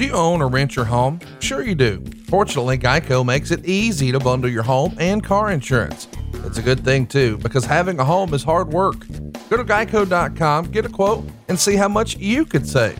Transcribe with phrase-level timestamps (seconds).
[0.00, 1.20] Do you own or rent your home?
[1.40, 2.02] Sure you do.
[2.28, 6.08] Fortunately, Geico makes it easy to bundle your home and car insurance.
[6.46, 9.06] It's a good thing too, because having a home is hard work.
[9.50, 12.96] Go to geico.com, get a quote, and see how much you could save.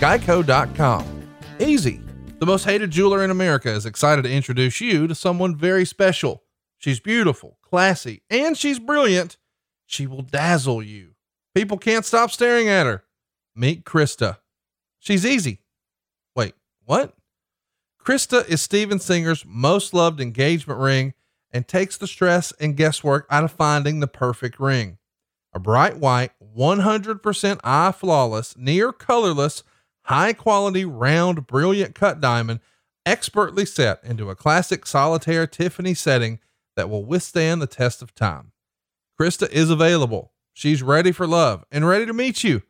[0.00, 1.22] Geico.com.
[1.60, 2.00] Easy.
[2.40, 6.42] The most hated jeweler in America is excited to introduce you to someone very special.
[6.78, 9.38] She's beautiful, classy, and she's brilliant.
[9.86, 11.12] She will dazzle you.
[11.54, 13.04] People can't stop staring at her.
[13.54, 14.38] Meet Krista.
[14.98, 15.60] She's easy.
[16.90, 17.14] What?
[18.04, 21.14] Krista is Steven Singer's most loved engagement ring
[21.52, 24.98] and takes the stress and guesswork out of finding the perfect ring.
[25.52, 29.62] A bright white, 100% eye flawless, near colorless,
[30.06, 32.58] high quality, round, brilliant cut diamond,
[33.06, 36.40] expertly set into a classic solitaire Tiffany setting
[36.74, 38.50] that will withstand the test of time.
[39.16, 40.32] Krista is available.
[40.52, 42.62] She's ready for love and ready to meet you.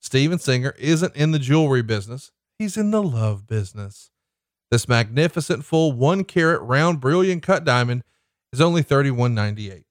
[0.00, 4.10] Steven Singer isn't in the jewelry business, he's in the love business.
[4.70, 8.02] This magnificent full one carat round brilliant cut diamond
[8.52, 9.84] is only $31.98.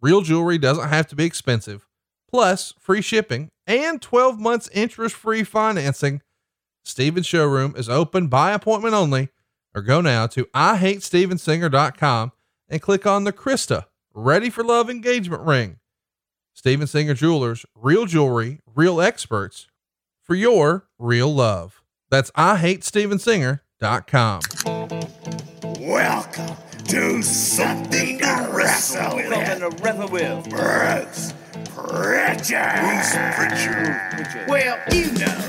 [0.00, 1.86] Real jewelry doesn't have to be expensive,
[2.30, 6.22] plus free shipping and 12 months interest free financing.
[6.84, 9.28] Steven's showroom is open by appointment only,
[9.74, 12.32] or go now to IHateStevenSinger.com
[12.68, 13.84] and click on the Krista
[14.14, 15.78] Ready for Love engagement ring.
[16.54, 19.68] Steven Singer Jewelers, real jewelry, real experts
[20.22, 21.81] for your real love.
[22.12, 24.40] That's IHateStevenSinger.com.
[25.80, 26.56] Welcome
[26.88, 29.32] to something to wrestle with.
[29.32, 30.50] Something to wrestle with.
[30.50, 31.32] Bruce
[31.74, 32.80] Pritchard.
[32.82, 33.96] Bruce Pritchard.
[34.46, 35.40] Well, you know.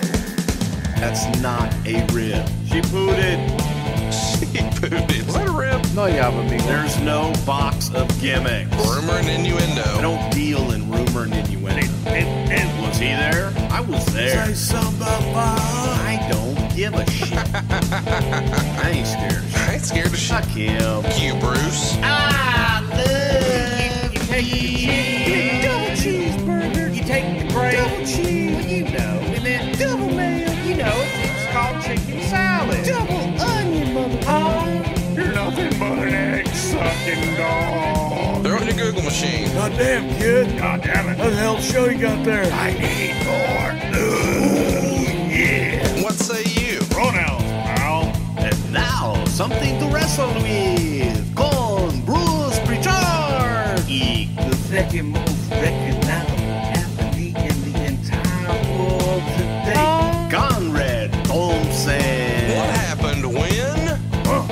[1.03, 2.47] That's not a rib.
[2.71, 3.39] She pooted.
[4.13, 4.45] She
[4.79, 5.27] booted.
[5.33, 5.85] Let her rip.
[5.93, 6.59] No, yeah, but me.
[6.59, 8.71] There's no box of gimmicks.
[8.77, 9.81] Rumor and innuendo.
[9.81, 10.01] I innuendo.
[10.01, 11.91] don't deal in rumor and innuendo.
[12.05, 13.51] And, and Was he there?
[13.69, 14.45] I was there.
[14.45, 17.37] Say something about I don't give a shit.
[17.53, 19.43] I ain't scared.
[19.55, 21.03] I ain't scared to Fuck him.
[21.21, 21.95] you, Bruce.
[22.01, 25.63] I love you, take the cheese.
[25.63, 26.95] Double cheeseburger.
[26.95, 27.75] You take the bread.
[27.75, 28.55] Double cheese.
[28.55, 29.19] Well, you know.
[29.35, 30.51] And then double mayo.
[30.63, 32.85] You know, it's called chicken salad.
[32.85, 35.15] Double onion, motherfucker.
[35.15, 38.43] You're nothing but an egg sucking dog.
[38.43, 39.53] Throw it in your Google machine.
[39.53, 40.57] God damn, kid.
[40.57, 41.17] God damn it.
[41.19, 42.45] What the hell show you got there?
[42.51, 43.71] I need more.
[44.01, 44.52] Ooh,
[49.33, 51.35] something to wrestle with.
[51.35, 53.79] Con Bruce Pritchard.
[53.89, 56.43] E, the second most recognizable
[56.77, 60.29] athlete in the entire world today.
[60.29, 61.97] Conrad Thompson.
[62.53, 63.99] What happened when?
[64.23, 64.43] Huh?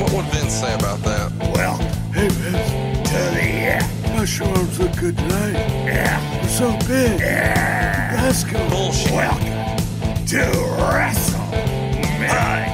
[0.00, 1.30] What would Vince say about that?
[1.54, 1.76] Well,
[2.14, 3.10] hey, Vince.
[3.10, 3.86] tell me, yeah.
[4.06, 4.24] My
[4.56, 5.52] arms look good tonight.
[5.84, 6.40] Yeah.
[6.40, 7.20] They're so big.
[7.20, 8.22] Yeah.
[8.22, 8.58] Let's go.
[8.70, 9.12] Bullshit.
[9.12, 9.76] Welcome
[10.28, 10.44] to
[10.80, 12.69] WrestleMania.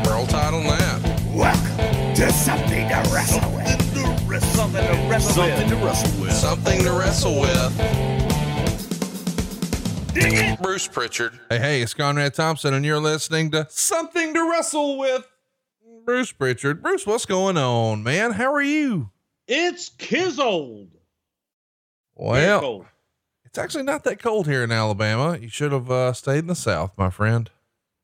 [3.05, 3.67] To wrestle with.
[4.55, 5.79] Something to wrestle Something with.
[5.79, 6.33] to wrestle with.
[6.33, 8.07] Something to wrestle with.
[10.63, 11.39] Bruce Pritchard.
[11.51, 15.27] Hey, hey, it's Conrad Thompson, and you're listening to Something to Wrestle with.
[16.05, 16.83] Bruce Pritchard.
[16.83, 18.33] Bruce, what's going on, man?
[18.33, 19.11] How are you?
[19.47, 20.89] It's Kizold.
[22.15, 22.87] Well, Cold.
[23.45, 25.37] it's actually not that cold here in Alabama.
[25.39, 27.51] You should have uh, stayed in the South, my friend.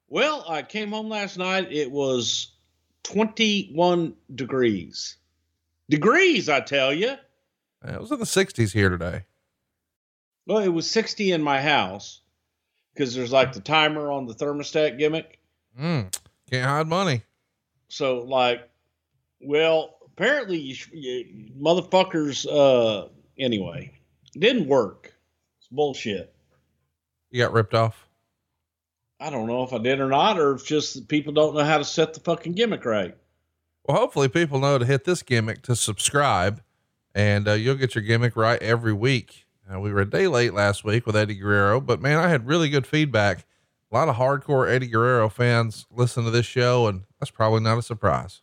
[0.08, 1.72] Well, I came home last night.
[1.72, 2.51] It was
[3.04, 5.16] 21 degrees.
[5.88, 7.16] Degrees, I tell you.
[7.84, 9.24] It was in the 60s here today.
[10.46, 12.20] Well, it was 60 in my house
[12.94, 15.38] because there's like the timer on the thermostat gimmick.
[15.78, 16.14] Mm,
[16.50, 17.22] can't hide money.
[17.88, 18.68] So, like,
[19.40, 23.08] well, apparently, you, sh- you motherfuckers, uh,
[23.38, 23.92] anyway,
[24.32, 25.12] didn't work.
[25.58, 26.34] It's bullshit.
[27.30, 28.08] You got ripped off.
[29.22, 31.78] I don't know if I did or not, or if just people don't know how
[31.78, 33.16] to set the fucking gimmick right.
[33.84, 36.60] Well, hopefully, people know to hit this gimmick to subscribe,
[37.14, 39.46] and uh, you'll get your gimmick right every week.
[39.72, 42.48] Uh, we were a day late last week with Eddie Guerrero, but man, I had
[42.48, 43.46] really good feedback.
[43.92, 47.78] A lot of hardcore Eddie Guerrero fans listen to this show, and that's probably not
[47.78, 48.42] a surprise.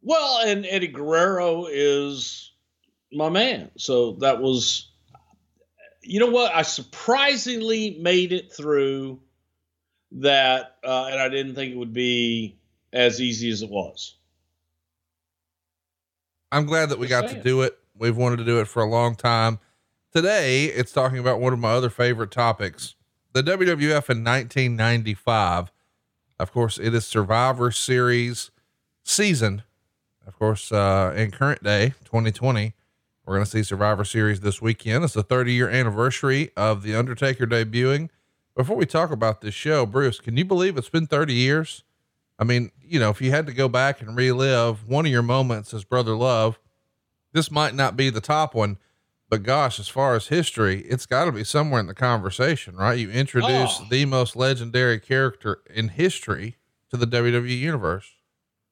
[0.00, 2.52] Well, and Eddie Guerrero is
[3.12, 3.72] my man.
[3.76, 4.92] So that was,
[6.02, 6.54] you know what?
[6.54, 9.20] I surprisingly made it through
[10.12, 12.56] that, uh, and I didn't think it would be
[12.92, 14.16] as easy as it was.
[16.50, 17.78] I'm glad that we Just got to do it.
[17.96, 19.58] We've wanted to do it for a long time.
[20.12, 22.94] Today, it's talking about one of my other favorite topics
[23.32, 25.72] the WWF in 1995.
[26.38, 28.50] Of course, it is Survivor Series
[29.02, 29.62] season.
[30.26, 32.74] Of course, uh, in current day, 2020,
[33.24, 35.04] we're going to see Survivor Series this weekend.
[35.04, 38.10] It's the 30 year anniversary of The Undertaker debuting.
[38.54, 41.84] Before we talk about this show, Bruce, can you believe it's been 30 years?
[42.38, 45.22] I mean, you know, if you had to go back and relive one of your
[45.22, 46.58] moments as Brother Love,
[47.32, 48.76] this might not be the top one,
[49.30, 52.98] but gosh, as far as history, it's got to be somewhere in the conversation, right?
[52.98, 53.86] You introduce Oh.
[53.90, 56.56] the most legendary character in history
[56.90, 58.10] to the WWE universe.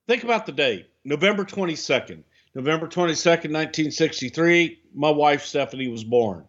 [0.07, 2.25] Think about the date November 22nd.
[2.55, 6.45] November 22nd, 1963, my wife Stephanie was born.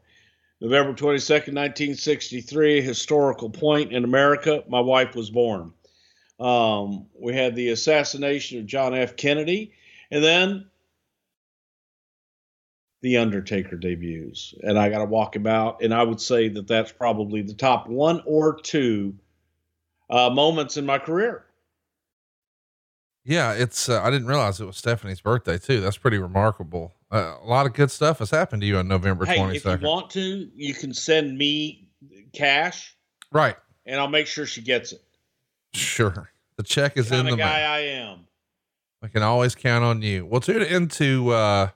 [0.61, 5.73] November 22nd, 1963, historical point in America, my wife was born.
[6.39, 9.15] Um, we had the assassination of John F.
[9.15, 9.73] Kennedy,
[10.11, 10.67] and then
[13.01, 14.53] The Undertaker debuts.
[14.61, 17.55] And I got to walk him out, and I would say that that's probably the
[17.55, 19.15] top one or two
[20.11, 21.43] uh, moments in my career.
[23.23, 23.88] Yeah, it's.
[23.89, 25.79] Uh, I didn't realize it was Stephanie's birthday too.
[25.81, 26.94] That's pretty remarkable.
[27.12, 29.65] Uh, a lot of good stuff has happened to you on November Hey, twenty if
[29.65, 31.89] you want to, you can send me
[32.33, 32.95] cash,
[33.31, 33.56] Right.
[33.85, 35.03] and I'll make sure she gets it.
[35.73, 36.31] Sure.
[36.57, 37.69] The check is in Kind the guy mail.
[37.69, 38.19] I am.
[39.03, 40.25] I can always count on you.
[40.25, 41.69] We'll tune into uh,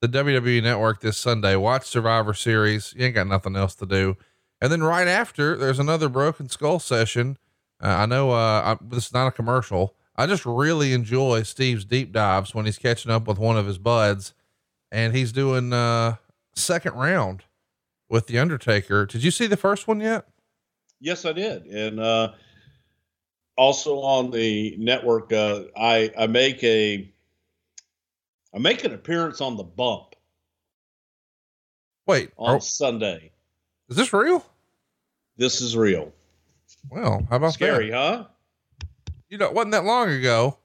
[0.00, 1.56] the WWE Network this Sunday.
[1.56, 2.94] Watch Survivor Series.
[2.96, 4.16] You ain't got nothing else to do.
[4.60, 7.38] And then right after, there's another Broken Skull session.
[7.82, 9.94] Uh, I know uh, I, this is not a commercial.
[10.20, 13.78] I just really enjoy Steve's deep dives when he's catching up with one of his
[13.78, 14.34] buds,
[14.92, 16.16] and he's doing uh,
[16.54, 17.44] second round
[18.10, 19.06] with the Undertaker.
[19.06, 20.26] Did you see the first one yet?
[21.00, 22.32] Yes, I did, and uh,
[23.56, 27.10] also on the network, uh, I I make a
[28.54, 30.16] I make an appearance on the bump
[32.06, 33.32] Wait, on are- Sunday.
[33.88, 34.44] is this real?
[35.38, 36.12] This is real.
[36.90, 37.96] Well, how about Scary, that?
[37.96, 38.24] huh?
[39.30, 40.58] You know, it wasn't that long ago.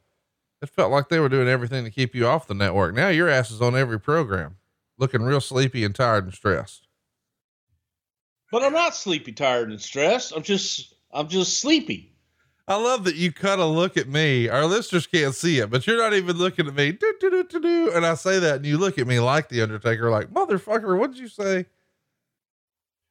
[0.62, 2.96] It felt like they were doing everything to keep you off the network.
[2.96, 4.58] Now your ass is on every program,
[4.98, 6.88] looking real sleepy and tired and stressed.
[8.52, 10.34] But I'm not sleepy, tired, and stressed.
[10.36, 12.16] I'm just I'm just sleepy.
[12.68, 14.50] I love that you kind of look at me.
[14.50, 16.94] Our listeners can't see it, but you're not even looking at me.
[16.94, 17.92] Do, do, do, do, do.
[17.94, 20.98] And I say that, and you look at me like the Undertaker, like motherfucker.
[20.98, 21.68] What did you say?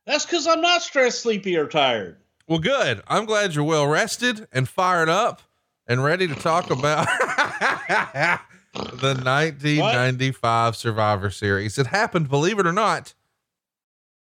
[0.06, 2.16] That's because I'm not stressed, sleepy, or tired.
[2.46, 3.02] Well, good.
[3.08, 5.40] I'm glad you're well rested and fired up
[5.86, 7.06] and ready to talk about
[8.74, 11.78] the 1995 Survivor Series.
[11.78, 13.14] It happened, believe it or not,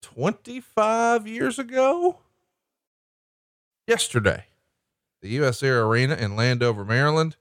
[0.02, 2.20] 25 years ago.
[3.88, 4.46] Yesterday,
[5.22, 7.38] the US Air Arena in Landover, Maryland.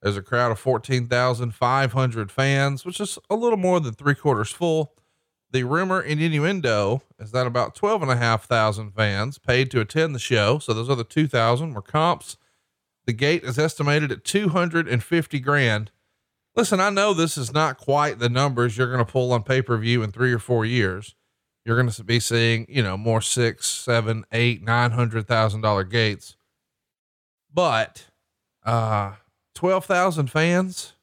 [0.00, 4.92] There's a crowd of 14,500 fans, which is a little more than three quarters full.
[5.54, 10.58] The rumor and innuendo is that about 12,500 fans paid to attend the show.
[10.58, 12.36] So those other 2,000 were comps.
[13.06, 15.92] The gate is estimated at 250 grand.
[16.56, 19.62] Listen, I know this is not quite the numbers you're going to pull on pay
[19.62, 21.14] per view in three or four years.
[21.64, 25.84] You're going to be seeing, you know, more six, seven, eight, nine hundred thousand dollar
[25.84, 26.34] gates.
[27.52, 28.06] But,
[28.64, 29.12] uh,
[29.54, 30.93] 12,000 fans,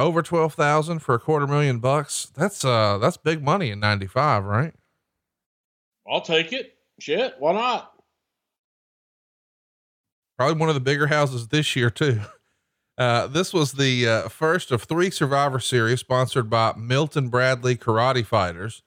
[0.00, 2.30] over 12,000 for a quarter million bucks.
[2.34, 4.74] That's, uh, that's big money in 95, right?
[6.08, 6.74] I'll take it.
[6.98, 7.92] Shit, why not?
[10.38, 12.20] Probably one of the bigger houses this year, too.
[12.98, 18.26] Uh, this was the uh, first of three Survivor Series sponsored by Milton Bradley Karate
[18.26, 18.82] Fighters.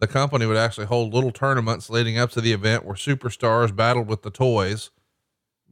[0.00, 4.08] The company would actually hold little tournaments leading up to the event where superstars battled
[4.08, 4.90] with the toys,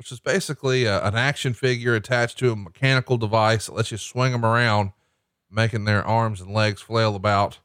[0.01, 3.99] which is basically uh an action figure attached to a mechanical device that lets you
[3.99, 4.91] swing them around,
[5.51, 7.61] making their arms and legs flail about.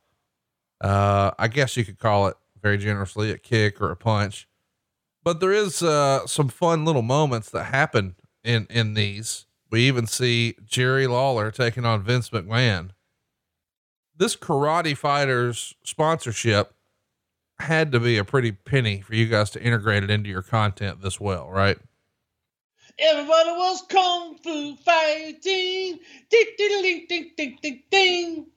[0.81, 4.47] Uh, I guess you could call it very generously a kick or a punch
[5.25, 8.15] but there is uh, some fun little moments that happen
[8.45, 9.47] in in these.
[9.71, 12.91] We even see Jerry Lawler taking on Vince McMahon.
[14.15, 16.73] This Karate Fighters sponsorship
[17.59, 21.01] had to be a pretty penny for you guys to integrate it into your content
[21.01, 21.77] this well, right?
[22.97, 25.39] Everybody was kung fu fighting.
[25.41, 25.99] Ding,
[26.29, 28.47] ding, ding, ding, ding, ding, ding.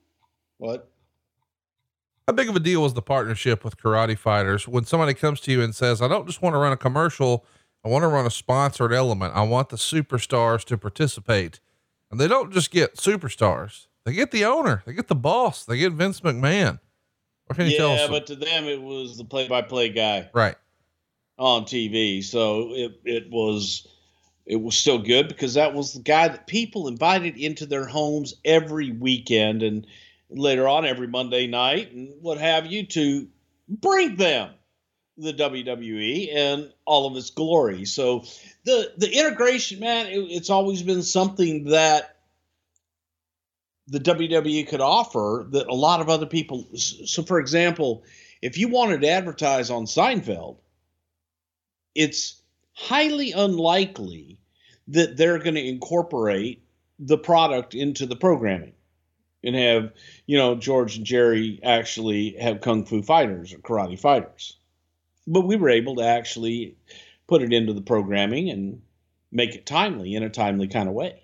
[0.57, 0.89] What?
[2.27, 5.51] How big of a deal was the partnership with Karate Fighters when somebody comes to
[5.51, 7.43] you and says, I don't just want to run a commercial,
[7.83, 9.35] I want to run a sponsored element.
[9.35, 11.59] I want the superstars to participate.
[12.11, 15.77] And they don't just get superstars, they get the owner, they get the boss, they
[15.77, 16.79] get Vince McMahon.
[17.45, 18.01] What can you tell us?
[18.01, 20.55] Yeah, but to them it was the play-by-play guy right.
[21.37, 23.87] on TV, so it it was
[24.49, 28.33] it was still good because that was the guy that people invited into their homes
[28.43, 29.85] every weekend and
[30.31, 33.27] later on every Monday night and what have you to
[33.67, 34.49] bring them
[35.17, 37.85] the WWE and all of its glory.
[37.85, 38.25] So
[38.63, 42.17] the the integration, man, it, it's always been something that
[43.85, 46.65] the WWE could offer that a lot of other people.
[46.75, 48.03] So, for example,
[48.41, 50.57] if you wanted to advertise on Seinfeld,
[51.93, 52.38] it's
[52.79, 54.39] highly unlikely
[54.87, 56.63] that they're going to incorporate
[56.97, 58.73] the product into the programming
[59.43, 59.91] and have,
[60.25, 64.57] you know, George and Jerry actually have kung fu fighters or karate fighters.
[65.27, 66.77] But we were able to actually
[67.27, 68.81] put it into the programming and
[69.31, 71.21] make it timely in a timely kind of way.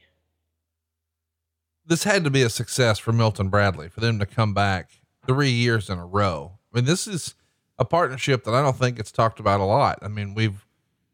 [1.86, 4.92] This had to be a success for Milton Bradley for them to come back
[5.26, 6.60] three years in a row.
[6.74, 7.36] I mean, this is
[7.80, 10.00] a partnership that I don't think it's talked about a lot.
[10.02, 10.65] I mean, we've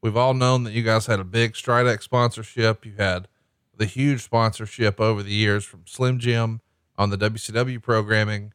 [0.01, 2.85] we've all known that you guys had a big Stridex sponsorship.
[2.85, 3.27] You had
[3.75, 6.61] the huge sponsorship over the years from Slim Jim
[6.97, 8.53] on the WCW programming,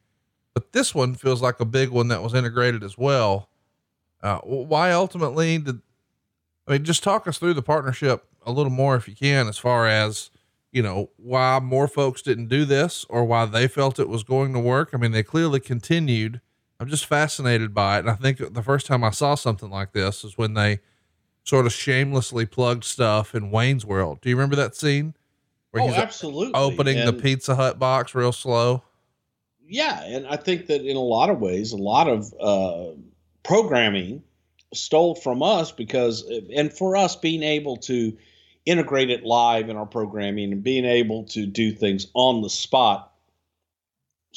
[0.53, 3.49] but this one feels like a big one that was integrated as well.
[4.21, 5.81] Uh, why ultimately did
[6.67, 9.57] I mean just talk us through the partnership a little more if you can, as
[9.57, 10.31] far as
[10.71, 14.53] you know why more folks didn't do this or why they felt it was going
[14.53, 14.89] to work.
[14.93, 16.41] I mean, they clearly continued
[16.79, 17.99] I'm just fascinated by it.
[18.01, 20.79] And I think the first time I saw something like this is when they
[21.47, 24.19] sort of shamelessly plugged stuff in Wayne's World.
[24.21, 25.13] Do you remember that scene?
[25.71, 26.53] Where oh, he's absolutely.
[26.53, 28.83] Opening and the Pizza Hut box real slow.
[29.65, 30.03] Yeah.
[30.03, 32.95] And I think that in a lot of ways, a lot of uh,
[33.43, 34.23] programming
[34.73, 38.17] stole from us because, and for us being able to
[38.65, 43.13] integrate it live in our programming and being able to do things on the spot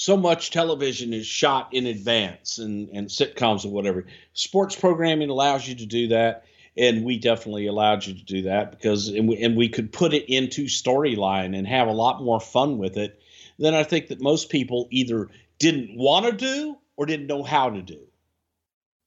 [0.01, 4.07] so much television is shot in advance and, and sitcoms or whatever.
[4.33, 6.45] Sports programming allows you to do that.
[6.77, 10.15] And we definitely allowed you to do that because, and we, and we could put
[10.15, 13.21] it into storyline and have a lot more fun with it
[13.59, 17.71] than I think that most people either didn't want to do or didn't know how
[17.71, 18.01] to do.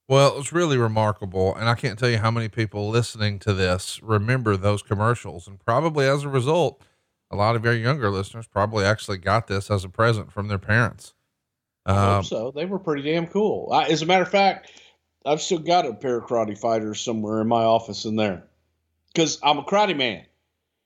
[0.09, 1.55] Well, it was really remarkable.
[1.55, 5.47] And I can't tell you how many people listening to this remember those commercials.
[5.47, 6.83] And probably as a result,
[7.31, 10.59] a lot of your younger listeners probably actually got this as a present from their
[10.59, 11.13] parents.
[11.85, 13.71] Um, so they were pretty damn cool.
[13.71, 14.71] I, as a matter of fact,
[15.25, 18.43] I've still got a pair of karate fighters somewhere in my office in there
[19.13, 20.25] because I'm a karate man.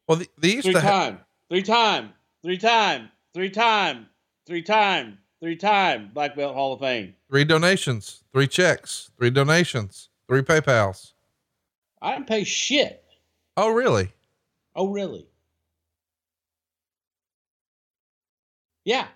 [0.08, 2.13] Well, the, these three time, three time,
[2.44, 4.08] three time, three time,
[4.46, 7.15] three time, three time black belt Hall of Fame.
[7.29, 11.13] Three donations, three checks, three donations, three PayPal's.
[12.01, 13.03] I didn't pay shit.
[13.56, 14.13] Oh, really?
[14.75, 15.27] Oh, really?
[18.86, 19.08] Yeah.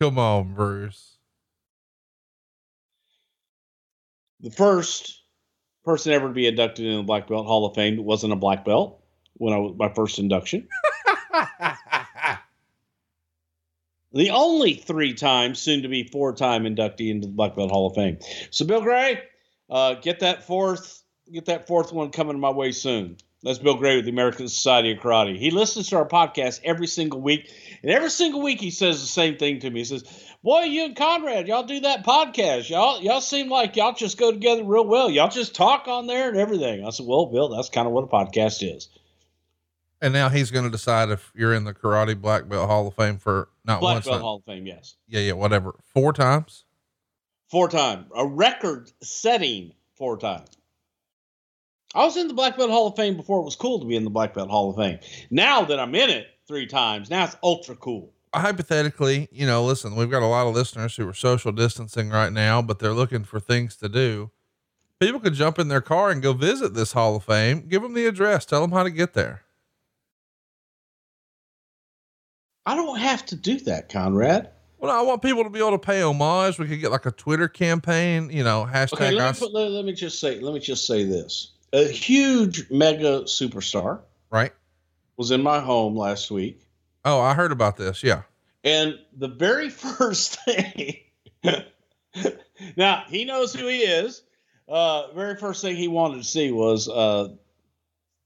[0.00, 1.17] Come on, Bruce.
[4.40, 5.22] The first
[5.84, 8.64] person ever to be inducted in the Black Belt Hall of Fame wasn't a black
[8.64, 9.02] belt
[9.34, 10.68] when I was my first induction.
[14.12, 17.88] the only three times, soon to be four time inductee into the Black Belt Hall
[17.88, 18.18] of Fame.
[18.50, 19.22] So, Bill Gray,
[19.70, 21.02] uh, get that fourth,
[21.32, 23.16] get that fourth one coming my way soon.
[23.42, 25.38] That's Bill Gray with the American Society of Karate.
[25.38, 27.52] He listens to our podcast every single week,
[27.82, 29.80] and every single week he says the same thing to me.
[29.80, 30.02] He says,
[30.42, 32.68] "Boy, you and Conrad, y'all do that podcast.
[32.68, 35.08] Y'all, y'all seem like y'all just go together real well.
[35.08, 38.04] Y'all just talk on there and everything." I said, "Well, Bill, that's kind of what
[38.04, 38.88] a podcast is."
[40.00, 42.94] And now he's going to decide if you're in the Karate Black Belt Hall of
[42.94, 44.96] Fame for not Black once, Belt Hall of Fame, yes.
[45.06, 45.74] Yeah, yeah, whatever.
[45.92, 46.64] Four times.
[47.50, 50.57] Four times, a record-setting four times.
[51.94, 53.96] I was in the Black Belt Hall of Fame before it was cool to be
[53.96, 54.98] in the Black Belt Hall of Fame.
[55.30, 58.12] Now that I'm in it three times, now it's ultra cool.
[58.34, 62.10] Uh, hypothetically, you know, listen, we've got a lot of listeners who are social distancing
[62.10, 64.30] right now, but they're looking for things to do.
[65.00, 67.66] People could jump in their car and go visit this Hall of Fame.
[67.68, 68.44] Give them the address.
[68.44, 69.42] Tell them how to get there.
[72.66, 74.50] I don't have to do that, Conrad.
[74.78, 76.58] Well, I want people to be able to pay homage.
[76.58, 78.92] We could get like a Twitter campaign, you know, hashtag.
[78.94, 81.84] Okay, let me, put, let, let me just say, let me just say this a
[81.84, 84.00] huge mega superstar.
[84.30, 84.52] Right.
[85.16, 86.62] Was in my home last week.
[87.04, 88.02] Oh, I heard about this.
[88.02, 88.22] Yeah.
[88.64, 90.96] And the very first thing,
[92.76, 94.22] now he knows who he is.
[94.68, 97.28] Uh, very first thing he wanted to see was uh,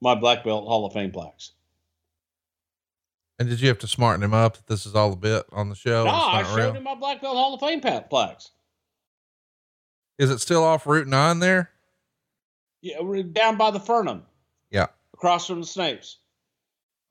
[0.01, 1.53] my black belt Hall of Fame plaques.
[3.39, 5.69] And did you have to smarten him up that this is all a bit on
[5.69, 6.05] the show?
[6.05, 6.73] No, I showed real?
[6.75, 8.51] him my black belt Hall of Fame plaques.
[10.19, 11.71] Is it still off Route Nine there?
[12.83, 14.23] Yeah, we're down by the Fernum.
[14.71, 14.89] Yeah.
[15.15, 16.17] Across from the Snapes.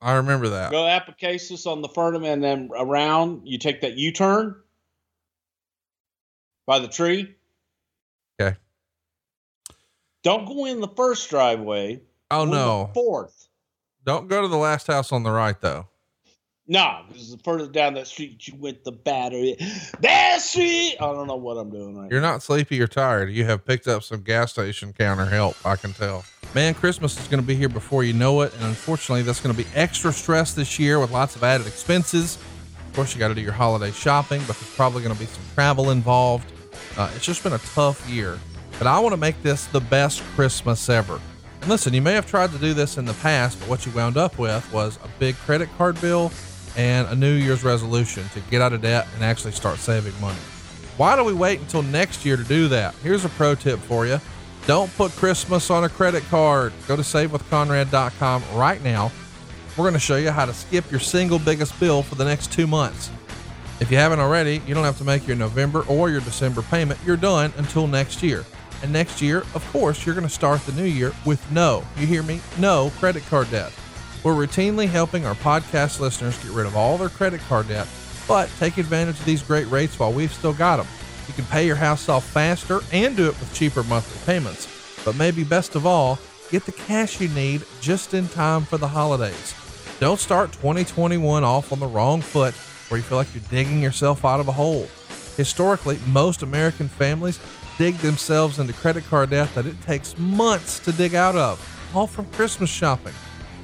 [0.02, 0.70] I remember that.
[0.70, 4.56] Go Apicasis on the Fernum and then around, you take that U turn
[6.66, 7.34] by the tree.
[8.40, 8.56] Okay.
[10.22, 12.02] Don't go in the first driveway.
[12.30, 12.90] Oh, no.
[12.94, 13.48] fourth.
[14.04, 15.88] Don't go to the last house on the right, though.
[16.68, 19.56] No, because the further down that street you went the battery.
[20.00, 20.96] That street.
[21.00, 22.10] I don't know what I'm doing right.
[22.10, 23.30] You're not sleepy or tired.
[23.30, 25.56] You have picked up some gas station counter help.
[25.66, 26.24] I can tell.
[26.54, 29.54] Man, Christmas is going to be here before you know it, and unfortunately, that's going
[29.54, 32.38] to be extra stress this year with lots of added expenses.
[32.86, 35.26] Of course, you got to do your holiday shopping, but there's probably going to be
[35.26, 36.52] some travel involved.
[36.96, 38.38] Uh, it's just been a tough year,
[38.78, 41.20] but I want to make this the best Christmas ever.
[41.62, 43.92] And listen, you may have tried to do this in the past, but what you
[43.92, 46.30] wound up with was a big credit card bill
[46.76, 50.38] and a New Year's resolution to get out of debt and actually start saving money.
[50.96, 52.94] Why do we wait until next year to do that?
[53.02, 54.20] Here's a pro tip for you.
[54.66, 56.72] Don't put Christmas on a credit card.
[56.86, 59.10] Go to savewithconrad.com right now.
[59.76, 62.52] We're going to show you how to skip your single biggest bill for the next
[62.52, 63.10] two months.
[63.80, 67.00] If you haven't already, you don't have to make your November or your December payment.
[67.04, 68.44] You're done until next year.
[68.82, 72.06] And next year, of course, you're going to start the new year with no, you
[72.06, 73.72] hear me, no credit card debt.
[74.24, 77.88] We're routinely helping our podcast listeners get rid of all their credit card debt,
[78.28, 80.86] but take advantage of these great rates while we've still got them.
[81.26, 84.68] You can pay your house off faster and do it with cheaper monthly payments.
[85.04, 88.86] But maybe best of all, get the cash you need just in time for the
[88.86, 89.54] holidays.
[89.98, 92.54] Don't start 2021 off on the wrong foot
[92.88, 94.86] where you feel like you're digging yourself out of a hole.
[95.36, 97.40] Historically, most American families
[97.76, 101.58] dig themselves into credit card debt that it takes months to dig out of,
[101.94, 103.14] all from Christmas shopping.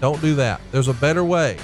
[0.00, 0.60] Don't do that.
[0.70, 1.58] There's a better way.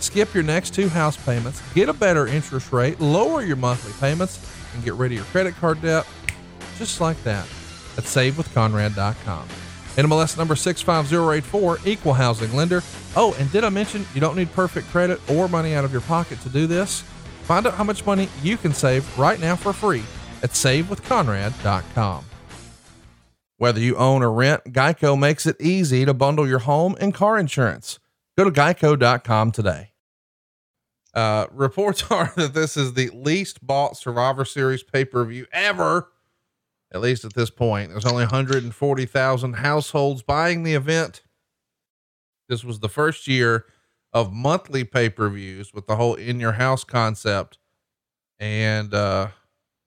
[0.00, 4.38] Skip your next two house payments, get a better interest rate, lower your monthly payments,
[4.74, 6.06] and get rid of your credit card debt
[6.78, 7.44] just like that
[7.96, 9.48] at savewithconrad.com.
[9.96, 12.82] NMLS number 65084, equal housing lender.
[13.16, 16.02] Oh, and did I mention you don't need perfect credit or money out of your
[16.02, 17.02] pocket to do this?
[17.42, 20.04] Find out how much money you can save right now for free
[20.44, 22.24] at savewithconrad.com.
[23.58, 27.36] Whether you own or rent, Geico makes it easy to bundle your home and car
[27.38, 27.98] insurance.
[28.36, 29.90] Go to geico.com today.
[31.12, 36.12] Uh, reports are that this is the least bought Survivor Series pay per view ever.
[36.92, 41.22] At least at this point, there's only 140,000 households buying the event.
[42.48, 43.66] This was the first year
[44.12, 47.58] of monthly pay per views with the whole in your house concept.
[48.38, 49.28] And, uh,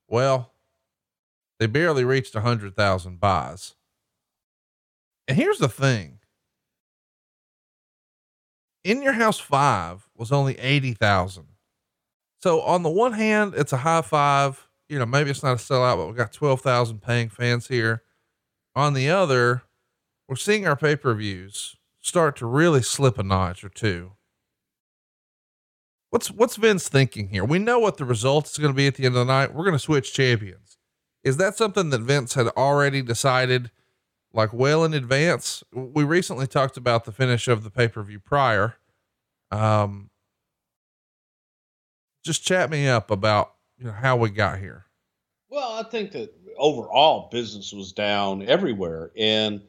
[0.09, 0.50] well,
[1.61, 3.75] they barely reached 100,000 buys.
[5.27, 6.17] And here's the thing
[8.83, 11.45] In Your House 5 was only 80,000.
[12.41, 14.67] So, on the one hand, it's a high five.
[14.89, 18.01] You know, maybe it's not a sellout, but we got 12,000 paying fans here.
[18.75, 19.61] On the other,
[20.27, 24.13] we're seeing our pay per views start to really slip a notch or two.
[26.09, 27.45] What's what's Vince thinking here?
[27.45, 29.53] We know what the result is going to be at the end of the night.
[29.53, 30.70] We're going to switch champions.
[31.23, 33.71] Is that something that Vince had already decided
[34.33, 35.63] like well in advance?
[35.71, 38.75] We recently talked about the finish of the pay-per-view prior.
[39.51, 40.09] Um
[42.23, 44.85] just chat me up about you know how we got here.
[45.49, 49.11] Well, I think that overall business was down everywhere.
[49.17, 49.61] And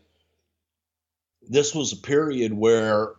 [1.48, 3.14] this was a period where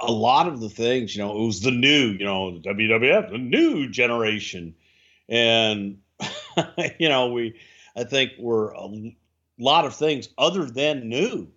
[0.00, 3.38] a lot of the things, you know, it was the new, you know, WWF, the
[3.38, 4.74] new generation.
[5.28, 5.98] And,
[6.98, 7.54] you know, we,
[7.96, 8.88] I think were a
[9.58, 11.48] lot of things other than new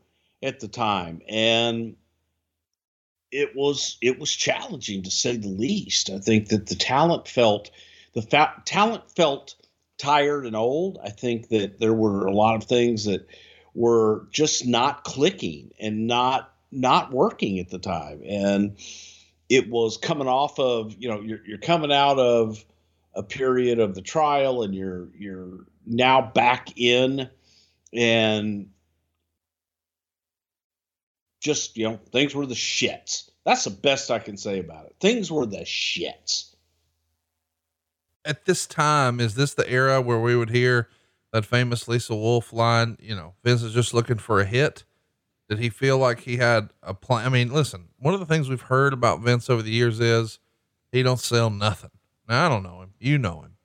[0.43, 1.21] at the time.
[1.27, 1.95] And
[3.31, 6.09] it was, it was challenging to say the least.
[6.09, 7.71] I think that the talent felt,
[8.13, 9.55] the fa- talent felt
[9.97, 10.99] tired and old.
[11.03, 13.27] I think that there were a lot of things that
[13.73, 18.75] were just not clicking and not not working at the time and
[19.49, 22.63] it was coming off of you know you're, you're coming out of
[23.15, 27.29] a period of the trial and you're you're now back in
[27.93, 28.67] and
[31.39, 34.95] just you know things were the shits that's the best i can say about it
[34.99, 36.55] things were the shits
[38.25, 40.89] at this time is this the era where we would hear
[41.31, 44.83] that famous lisa wolf line you know vince is just looking for a hit
[45.47, 47.25] did he feel like he had a plan?
[47.25, 50.39] I mean, listen, one of the things we've heard about Vince over the years is
[50.91, 51.91] he don't sell nothing.
[52.27, 52.93] Now I don't know him.
[52.99, 53.57] You know him.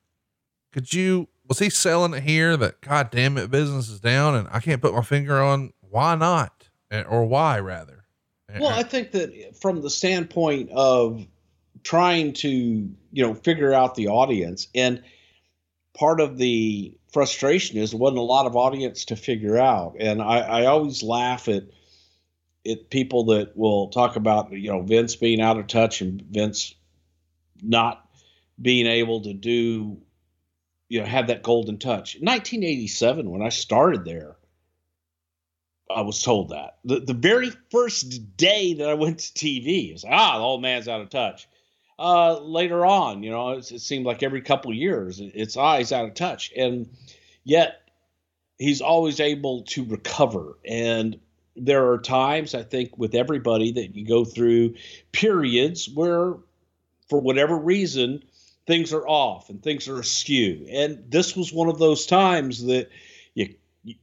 [0.73, 4.49] Could you, was he selling it here that God damn it, business is down and
[4.51, 8.05] I can't put my finger on why not eh, or why rather?
[8.49, 8.79] Eh, well, eh.
[8.79, 11.27] I think that from the standpoint of
[11.83, 15.03] trying to, you know, figure out the audience and
[15.95, 19.97] part of the frustration is there wasn't a lot of audience to figure out.
[19.99, 21.65] And I, I always laugh at
[22.67, 26.75] at people that will talk about you know Vince being out of touch and Vince
[27.63, 28.07] not
[28.61, 29.99] being able to do
[30.89, 32.17] you know have that golden touch.
[32.17, 34.37] In 1987, when I started there,
[35.89, 40.05] I was told that the the very first day that I went to TV, was
[40.05, 41.49] ah the old man's out of touch.
[41.99, 46.15] Uh, later on, you know, it, seemed like every couple years, its eyes out of
[46.15, 46.89] touch, and
[47.45, 47.83] yet
[48.59, 50.57] he's always able to recover.
[50.65, 51.21] And
[51.57, 54.77] there are times, I think, with everybody that you go through
[55.13, 56.37] periods where,
[57.11, 58.23] for whatever reason,
[58.71, 60.65] things are off and things are askew.
[60.71, 62.89] And this was one of those times that
[63.35, 63.57] you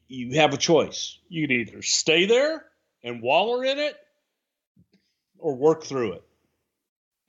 [0.09, 1.19] you have a choice.
[1.29, 2.65] You can either stay there
[3.01, 3.95] and waller in it
[5.37, 6.23] or work through it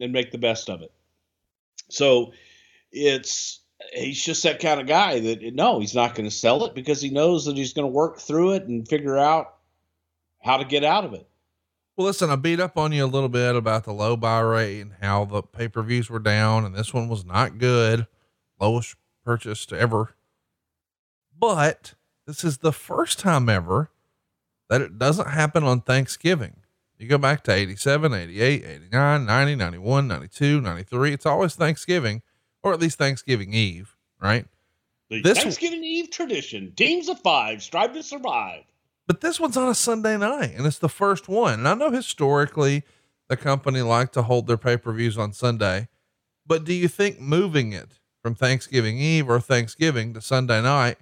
[0.00, 0.90] and make the best of it.
[1.90, 2.32] So
[2.90, 3.60] it's
[3.92, 7.00] he's just that kind of guy that no, he's not going to sell it because
[7.00, 9.54] he knows that he's going to work through it and figure out
[10.42, 11.27] how to get out of it.
[11.98, 14.80] Well, listen, I beat up on you a little bit about the low buy rate
[14.82, 18.06] and how the pay per views were down, and this one was not good,
[18.60, 20.14] lowest purchased ever.
[21.36, 23.90] But this is the first time ever
[24.70, 26.58] that it doesn't happen on Thanksgiving.
[26.98, 31.12] You go back to 87, 88, 89, 90, 91, 92, 93.
[31.12, 32.22] It's always Thanksgiving,
[32.62, 34.46] or at least Thanksgiving Eve, right?
[35.10, 38.62] The This- Thanksgiving Eve tradition: teams of five strive to survive.
[39.08, 41.54] But this one's on a Sunday night and it's the first one.
[41.54, 42.84] And I know historically
[43.28, 45.88] the company liked to hold their pay per views on Sunday,
[46.46, 50.98] but do you think moving it from Thanksgiving Eve or Thanksgiving to Sunday night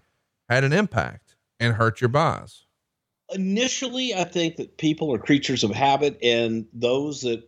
[0.49, 2.67] had an impact and hurt your buys?
[3.33, 7.43] initially i think that people are creatures of habit and those that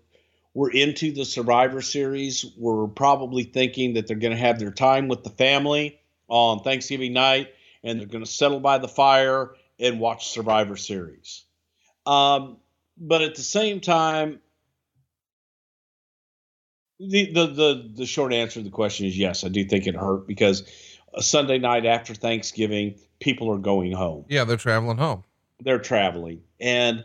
[0.54, 5.06] were into the survivor series were probably thinking that they're going to have their time
[5.06, 7.48] with the family on thanksgiving night
[7.84, 11.44] and they're going to settle by the fire and watch survivor series.
[12.06, 12.58] Um,
[12.96, 14.40] but at the same time
[17.00, 19.94] the, the the the short answer to the question is yes i do think it
[19.94, 20.64] hurt because
[21.14, 24.24] a sunday night after thanksgiving people are going home.
[24.28, 25.24] Yeah, they're traveling home.
[25.60, 26.42] they're traveling.
[26.60, 27.04] And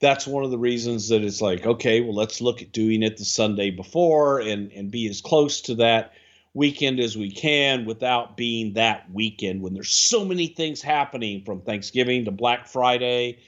[0.00, 3.16] that's one of the reasons that it's like okay well let's look at doing it
[3.16, 6.12] the sunday before and and be as close to that
[6.54, 11.62] weekend as we can without being that weekend when there's so many things happening from
[11.62, 13.38] thanksgiving to black friday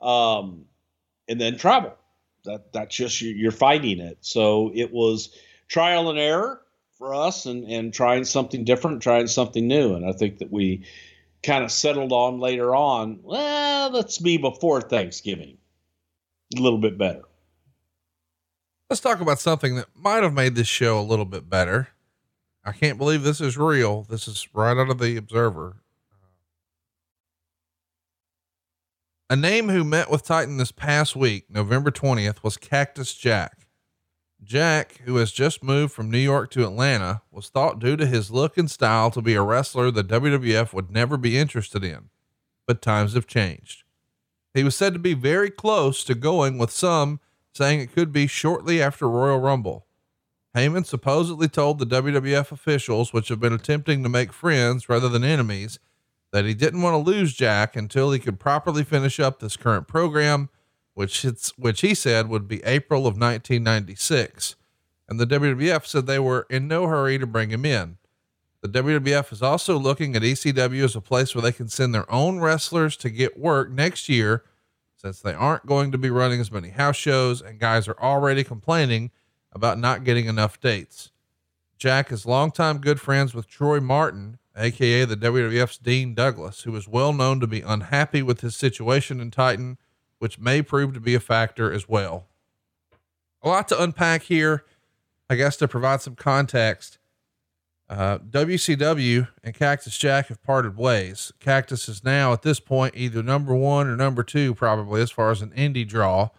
[0.00, 0.64] um,
[1.28, 1.94] and then travel
[2.44, 5.36] that that's just you're, fighting it so it was
[5.68, 6.60] trial and error
[6.96, 10.84] for us and and trying something different trying something new and i think that we
[11.44, 15.58] kind of settled on later on, well, let's be before Thanksgiving.
[16.56, 17.22] A little bit better.
[18.90, 21.88] Let's talk about something that might have made this show a little bit better.
[22.64, 24.06] I can't believe this is real.
[24.08, 25.76] This is right out of the Observer.
[29.28, 33.66] A name who met with Titan this past week, November 20th, was Cactus Jack.
[34.42, 38.30] Jack, who has just moved from New York to Atlanta, was thought due to his
[38.30, 42.10] look and style to be a wrestler the WWF would never be interested in.
[42.66, 43.84] But times have changed.
[44.52, 47.20] He was said to be very close to going with some
[47.52, 49.83] saying it could be shortly after Royal Rumble.
[50.54, 55.24] Heyman supposedly told the WWF officials, which have been attempting to make friends rather than
[55.24, 55.80] enemies,
[56.32, 59.88] that he didn't want to lose Jack until he could properly finish up this current
[59.88, 60.48] program,
[60.94, 61.22] which
[61.56, 64.56] which he said would be April of 1996.
[65.08, 67.98] And the WWF said they were in no hurry to bring him in.
[68.62, 72.10] The WWF is also looking at ECW as a place where they can send their
[72.10, 74.44] own wrestlers to get work next year
[74.96, 78.42] since they aren't going to be running as many house shows and guys are already
[78.42, 79.10] complaining
[79.54, 81.10] about not getting enough dates.
[81.78, 86.88] Jack is longtime good friends with Troy Martin, aka the WWF's Dean Douglas, who is
[86.88, 89.78] well known to be unhappy with his situation in Titan,
[90.18, 92.26] which may prove to be a factor as well.
[93.42, 94.64] A lot to unpack here.
[95.28, 96.98] I guess to provide some context,
[97.88, 101.32] uh, WCW and Cactus Jack have parted ways.
[101.40, 105.30] Cactus is now at this point either number one or number two, probably as far
[105.30, 106.30] as an indie draw,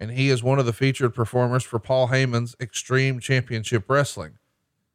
[0.00, 4.38] and he is one of the featured performers for Paul Heyman's Extreme Championship Wrestling,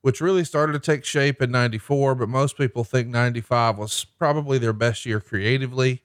[0.02, 4.58] which really started to take shape in 94, but most people think 95 was probably
[4.58, 6.02] their best year creatively.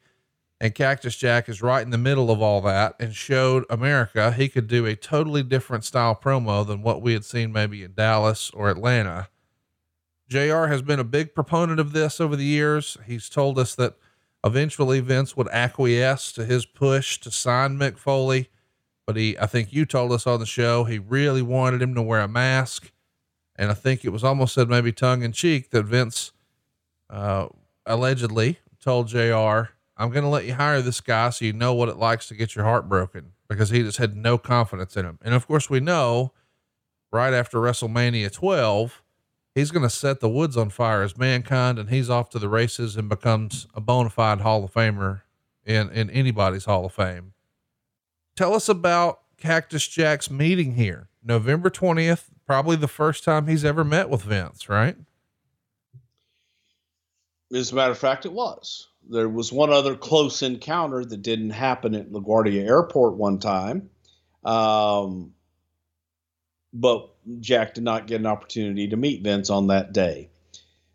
[0.60, 4.50] And Cactus Jack is right in the middle of all that and showed America he
[4.50, 8.50] could do a totally different style promo than what we had seen maybe in Dallas
[8.50, 9.28] or Atlanta.
[10.28, 12.98] JR has been a big proponent of this over the years.
[13.06, 13.96] He's told us that
[14.44, 18.50] eventually Vince would acquiesce to his push to sign Mick Foley,
[19.06, 22.02] but he, I think you told us on the show, he really wanted him to
[22.02, 22.92] wear a mask.
[23.56, 26.32] And I think it was almost said maybe tongue in cheek that Vince,
[27.08, 27.48] uh,
[27.86, 31.88] allegedly told JR, I'm going to let you hire this guy so you know what
[31.88, 35.18] it likes to get your heart broken because he just had no confidence in him.
[35.22, 36.32] And of course, we know
[37.12, 39.02] right after WrestleMania 12,
[39.54, 42.48] he's going to set the woods on fire as mankind and he's off to the
[42.48, 45.22] races and becomes a bona fide Hall of Famer
[45.64, 47.34] in, in anybody's Hall of Fame.
[48.40, 53.84] Tell us about Cactus Jack's meeting here, November 20th, probably the first time he's ever
[53.84, 54.96] met with Vince, right?
[57.52, 58.88] As a matter of fact, it was.
[59.10, 63.90] There was one other close encounter that didn't happen at LaGuardia Airport one time.
[64.42, 65.34] Um,
[66.72, 70.30] but Jack did not get an opportunity to meet Vince on that day.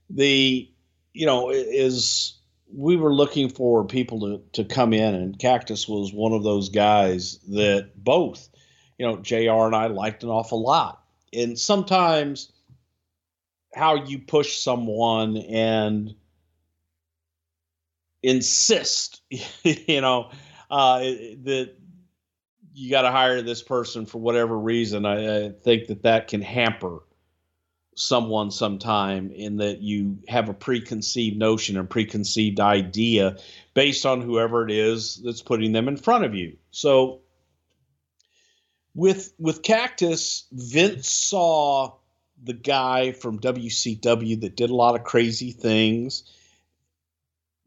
[0.09, 0.67] The,
[1.13, 2.34] you know, is
[2.71, 6.69] we were looking for people to, to come in, and Cactus was one of those
[6.69, 8.49] guys that both,
[8.97, 11.03] you know, JR and I liked an awful lot.
[11.33, 12.51] And sometimes
[13.73, 16.15] how you push someone and
[18.23, 19.21] insist,
[19.63, 20.31] you know,
[20.71, 21.75] uh, that
[22.73, 25.05] you got to hire this person for whatever reason.
[25.05, 26.99] I, I, think that that can hamper
[27.95, 33.37] someone sometime in that you have a preconceived notion and preconceived idea
[33.73, 36.57] based on whoever it is that's putting them in front of you.
[36.71, 37.21] So
[38.93, 41.95] with with Cactus, Vince saw
[42.43, 46.23] the guy from WCW that did a lot of crazy things,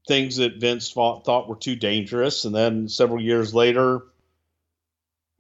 [0.07, 4.03] things that Vince thought, thought were too dangerous, and then several years later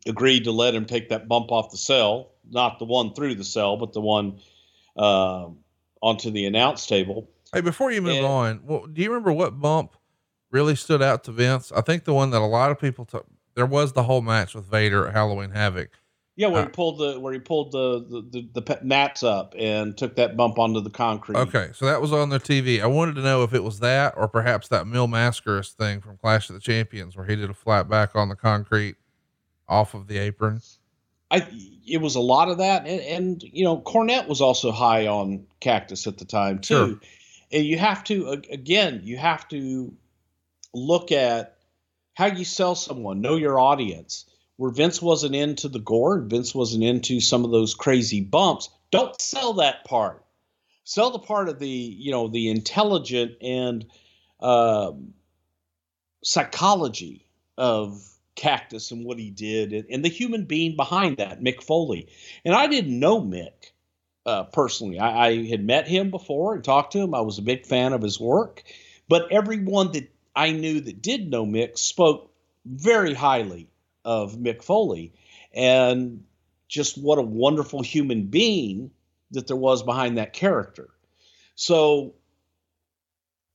[0.06, 3.44] agreed to let him take that bump off the cell, not the one through the
[3.44, 4.38] cell, but the one
[4.98, 5.48] uh,
[6.02, 7.28] onto the announce table.
[7.52, 9.96] Hey, before you move and, on, well, do you remember what bump
[10.50, 11.72] really stood out to Vince?
[11.72, 13.26] I think the one that a lot of people took.
[13.54, 15.90] There was the whole match with Vader at Halloween Havoc.
[16.36, 19.56] Yeah, where uh, he pulled the where he pulled the, the the, the mats up
[19.58, 21.36] and took that bump onto the concrete.
[21.36, 22.80] Okay, so that was on their TV.
[22.80, 26.16] I wanted to know if it was that or perhaps that Mil Mascaras thing from
[26.16, 28.94] Clash of the Champions where he did a flat back on the concrete
[29.68, 30.60] off of the apron.
[31.30, 31.46] I
[31.88, 35.46] it was a lot of that, and, and you know Cornette was also high on
[35.60, 37.00] Cactus at the time too, sure.
[37.52, 39.92] and you have to again you have to
[40.74, 41.56] look at
[42.14, 44.24] how you sell someone, know your audience.
[44.56, 48.68] Where Vince wasn't into the gore, Vince wasn't into some of those crazy bumps.
[48.90, 50.24] Don't sell that part.
[50.82, 53.86] Sell the part of the you know the intelligent and
[54.40, 54.92] uh,
[56.24, 58.02] psychology of
[58.38, 62.08] Cactus and what he did, and, and, the human being behind that, Mick Foley.
[62.44, 63.72] And I didn't know Mick
[64.24, 64.98] uh, personally.
[64.98, 67.14] I, I, had met him before and talked to him.
[67.14, 68.62] I was a big fan of his work,
[69.08, 72.32] but everyone that I knew that did know Mick spoke
[72.64, 73.68] very highly
[74.04, 75.12] of Mick Foley,
[75.52, 76.24] and
[76.68, 78.92] just what a wonderful human being
[79.32, 80.88] that there was behind that character.
[81.56, 82.14] So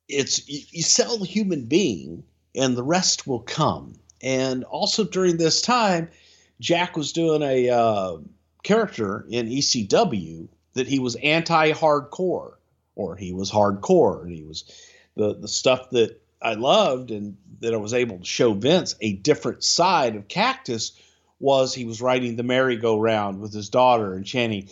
[0.10, 5.38] it's you, you sell the human being, and the rest will come and also during
[5.38, 6.10] this time,
[6.60, 8.18] Jack was doing a uh,
[8.64, 12.54] character in ECW that he was anti-hardcore,
[12.96, 14.64] or he was hardcore, and he was
[15.16, 19.14] the the stuff that I loved and that I was able to show Vince a
[19.14, 20.94] different side of Cactus
[21.40, 24.70] was he was riding the merry-go-round with his daughter and chanting,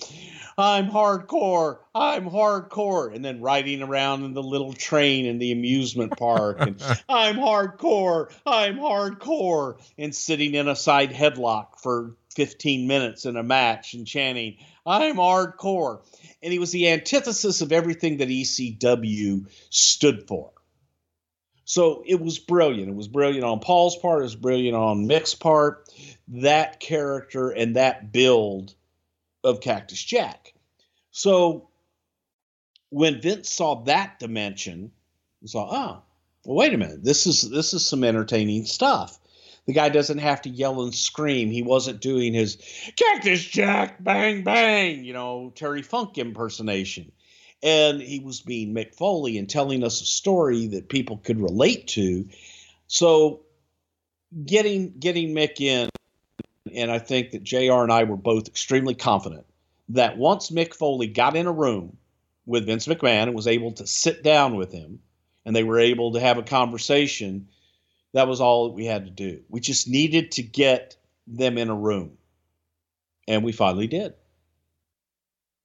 [0.57, 6.17] I'm hardcore, I'm hardcore, and then riding around in the little train in the amusement
[6.17, 13.25] park, and I'm hardcore, I'm hardcore, and sitting in a side headlock for 15 minutes
[13.25, 16.01] in a match and chanting, I'm hardcore.
[16.41, 20.51] And he was the antithesis of everything that ECW stood for.
[21.65, 22.89] So it was brilliant.
[22.89, 25.89] It was brilliant on Paul's part, it was brilliant on Mick's part.
[26.27, 28.75] That character and that build
[29.43, 30.53] of Cactus Jack.
[31.11, 31.69] So
[32.89, 34.91] when Vince saw that dimension,
[35.41, 36.03] he saw, oh,
[36.45, 39.19] well, wait a minute, this is this is some entertaining stuff.
[39.67, 41.51] The guy doesn't have to yell and scream.
[41.51, 42.57] He wasn't doing his
[42.95, 47.11] Cactus Jack bang bang, you know, Terry Funk impersonation.
[47.63, 51.87] And he was being Mick Foley and telling us a story that people could relate
[51.89, 52.27] to.
[52.87, 53.41] So
[54.45, 55.90] getting getting Mick in
[56.73, 59.45] and I think that JR and I were both extremely confident
[59.89, 61.97] that once Mick Foley got in a room
[62.45, 64.99] with Vince McMahon and was able to sit down with him
[65.45, 67.47] and they were able to have a conversation,
[68.13, 69.41] that was all that we had to do.
[69.49, 70.95] We just needed to get
[71.27, 72.17] them in a room.
[73.27, 74.13] And we finally did.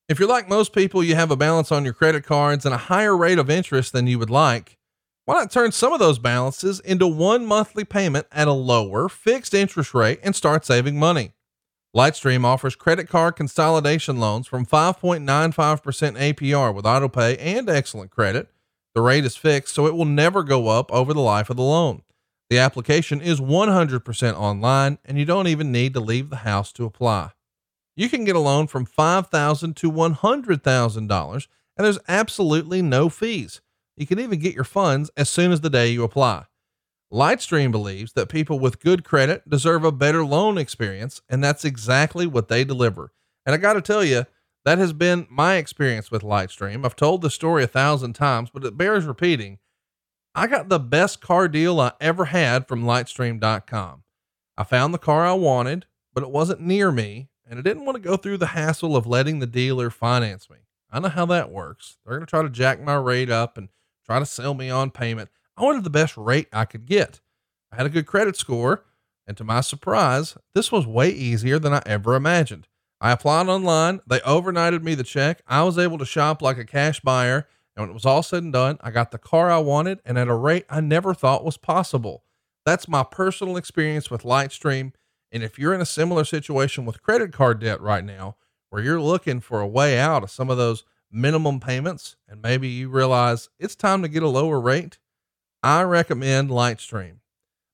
[0.08, 2.78] If you're like most people, you have a balance on your credit cards and a
[2.78, 4.75] higher rate of interest than you would like.
[5.26, 9.54] Why not turn some of those balances into one monthly payment at a lower fixed
[9.54, 11.32] interest rate and start saving money?
[11.96, 15.26] Lightstream offers credit card consolidation loans from 5.95%
[16.16, 18.52] APR with autopay and excellent credit.
[18.94, 21.62] The rate is fixed, so it will never go up over the life of the
[21.64, 22.02] loan.
[22.48, 26.84] The application is 100% online, and you don't even need to leave the house to
[26.84, 27.32] apply.
[27.96, 33.60] You can get a loan from 5,000 to $100,000, and there's absolutely no fees.
[33.96, 36.46] You can even get your funds as soon as the day you apply.
[37.12, 42.26] Lightstream believes that people with good credit deserve a better loan experience, and that's exactly
[42.26, 43.12] what they deliver.
[43.44, 44.26] And I got to tell you,
[44.64, 46.84] that has been my experience with Lightstream.
[46.84, 49.58] I've told the story a thousand times, but it bears repeating.
[50.34, 54.02] I got the best car deal I ever had from Lightstream.com.
[54.58, 57.94] I found the car I wanted, but it wasn't near me, and I didn't want
[57.96, 60.56] to go through the hassle of letting the dealer finance me.
[60.90, 61.98] I know how that works.
[62.04, 63.68] They're going to try to jack my rate up and
[64.06, 65.28] try to sell me on payment.
[65.56, 67.20] I wanted the best rate I could get.
[67.72, 68.84] I had a good credit score,
[69.26, 72.68] and to my surprise, this was way easier than I ever imagined.
[73.00, 74.00] I applied online.
[74.06, 75.42] They overnighted me the check.
[75.46, 77.46] I was able to shop like a cash buyer.
[77.74, 80.16] And when it was all said and done, I got the car I wanted and
[80.16, 82.24] at a rate I never thought was possible.
[82.64, 84.92] That's my personal experience with Lightstream.
[85.30, 88.36] And if you're in a similar situation with credit card debt right now,
[88.70, 92.68] where you're looking for a way out of some of those minimum payments, and maybe
[92.68, 94.98] you realize it's time to get a lower rate,
[95.62, 97.18] I recommend Lightstream.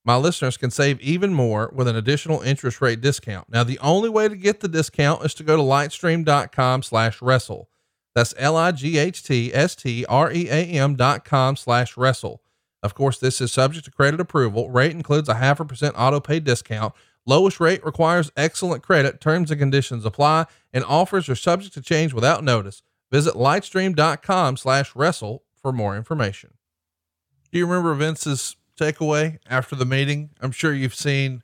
[0.05, 3.49] My listeners can save even more with an additional interest rate discount.
[3.49, 7.69] Now, the only way to get the discount is to go to lightstream.com slash wrestle.
[8.15, 12.43] That's L-I-G-H-T-S-T-R-E-A-M dot com slash wrestle.
[12.83, 14.71] Of course, this is subject to credit approval.
[14.71, 16.95] Rate includes a half a percent auto pay discount.
[17.25, 19.21] Lowest rate requires excellent credit.
[19.21, 22.83] Terms and conditions apply and offers are subject to change without notice.
[23.13, 26.55] Visit lightstream.com slash wrestle for more information.
[27.53, 30.31] Do you remember Vince's takeaway after the meeting?
[30.41, 31.43] I'm sure you've seen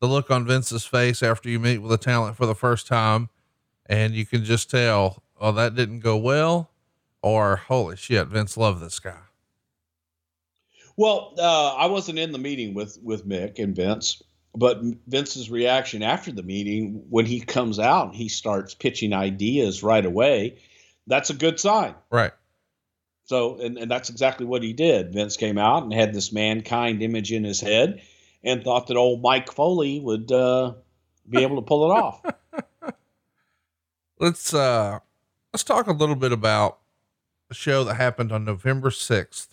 [0.00, 3.30] the look on Vince's face after you meet with a talent for the first time,
[3.86, 6.70] and you can just tell, oh, that didn't go well,
[7.22, 9.20] or holy shit, Vince loved this guy.
[10.96, 14.20] Well, uh, I wasn't in the meeting with with Mick and Vince,
[14.54, 19.82] but Vince's reaction after the meeting when he comes out, and he starts pitching ideas
[19.82, 20.58] right away.
[21.06, 21.94] That's a good sign.
[22.10, 22.32] Right.
[23.24, 25.12] So, and, and that's exactly what he did.
[25.12, 28.02] Vince came out and had this mankind image in his head
[28.42, 30.74] and thought that old Mick Foley would uh,
[31.28, 32.22] be able to pull it off.
[34.20, 34.98] let's uh
[35.52, 36.78] let's talk a little bit about
[37.50, 39.48] a show that happened on November 6th.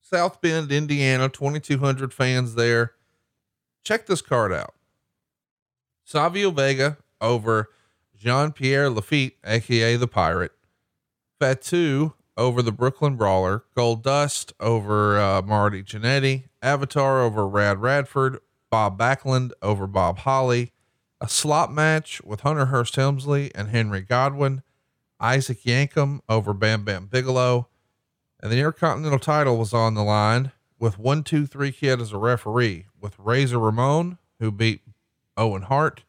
[0.00, 2.92] South Bend, Indiana, 2200 fans there.
[3.82, 4.74] Check this card out.
[6.04, 7.70] Savio Vega over
[8.18, 10.52] Jean-Pierre Lafitte, aka the Pirate.
[11.38, 18.38] Fatu over the Brooklyn Brawler, Goldust over uh, Marty Jannetty, Avatar over Rad Radford,
[18.70, 20.72] Bob Backlund over Bob Holly,
[21.20, 24.62] a slot match with Hunter Hearst Helmsley and Henry Godwinn,
[25.18, 27.68] Isaac Yankem over Bam Bam Bigelow,
[28.40, 32.18] and the Intercontinental title was on the line with one, two, three kid as a
[32.18, 34.82] referee with Razor Ramon, who beat
[35.36, 36.04] Owen Hart.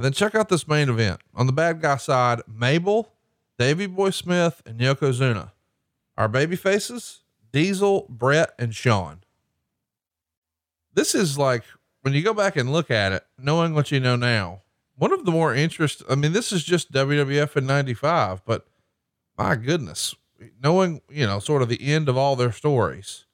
[0.00, 3.12] And then check out this main event on the bad guy side, Mabel
[3.58, 5.50] Davy Boy Smith, and Yokozuna.
[6.16, 7.20] Our baby faces,
[7.52, 9.24] Diesel, Bret, and Shawn.
[10.94, 11.64] This is like
[12.00, 14.62] when you go back and look at it, knowing what you know now,
[14.96, 16.02] one of the more interest.
[16.08, 18.66] I mean, this is just WWF in 95, but
[19.36, 20.14] my goodness,
[20.62, 23.26] knowing, you know, sort of the end of all their stories.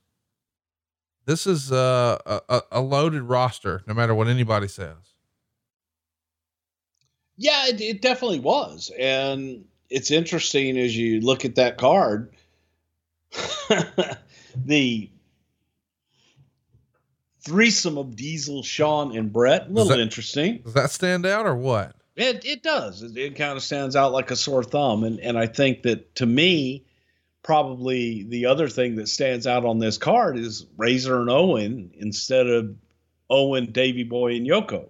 [1.26, 5.15] This is uh, a, a loaded roster, no matter what anybody says.
[7.36, 8.90] Yeah, it, it definitely was.
[8.98, 12.32] And it's interesting as you look at that card.
[14.64, 15.10] the
[17.44, 19.66] threesome of Diesel, Shawn, and Bret.
[19.66, 20.58] A little that, interesting.
[20.58, 21.94] Does that stand out or what?
[22.16, 23.02] It it does.
[23.02, 26.14] It, it kind of stands out like a sore thumb, and and I think that
[26.16, 26.84] to me,
[27.42, 32.46] probably the other thing that stands out on this card is Razor and Owen instead
[32.46, 32.74] of
[33.28, 34.88] Owen, Davy Boy, and Yoko.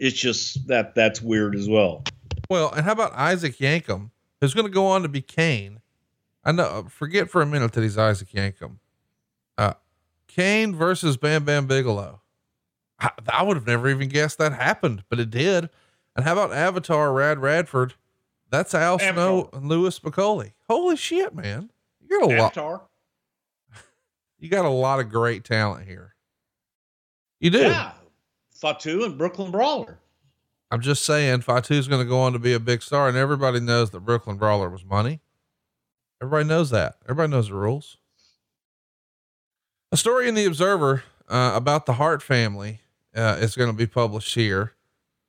[0.00, 2.02] It's just that that's weird as well.
[2.48, 4.10] Well, and how about Isaac Yankem,
[4.40, 5.80] who's going to go on to be Kane?
[6.42, 6.86] I know.
[6.88, 8.78] Forget for a minute that he's Isaac Yankem.
[9.58, 9.74] Uh,
[10.26, 12.22] Kane versus Bam Bam Bigelow.
[12.98, 15.68] I, I would have never even guessed that happened, but it did.
[16.16, 17.94] And how about Avatar Rad Radford?
[18.50, 19.12] That's Al Avatar.
[19.12, 20.52] Snow and Louis McCauley.
[20.68, 21.70] Holy shit, man!
[22.00, 22.72] You got a Avatar.
[22.72, 22.86] lot.
[24.38, 26.14] You got a lot of great talent here.
[27.40, 27.58] You do.
[27.58, 27.92] Yeah.
[28.60, 29.98] Fatu and Brooklyn Brawler.
[30.70, 33.58] I'm just saying Fatu's going to go on to be a big star and everybody
[33.58, 35.20] knows that Brooklyn Brawler was money.
[36.22, 36.96] Everybody knows that.
[37.04, 37.96] Everybody knows the rules.
[39.90, 42.80] A story in the Observer uh, about the Hart family
[43.16, 44.74] uh, is going to be published here.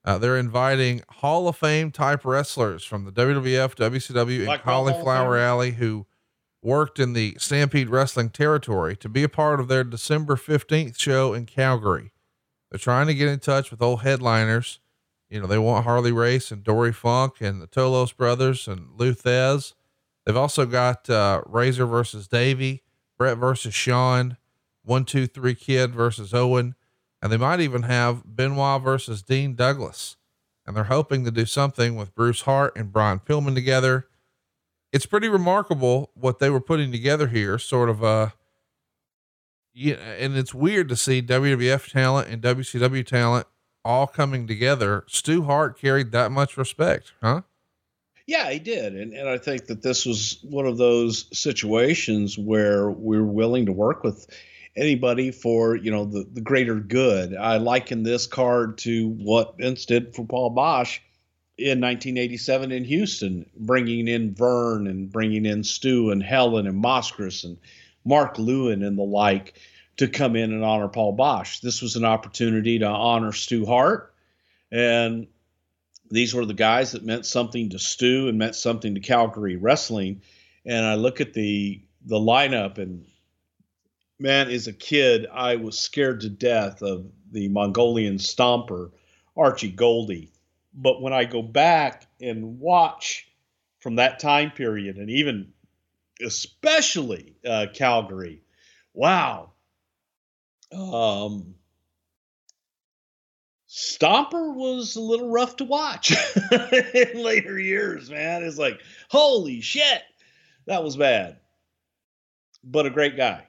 [0.04, 5.38] Uh, they're inviting Hall of Fame type wrestlers from the WWF, WCW, like and Cauliflower
[5.38, 6.06] Alley who
[6.62, 11.34] worked in the Stampede Wrestling territory to be a part of their December 15th show
[11.34, 12.11] in Calgary.
[12.72, 14.80] They're trying to get in touch with old headliners
[15.32, 19.14] you know, they want Harley Race and Dory Funk and the Tolos brothers and Lou
[19.14, 19.74] Thesz.
[20.26, 22.84] They've also got uh, Razor versus Davy,
[23.18, 24.36] Bret versus Shawn,
[24.84, 26.76] one, two, three kid versus Owen.
[27.22, 30.18] And they might even have Benoit versus Dean Douglas.
[30.68, 34.08] And they're hoping to do something with Bruce Hart and Brian Pillman together.
[34.92, 38.30] It's pretty remarkable what they were putting together here, sort of, uh,
[39.74, 43.48] yeah, and it's weird to see WWF talent and WCW talent
[43.84, 47.42] all coming together, Stu Hart carried that much respect, huh?
[48.28, 48.96] Yeah, he did.
[48.96, 53.72] And, and I think that this was one of those situations where we're willing to
[53.72, 54.28] work with
[54.76, 57.36] anybody for, you know, the, the greater good.
[57.36, 61.00] I liken this card to what Vince did for Paul Boesch
[61.58, 67.44] in 1987 in Houston, bringing in Vern and bringing in Stu and Helen and Mascaras
[67.44, 67.58] and
[68.06, 69.54] Mark Lewin and the like
[69.98, 71.62] to come in and honor Paul Boesch.
[71.62, 74.12] This was an opportunity to honor Stu Hart
[74.72, 75.28] and
[76.10, 80.22] these were the guys that meant something to Stu and meant something to Calgary wrestling.
[80.66, 83.06] And I look at the the lineup and
[84.20, 88.92] man, as a kid, I was scared to death of the Mongolian stomper,
[89.36, 90.32] Archie Gouldie.
[90.74, 93.28] But when I go back and watch
[93.80, 95.54] from that time period, and even
[96.26, 98.44] especially uh, Calgary,
[98.94, 99.52] wow.
[100.72, 101.56] Um,
[103.72, 106.12] Stomper was a little rough to watch
[106.52, 108.44] in later years, man.
[108.44, 110.02] It's like, holy shit,
[110.68, 111.38] that was bad.
[112.64, 113.48] But a great guy.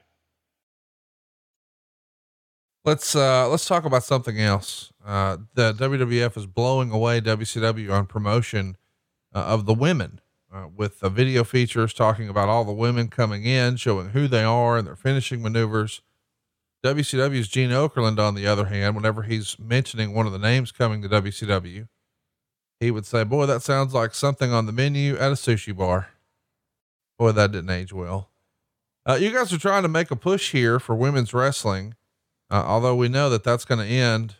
[2.84, 4.92] Let's uh let's talk about something else.
[5.04, 8.76] Uh the WWF is blowing away WCW on promotion
[9.34, 10.20] uh, of the women
[10.52, 14.44] uh, with the video features talking about all the women coming in, showing who they
[14.44, 16.02] are and their finishing maneuvers.
[16.84, 21.00] WCW's Gene Okerlund, on the other hand, whenever he's mentioning one of the names coming
[21.00, 21.88] to WCW,
[22.80, 26.08] he would say, Boy, that sounds like something on the menu at a sushi bar.
[27.18, 28.30] Boy, that didn't age well.
[29.08, 31.94] Uh, you guys are trying to make a push here for women's wrestling,
[32.50, 34.36] uh, although we know that that's going to end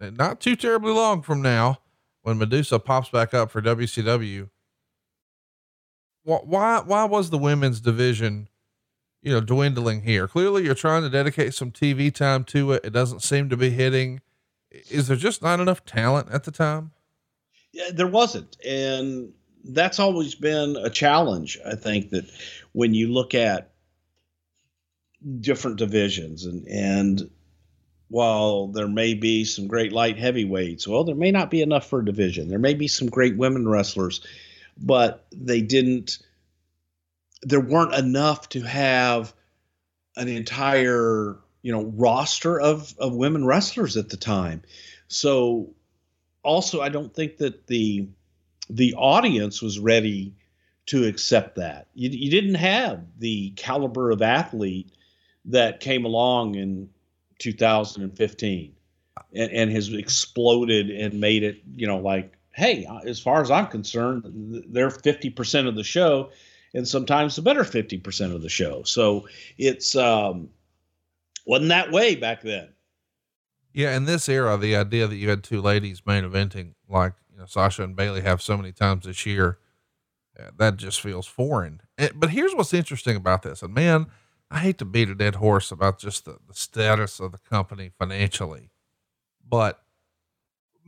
[0.00, 1.80] not too terribly long from now
[2.22, 4.48] when Medusa pops back up for WCW.
[6.22, 8.48] Why, why was the women's division
[9.22, 10.26] you know, dwindling here.
[10.26, 12.84] Clearly, you're trying to dedicate some TV time to it.
[12.84, 14.20] It doesn't seem to be hitting.
[14.70, 16.92] Is there just not enough talent at the time?
[17.72, 18.56] Yeah, there wasn't.
[18.64, 19.32] And
[19.64, 21.58] that's always been a challenge.
[21.66, 22.30] I think that
[22.72, 23.72] when you look at
[25.40, 27.30] different divisions and, and,
[28.08, 32.00] while there may be some great light heavyweights, well, there may not be enough for
[32.00, 32.48] a division.
[32.48, 34.20] There may be some great women wrestlers,
[34.80, 36.18] but they didn't
[37.42, 39.32] there weren't enough to have
[40.16, 44.62] an entire you know roster of of women wrestlers at the time.
[45.08, 45.70] So
[46.42, 48.08] also i don't think that the
[48.70, 50.34] the audience was ready
[50.86, 51.88] to accept that.
[51.94, 54.90] You, you didn't have the caliber of athlete
[55.46, 56.88] that came along in
[57.38, 58.74] 2015
[59.32, 63.66] and, and has exploded and made it you know like hey as far as i'm
[63.66, 64.24] concerned
[64.68, 66.30] they're 50% of the show
[66.74, 68.82] and sometimes the better 50% of the show.
[68.84, 69.28] So
[69.58, 70.50] it's um
[71.46, 72.68] wasn't that way back then.
[73.72, 77.38] Yeah, in this era, the idea that you had two ladies main eventing like you
[77.38, 79.58] know Sasha and Bayley have so many times this year,
[80.56, 81.82] that just feels foreign.
[81.96, 84.06] And, but here's what's interesting about this, and man,
[84.50, 87.92] I hate to beat a dead horse about just the, the status of the company
[87.98, 88.70] financially,
[89.48, 89.82] but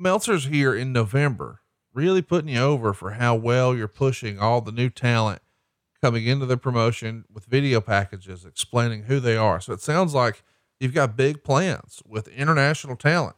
[0.02, 1.60] Meltzer's here in November,
[1.94, 5.40] really putting you over for how well you're pushing all the new talent
[6.02, 9.60] coming into the promotion with video packages explaining who they are.
[9.60, 10.42] So it sounds like
[10.80, 13.36] you've got big plans with international talent.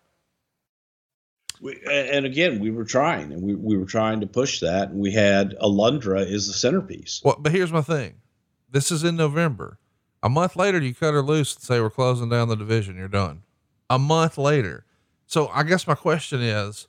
[1.61, 4.91] We, and again, we were trying and we, we were trying to push that.
[4.91, 7.21] And we had Alundra is the centerpiece.
[7.23, 8.15] Well, but here's my thing.
[8.71, 9.79] This is in November.
[10.23, 12.97] A month later, you cut her loose and say, we're closing down the division.
[12.97, 13.43] You're done.
[13.91, 14.87] A month later.
[15.35, 16.89] So I guess my question is,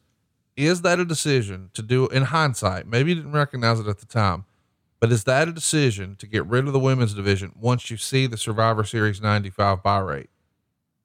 [0.56, 2.88] is that a decision to do in hindsight?
[2.88, 4.46] Maybe you didn't recognize it at the time
[5.06, 8.26] but is that a decision to get rid of the women's division once you see
[8.26, 10.30] the Survivor Series 95 buy rate?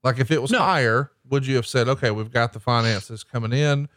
[0.03, 0.59] Like if it was no.
[0.59, 3.91] higher, would you have said, okay, we've got the finances coming in.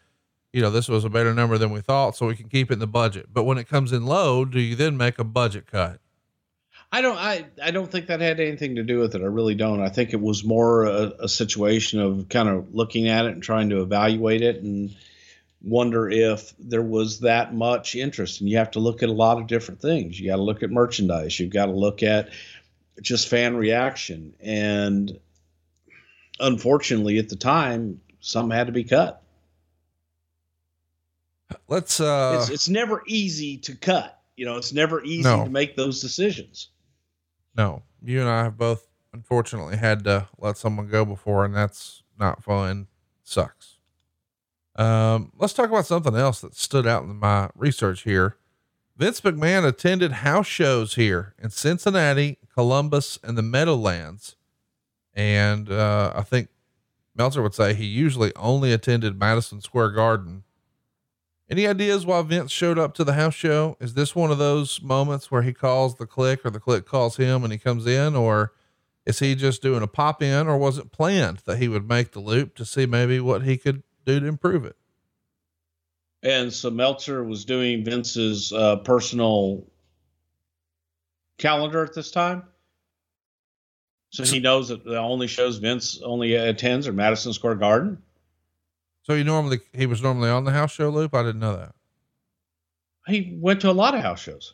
[0.51, 2.73] You know, this was a better number than we thought, so we can keep it
[2.73, 3.27] in the budget.
[3.31, 6.01] But when it comes in low, do you then make a budget cut?
[6.93, 7.17] I don't.
[7.17, 9.23] I, I don't think that had anything to do with it.
[9.23, 9.81] I really don't.
[9.81, 13.41] I think it was more a, a situation of kind of looking at it and
[13.41, 14.95] trying to evaluate it and
[15.63, 18.41] wonder if there was that much interest.
[18.41, 20.19] And you have to look at a lot of different things.
[20.19, 21.39] You got to look at merchandise.
[21.39, 22.29] You've got to look at
[23.01, 24.35] just fan reaction.
[24.39, 25.19] And
[26.39, 29.19] unfortunately, at the time, some had to be cut.
[31.67, 31.99] Let's.
[31.99, 34.19] uh It's, it's never easy to cut.
[34.35, 35.45] You know, it's never easy no.
[35.45, 36.69] to make those decisions.
[37.55, 42.03] No, you and I have both unfortunately had to let someone go before, and that's
[42.19, 42.87] not fun.
[43.23, 43.77] Sucks.
[44.75, 48.37] Um, let's talk about something else that stood out in my research here.
[48.97, 54.35] Vince McMahon attended house shows here in Cincinnati, Columbus, and the Meadowlands.
[55.15, 56.49] And uh, I think
[57.15, 60.43] Meltzer would say he usually only attended Madison Square Garden.
[61.49, 63.77] Any ideas why Vince showed up to the house show?
[63.79, 67.17] Is this one of those moments where he calls the Kliq or the Kliq calls
[67.17, 68.53] him and he comes in, or
[69.05, 72.11] is he just doing a pop in, or was it planned that he would make
[72.11, 74.77] the loop to see maybe what he could do to improve it?
[76.23, 79.67] And so Meltzer was doing Vince's uh, personal
[81.37, 82.43] calendar at this time.
[84.11, 88.01] So he knows that the only shows Vince only attends are Madison Square Garden.
[89.03, 91.13] So he normally he was normally on the house show loop.
[91.13, 91.75] I didn't know that.
[93.07, 94.53] He went to a lot of house shows.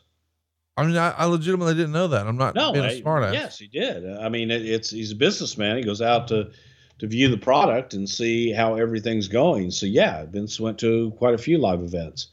[0.76, 2.26] I mean, I, I legitimately didn't know that.
[2.26, 3.32] I'm not No, being a I- smart ass.
[3.34, 4.08] yes, he did.
[4.18, 5.76] I mean, it, it's he's a businessman.
[5.76, 6.50] He goes out to
[6.98, 9.70] to view the product and see how everything's going.
[9.70, 12.28] So yeah, Vince went to quite a few live events.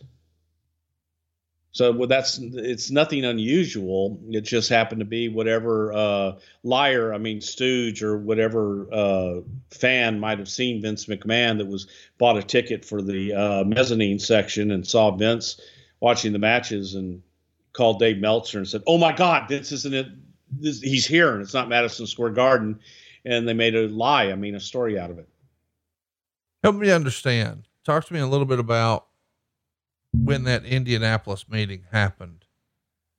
[1.78, 4.20] So well, that's it's nothing unusual.
[4.32, 6.32] It just happened to be whatever uh,
[6.64, 11.86] liar, I mean stooge or whatever uh, fan might have seen Vince McMahon that was
[12.18, 15.62] bought a ticket for the uh, mezzanine section and saw Vince
[16.00, 17.22] watching the matches and
[17.74, 20.08] called Dave Meltzer and said, "Oh my God, Vince isn't it?
[20.50, 22.80] This, he's here, and it's not Madison Square Garden."
[23.24, 24.32] And they made a lie.
[24.32, 25.30] I mean, a story out of it.
[26.64, 27.68] Help me understand.
[27.86, 29.07] Talk to me a little bit about
[30.24, 32.46] when that Indianapolis meeting happened.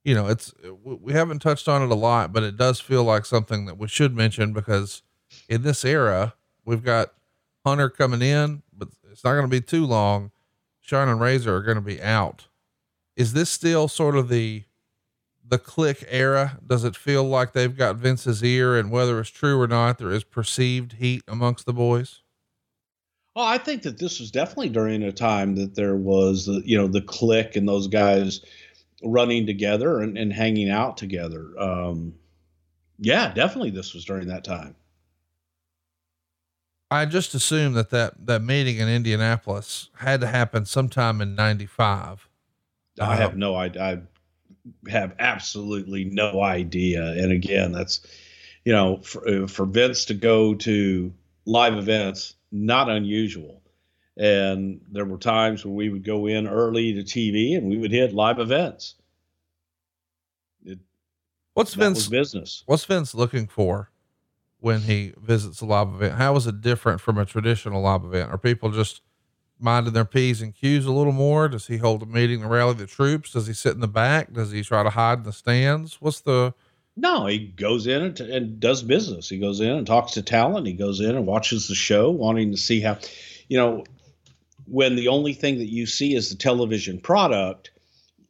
[0.03, 3.25] You know, it's we haven't touched on it a lot, but it does feel like
[3.25, 5.03] something that we should mention because
[5.47, 6.33] in this era,
[6.65, 7.13] we've got
[7.65, 10.31] Hunter coming in, but it's not going to be too long.
[10.79, 12.47] Shawn and Razor are going to be out.
[13.15, 14.63] Is this still sort of the
[15.45, 16.59] the Kliq era?
[16.65, 20.11] Does it feel like they've got Vince's ear, and whether it's true or not, there
[20.11, 22.21] is perceived heat amongst the boys?
[23.39, 26.77] Oh, I think that this was definitely during a time that there was, the, you
[26.77, 28.41] know, the Kliq and those guys
[29.01, 31.57] running together and, and hanging out together.
[31.57, 32.15] Um,
[32.97, 34.75] yeah, definitely, this was during that time.
[36.91, 42.27] I just assumed that that, that meeting in Indianapolis had to happen sometime in 95.
[42.99, 43.81] I have Um, no idea.
[43.81, 47.13] I have absolutely no idea.
[47.13, 48.05] And again, that's
[48.65, 51.13] you know, for, uh, for Vince to go to
[51.45, 53.61] live events, not unusual.
[54.17, 57.91] And there were times when we would go in early to TV and we would
[57.91, 58.95] hit live events.
[61.53, 62.63] What's That Vince, business.
[62.65, 63.89] what's Vince looking for
[64.59, 66.15] when he visits a live event?
[66.15, 68.31] How is it different from a traditional live event?
[68.31, 69.01] Are people just
[69.59, 71.47] minding their P's and Q's a little more?
[71.49, 73.31] Does he hold a meeting to rally the troops?
[73.33, 74.31] Does he sit in the back?
[74.33, 75.97] Does he try to hide in the stands?
[75.99, 76.53] What's the,
[77.01, 79.29] No, he goes in and, and does business.
[79.29, 80.67] He goes in and talks to talent.
[80.67, 82.97] He goes in and watches the show, wanting to see how,
[83.47, 83.85] you know,
[84.65, 87.71] when the only thing that you see is the television product,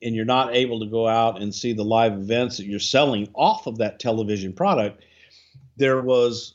[0.03, 3.27] and you're not able to go out and see the live events that you're selling
[3.33, 5.03] off of that television product,
[5.75, 6.53] there was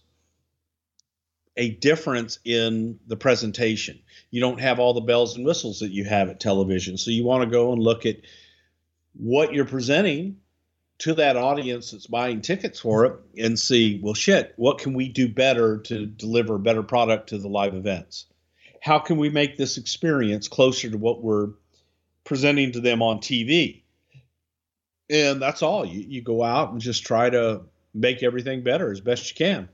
[1.57, 3.99] a difference in the presentation.
[4.31, 6.97] You don't have all the bells and whistles that you have at television.
[6.97, 8.19] So you want to go and look at
[9.15, 10.39] what you're presenting
[11.05, 15.07] to that audience that's buying tickets for it and see, well, shit, what can we
[15.07, 18.25] do better to deliver better product to the live events?
[18.81, 21.51] How can we make this experience closer to what we're
[22.25, 23.83] presenting to them on TV?
[25.11, 25.85] And that's all.
[25.85, 27.61] You, you go out and just try to
[27.93, 29.69] make everything better as best you can.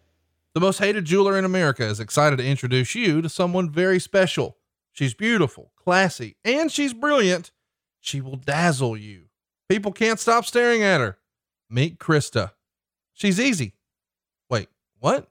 [0.55, 4.57] The most hated jeweler in America is excited to introduce you to someone very special.
[4.93, 7.53] She's beautiful, classy, and she's brilliant.
[8.01, 9.27] She will dazzle you.
[9.69, 11.19] People can't stop staring at her.
[11.71, 12.51] Meet Krista.
[13.15, 13.75] She's easy.
[14.49, 14.69] Wait,
[14.99, 15.29] what?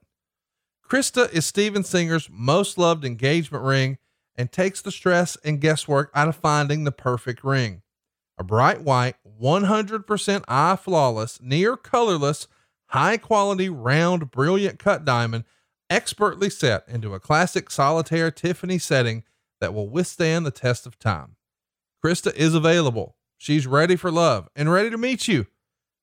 [0.88, 3.98] Krista is Steven Singer's most loved engagement ring
[4.36, 7.82] and takes the stress and guesswork out of finding the perfect ring.
[8.38, 12.48] A bright white, 100% eye flawless, near colorless,
[12.86, 15.44] high quality, round, brilliant cut diamond,
[15.90, 19.24] expertly set into a classic solitaire Tiffany setting
[19.60, 21.36] that will withstand the test of time.
[22.02, 23.16] Krista is available.
[23.36, 25.46] She's ready for love and ready to meet you.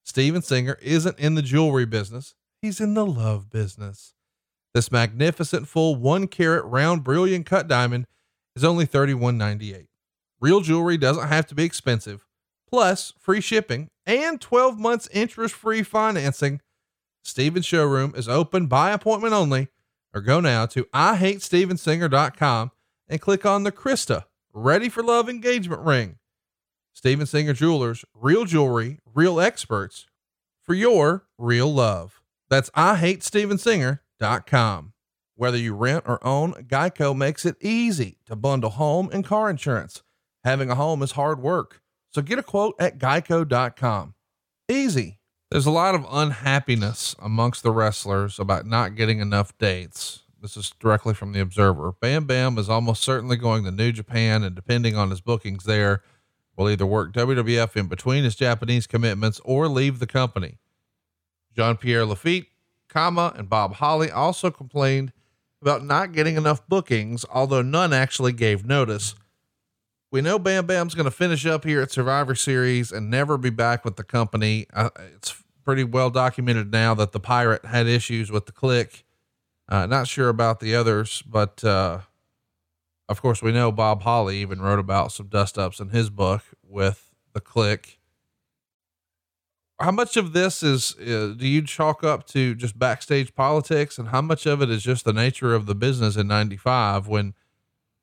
[0.08, 4.14] Steven Singer isn't in the jewelry business, he's in the love business.
[4.74, 8.05] This magnificent full one carat round brilliant cut diamond
[8.55, 9.88] is only $31.98.
[10.39, 12.26] Real jewelry doesn't have to be expensive,
[12.70, 16.62] plus free shipping and 12 months interest free financing.
[17.22, 19.68] Steven's showroom is open by appointment only,
[20.14, 22.72] or go now to IHateStevenSinger.com
[23.10, 26.18] and click on the Krista Ready for Love engagement ring.
[26.98, 30.08] Steven Singer Jewelers, real jewelry, real experts
[30.64, 32.24] for your real love.
[32.50, 34.93] That's IHateStevenSinger.com.
[35.36, 40.02] Whether you rent or own, Geico makes it easy to bundle home and car insurance.
[40.43, 44.16] Having a home is hard work, so get a quote at geico.com.
[44.68, 45.20] Easy.
[45.52, 50.24] There's a lot of unhappiness amongst the wrestlers about not getting enough dates.
[50.41, 51.93] This is directly from the Observer.
[52.02, 56.02] Bam Bam is almost certainly going to New Japan, and depending on his bookings there,
[56.58, 60.58] will either work WWF in between his Japanese commitments or leave the company.
[61.55, 62.47] Jean Pierre Lafitte,
[62.89, 65.14] Kama, and Bob Holly also complained
[65.62, 69.16] about not getting enough bookings, although none actually gave notice.
[70.12, 73.49] We know Bam Bam's going to finish up here at Survivor Series and never be
[73.49, 74.66] back with the company.
[74.74, 79.03] Uh, it's pretty well documented now that the pirate had issues with the Kliq.
[79.68, 81.99] Uh, not sure about the others, but uh,
[83.10, 86.41] of course, we know Bob Holly even wrote about some dust ups in his book
[86.62, 87.97] with the Kliq.
[89.80, 94.10] How much of this is uh, do you chalk up to just backstage politics, and
[94.10, 97.36] how much of it is just the nature of the business in '95 when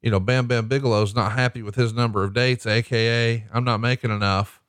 [0.01, 3.81] you know Bam Bam Bigelow's not happy with his number of dates, aka I'm not
[3.81, 4.63] making enough.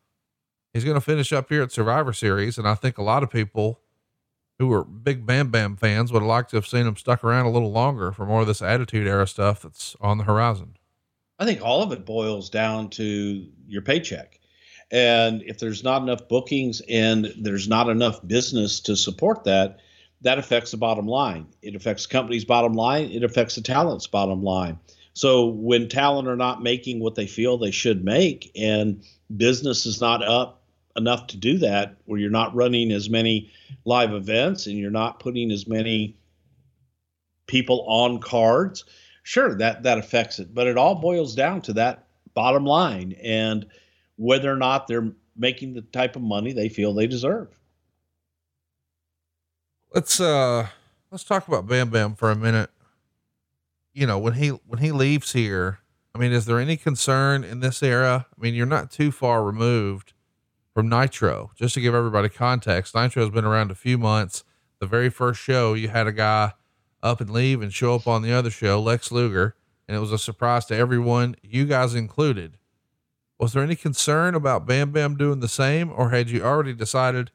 [0.74, 3.30] He's going to finish up here at Survivor Series, and I think a lot of
[3.30, 3.80] people
[4.60, 7.46] who were big Bam Bam fans would have liked to have seen him stuck around
[7.46, 10.78] a little longer for more of this Attitude Era stuff that's on the horizon.
[11.40, 14.40] I think all of it boils down to your paycheck.
[14.92, 19.80] And if there's not enough bookings and there's not enough business to support that,
[20.22, 21.48] that affects the bottom line.
[21.62, 23.12] It affects the company's bottom line.
[23.12, 24.80] It affects the talent's bottom line.
[25.14, 29.04] So when talent are not making what they feel they should make and
[29.36, 30.65] business is not up
[30.96, 33.52] enough to do that, where you're not running as many
[33.86, 36.16] live events and you're not putting as many
[37.48, 38.86] people on cards,
[39.24, 40.54] sure that that affects it.
[40.54, 43.66] But it all boils down to that bottom line and
[44.18, 47.60] whether or not they're making the type of money they feel they deserve.
[49.94, 50.68] Let's uh
[51.12, 52.70] let's talk about Bam Bam for a minute.
[53.94, 55.80] You know, when he when he leaves here,
[56.14, 58.26] I mean, is there any concern in this era?
[58.38, 60.14] I mean, you're not too far removed
[60.76, 61.52] from Nitro.
[61.56, 64.44] Just to give everybody context, Nitro has been around a few months.
[64.80, 66.52] The very first show, you had a guy
[67.02, 69.56] up and leave and show up on the other show, Lex Luger,
[69.88, 72.58] and it was a surprise to everyone, you guys included.
[73.40, 77.32] Was there any concern about Bam Bam doing the same, or had you already decided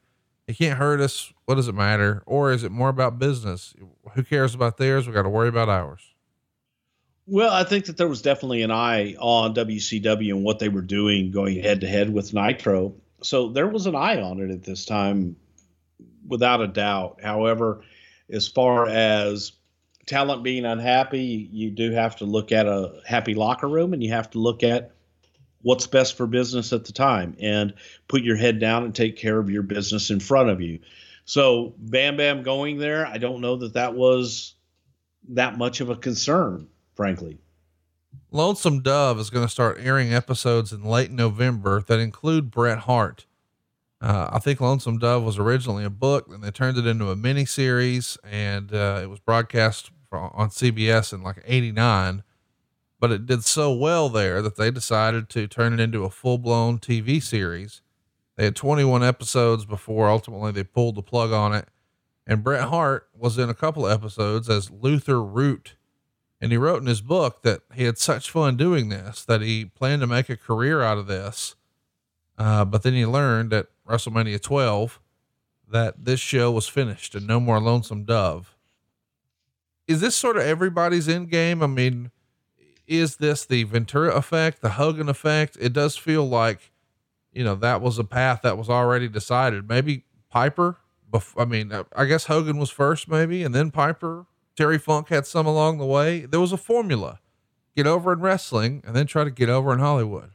[0.47, 1.33] it can't hurt us?
[1.45, 2.21] What does it matter?
[2.25, 3.73] Or is it more about business?
[4.13, 5.07] Who cares about theirs?
[5.07, 6.01] We got to worry about ours.
[7.27, 10.81] Well, I think that there was definitely an eye on WCW and what they were
[10.81, 12.93] doing going head to head with Nitro
[13.23, 15.35] so there was an eye on it at this time,
[16.27, 17.19] without a doubt.
[17.21, 17.83] However,
[18.29, 19.53] as far as
[20.05, 24.11] talent being unhappy, you do have to look at a happy locker room and you
[24.11, 24.91] have to look at
[25.61, 27.73] what's best for business at the time and
[28.07, 30.79] put your head down and take care of your business in front of you.
[31.25, 34.55] So, Bam Bam going there, I don't know that that was
[35.29, 37.37] that much of a concern, frankly.
[38.31, 43.25] Lonesome Dove is going to start airing episodes in late November that include Bret Hart.
[43.99, 47.15] Uh, I think Lonesome Dove was originally a book, and they turned it into a
[47.15, 52.23] mini series, and uh, it was broadcast on CBS in like '89.
[52.99, 56.37] But it did so well there that they decided to turn it into a full
[56.37, 57.81] blown TV series.
[58.37, 61.67] They had 21 episodes before ultimately they pulled the plug on it.
[62.25, 65.75] And Bret Hart was in a couple of episodes as Luther Root
[66.41, 69.65] and he wrote in his book that he had such fun doing this that he
[69.65, 71.55] planned to make a career out of this.
[72.37, 74.99] Uh, but then he learned at WrestleMania 12
[75.69, 78.55] that this show was finished and no more Lonesome Dove.
[79.87, 81.61] Is this sort of everybody's end game?
[81.61, 82.09] I mean,
[82.87, 85.57] is this the Ventura effect, the Hogan effect?
[85.61, 86.71] It does feel like,
[87.31, 89.69] you know, that was a path that was already decided.
[89.69, 90.77] Maybe Piper,
[91.11, 94.25] bef- I mean, I guess Hogan was first, maybe, and then Piper
[94.55, 96.21] Terry Funk had some along the way.
[96.21, 97.19] There was a formula
[97.75, 100.31] get over in wrestling and then try to get over in Hollywood.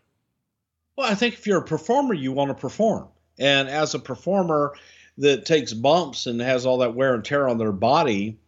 [0.97, 3.09] Well, I think if you're a performer, you want to perform.
[3.39, 4.73] And as a performer
[5.19, 8.39] that takes bumps and has all that wear and tear on their body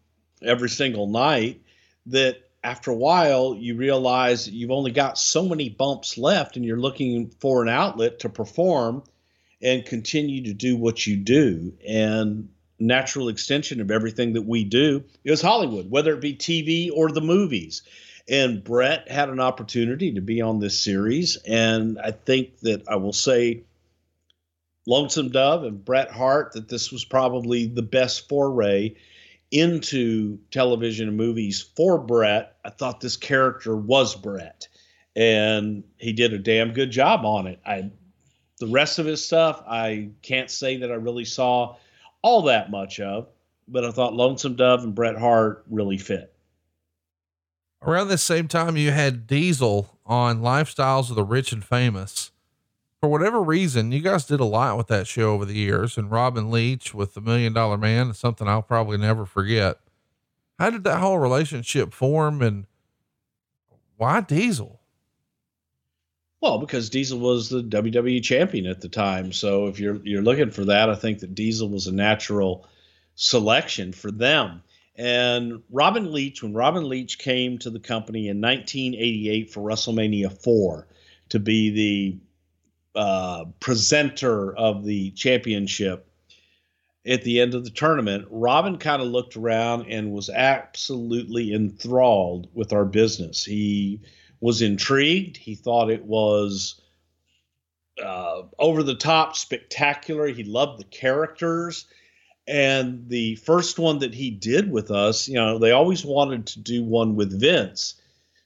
[0.43, 1.61] every single night,
[2.07, 6.81] that after a while you realize you've only got so many bumps left and you're
[6.81, 9.03] looking for an outlet to perform
[9.61, 11.73] and continue to do what you do.
[11.87, 12.49] And
[12.79, 17.21] natural extension of everything that we do is Hollywood, whether it be TV or the
[17.21, 17.83] movies.
[18.29, 21.37] And Bret had an opportunity to be on this series.
[21.47, 23.65] And I think that I will say,
[24.87, 28.95] Lonesome Dove and Bret Hart, that this was probably the best foray
[29.51, 32.57] into television and movies for Bret.
[32.65, 34.69] I thought this character was Bret.
[35.17, 37.61] And he did a damn good job on it.
[37.67, 37.91] I
[38.59, 41.77] the rest of his stuff, I can't say that I really saw
[42.29, 43.27] all that much of,
[43.67, 46.35] but I thought Lonesome Dove and Bret Hart really fit.
[47.81, 52.31] Around the same time, you had Diesel on Lifestyles of the Rich and Famous.
[53.01, 56.11] For whatever reason, you guys did a lot with that show over the years, and
[56.11, 59.79] Robin Leach with the Million Dollar Man is something I'll probably never forget.
[60.59, 62.67] how did that whole relationship form and
[63.97, 64.78] why Diesel?
[66.41, 69.33] Well, because Diesel was the WWE champion at the time.
[69.33, 72.67] So if you're you're looking for that, I think that Diesel was a natural
[73.17, 74.63] selection for them.
[74.95, 80.89] And Robin Leach, when Robin Leach came to the company in 1988 for WrestleMania 4
[81.31, 86.09] to be the uh, presenter of the championship
[87.07, 92.49] at the end of the tournament, Robin kind of looked around and was absolutely enthralled
[92.53, 93.45] with our business.
[93.45, 94.01] He
[94.41, 95.37] was intrigued.
[95.37, 96.81] He thought it was
[98.03, 100.29] uh, over the top, spectacular.
[100.29, 101.87] He loved the characters.
[102.47, 106.61] And the first one that he did with us, you know, they always wanted to
[106.61, 107.95] do one with Vince.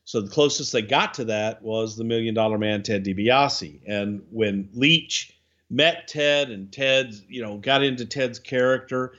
[0.05, 3.81] So the closest they got to that was the Million Dollar Man, Ted DiBiase.
[3.87, 5.39] And when Leach
[5.71, 9.15] met Ted and Ted, you know, got into Ted's character,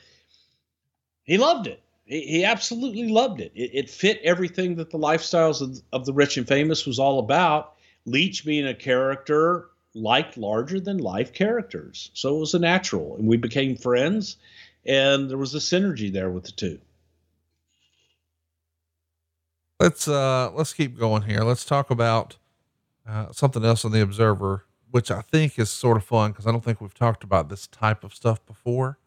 [1.23, 1.82] he loved it.
[2.13, 3.51] He, absolutely loved it.
[3.55, 3.71] it.
[3.73, 7.73] It fit everything that the lifestyles of, of the rich and famous was all about.
[8.05, 12.11] Leach being a character liked larger than life characters.
[12.13, 13.15] So it was a natural.
[13.15, 14.37] And we became friends,
[14.85, 16.79] and there was a synergy there with the two.
[19.79, 21.41] Let's uh let's keep going here.
[21.41, 22.37] Let's talk about
[23.07, 26.51] uh, something else on the Observer, which I think is sort of fun because I
[26.51, 28.99] don't think we've talked about this type of stuff before.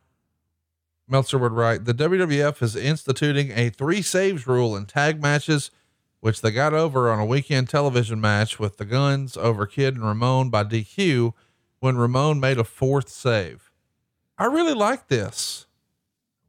[1.08, 5.70] Meltzer would write, the WWF is instituting a three saves rule in tag matches,
[6.20, 10.04] which they got over on a weekend television match with the Gunns over Kid and
[10.04, 11.32] Ramon by DQ
[11.78, 13.70] when Ramon made a fourth save.
[14.36, 15.66] I really like this.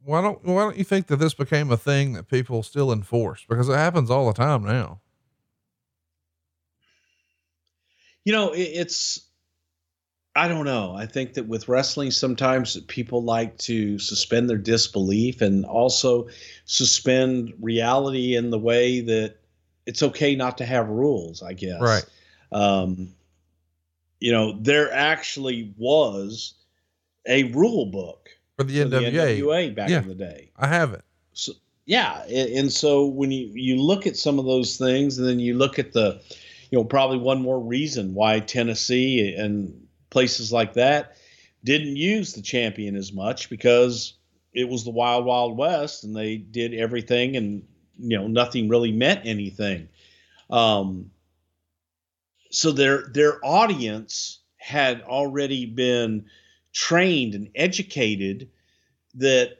[0.04, 3.46] Why don't, why don't you think that this became a thing that people still enforce?
[3.48, 5.02] Because it happens all the time now.
[8.24, 9.27] You know, it, it's,
[10.38, 10.94] I don't know.
[10.96, 16.28] I think that with wrestling, sometimes people like to suspend their disbelief and also
[16.66, 19.38] suspend reality in the way that
[19.88, 21.82] it's okay not to have rules, I guess.
[21.82, 22.06] Right.
[22.52, 23.16] Um,
[24.20, 26.54] you know, there actually was
[27.28, 29.40] a rule book For the for the NWA.
[29.40, 30.04] NWA back Yeah.
[30.04, 30.52] in the day.
[30.56, 31.04] I have it.
[31.34, 31.54] So,
[31.86, 35.40] yeah, and, and so when you you look at some of those things, and then
[35.40, 36.22] you look at the,
[36.70, 41.18] you know, probably one more reason why Tennessee and places like that
[41.64, 44.14] didn't use the champion as much because
[44.54, 47.64] it was the wild wild west, and they did everything, and
[47.98, 49.90] you know nothing really meant anything.
[50.50, 51.12] Um,
[52.50, 56.26] so their their audience had already been
[56.74, 58.50] trained and educated
[59.16, 59.58] that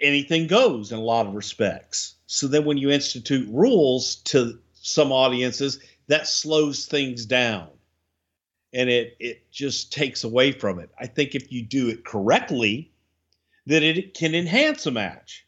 [0.00, 2.16] anything goes in a lot of respects.
[2.26, 7.68] So then when you institute rules to some audiences, that slows things down
[8.72, 10.90] and it it just takes away from it.
[10.98, 12.92] I think if you do it correctly,
[13.66, 15.46] that it can enhance a match.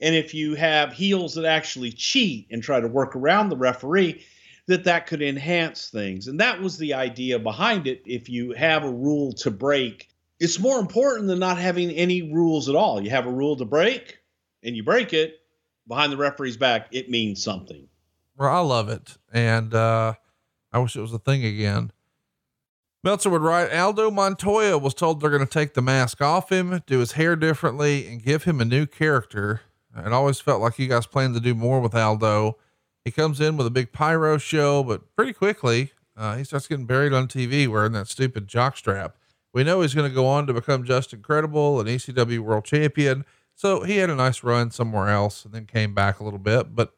[0.00, 4.24] And if you have heels that actually cheat and try to work around the referee,
[4.66, 6.26] that that could enhance things.
[6.26, 8.02] And that was the idea behind it.
[8.04, 10.08] If you have a rule to break,
[10.40, 13.02] it's more important than not having any rules at all.
[13.02, 14.18] You have a rule to break
[14.62, 15.40] and you break it
[15.86, 17.86] behind the referee's back, it means something.
[18.36, 19.16] Well, I love it.
[19.32, 20.14] And, uh,
[20.72, 21.92] I wish it was a thing again.
[23.04, 26.82] Meltzer would write Aldo Montoya was told they're going to take the mask off him,
[26.86, 29.60] do his hair differently, and give him a new character.
[29.94, 32.56] It always felt like you guys planned to do more with Aldo.
[33.04, 36.86] He comes in with a big pyro show, but pretty quickly, uh, he starts getting
[36.86, 39.12] buried on TV wearing that stupid jockstrap.
[39.52, 43.26] We know he's going to go on to become just incredible, an ECW world champion.
[43.54, 46.74] So he had a nice run somewhere else and then came back a little bit.
[46.74, 46.94] But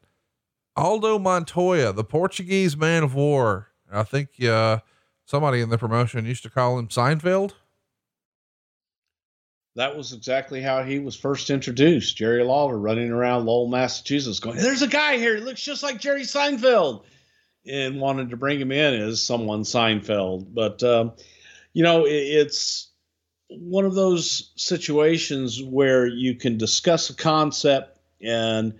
[0.77, 4.79] Aldo Montoya, the Portuguese man of war, I think, uh,
[5.27, 7.51] somebody in the promotion used to call him Seinfeld.
[9.75, 12.17] That was exactly how he was first introduced.
[12.17, 15.35] Jerry Lawler running around Lowell, Massachusetts, going, There's a guy here.
[15.35, 17.03] He looks just like Jerry Seinfeld.
[17.69, 20.47] And wanted to bring him in as someone Seinfeld.
[20.53, 21.13] But, um,
[21.73, 22.89] you know, it, it's
[23.49, 28.73] one of those situations where you can discuss a concept and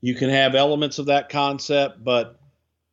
[0.00, 2.39] you can have elements of that concept, but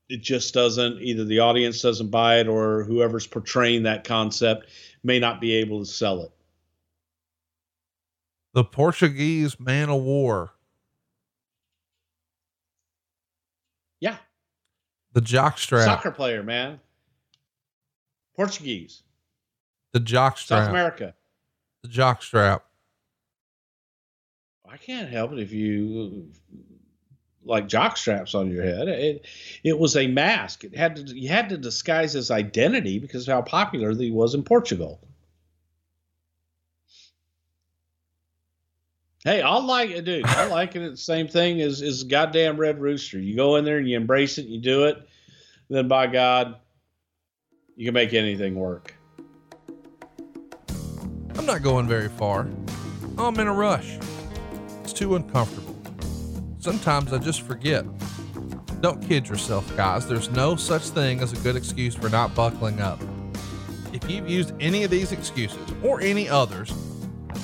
[0.09, 4.67] it just doesn't either the audience doesn't buy it or whoever's portraying that concept
[5.03, 6.31] may not be able to sell it.
[8.53, 10.53] The Portuguese man of war,
[13.99, 14.17] Yeah.
[15.13, 16.79] the jockstrap, Soccer player, man.
[18.35, 19.03] Portuguese.
[19.93, 20.45] the jockstrap.
[20.47, 21.15] South America.
[21.83, 22.61] the jockstrap.
[24.69, 26.31] I can't help it if you
[27.47, 28.87] like jock straps on your head.
[28.87, 29.25] It
[29.63, 30.63] it was a mask.
[30.63, 34.33] It had to you had to disguise his identity because of how popular he was
[34.33, 34.99] in Portugal.
[39.23, 40.25] Hey, I like it, dude.
[40.25, 40.79] I like it.
[40.91, 43.19] The same thing as as goddamn Red Rooster.
[43.19, 45.07] You go in there and you embrace it, you do it.
[45.69, 46.57] Then by God,
[47.75, 48.93] you can make anything work.
[51.35, 52.47] I'm not going very far.
[53.17, 53.97] I'm in a rush.
[54.83, 55.66] It's too uncomfortable.
[56.68, 57.86] Sometimes I just forget.
[58.82, 60.05] Don't kid yourself, guys.
[60.05, 62.99] There's no such thing as a good excuse for not buckling up.
[63.93, 66.74] If you've used any of these excuses or any others,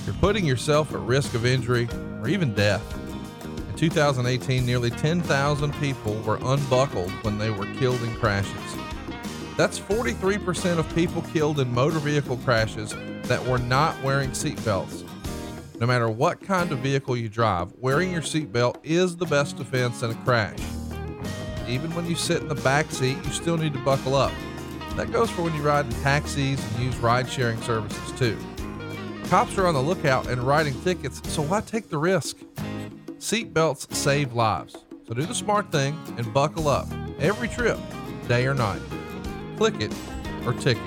[0.05, 1.87] you're putting yourself at risk of injury
[2.21, 2.83] or even death.
[3.69, 8.75] In 2018, nearly 10,000 people were unbuckled when they were killed in crashes.
[9.55, 12.93] That's 43% of people killed in motor vehicle crashes
[13.29, 15.07] that were not wearing seatbelts.
[15.83, 20.01] No matter what kind of vehicle you drive, wearing your seatbelt is the best defense
[20.01, 20.57] in a crash.
[21.67, 24.31] Even when you sit in the back seat, you still need to buckle up.
[24.95, 28.37] That goes for when you ride in taxis and use ride sharing services too.
[29.25, 32.37] Cops are on the lookout and writing tickets, so why take the risk?
[33.17, 36.87] Seatbelts save lives, so do the smart thing and buckle up
[37.19, 37.77] every trip,
[38.29, 38.81] day or night.
[39.57, 39.93] Click it
[40.45, 40.81] or ticket.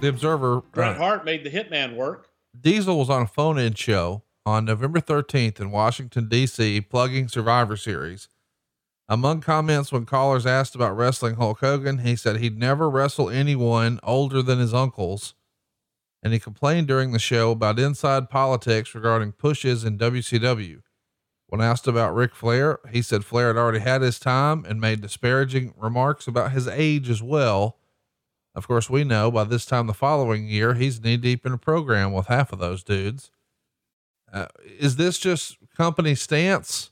[0.00, 0.62] The Observer.
[0.72, 2.31] Bret uh, Hart made the Hitman work.
[2.58, 7.76] Diesel was on a phone in show on November 13th in Washington, D.C., plugging Survivor
[7.76, 8.28] Series.
[9.08, 14.00] Among comments when callers asked about wrestling Hulk Hogan, he said he'd never wrestle anyone
[14.02, 15.34] older than his uncles.
[16.22, 20.82] And he complained during the show about inside politics regarding pushes in WCW.
[21.48, 25.00] When asked about Ric Flair, he said Flair had already had his time and made
[25.00, 27.78] disparaging remarks about his age as well.
[28.54, 31.58] Of course, we know by this time the following year, he's knee deep in a
[31.58, 33.30] program with half of those dudes.
[34.32, 34.46] Uh,
[34.78, 36.90] is this just company stance?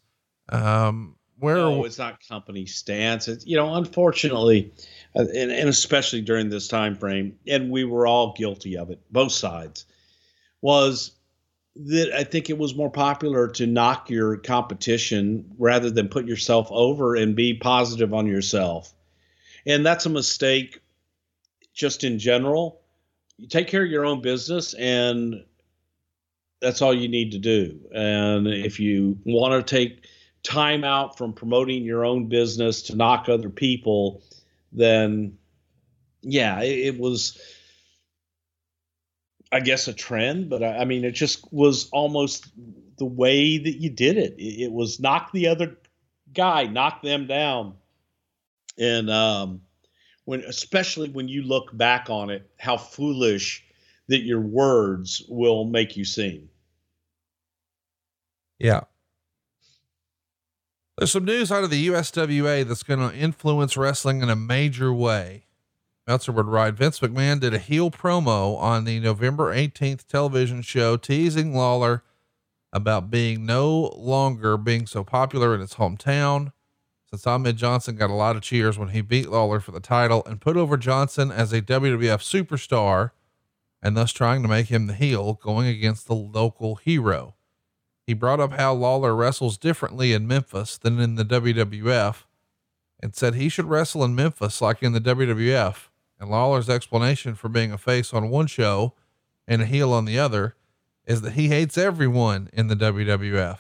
[0.49, 3.29] Um, where No, it's not company stance.
[3.29, 4.73] It's you know, unfortunately,
[5.17, 9.01] uh, and, and especially during this time frame, and we were all guilty of it,
[9.11, 9.87] both sides,
[10.61, 11.13] was
[11.77, 16.69] that I think it was more popular to knock your competition rather than put yourself
[16.71, 18.93] over and be positive on yourself.
[19.67, 20.80] And that's a mistake
[21.73, 22.81] just in general.
[23.37, 25.45] You take care of your own business and
[26.61, 27.81] that's all you need to do.
[27.95, 30.07] And if you want to take
[30.43, 34.23] time out from promoting your own business to knock other people,
[34.73, 35.39] then
[36.23, 37.41] yeah, it, it was
[39.53, 42.47] I guess a trend, but I, I, mean, it just was almost
[42.99, 44.35] the way that you did it.
[44.39, 45.77] It, it was knock the other
[46.33, 47.75] guy, knock them down,
[48.79, 49.63] and um,
[50.31, 53.65] when especially when you look back on it, how foolish
[54.07, 56.49] that your words will make you seem.
[58.61, 58.83] Yeah.
[60.97, 64.95] There's some news out of the USWA that's going to influence wrestling in a major
[64.95, 65.47] way.
[66.07, 70.97] Meltzer would write Vince McMahon did a heel promo on the November 18th television show
[70.97, 72.05] teasing Lawler
[72.73, 76.53] about being no longer being so popular in his hometown.
[77.13, 80.23] Since Ahmed Johnson got a lot of cheers when he beat Lawler for the title
[80.27, 83.11] and put over Johnson as a WWF superstar
[83.83, 87.35] and thus trying to make him the heel going against the local hero.
[88.07, 92.25] He brought up how Lawler wrestles differently in Memphis than in the WWF
[93.01, 95.89] and said he should wrestle in Memphis like in the WWF
[96.21, 98.95] and Lawler's explanation for being a face on one show
[99.49, 100.55] and a heel on the other
[101.07, 103.59] is that he hates everyone in the WWF.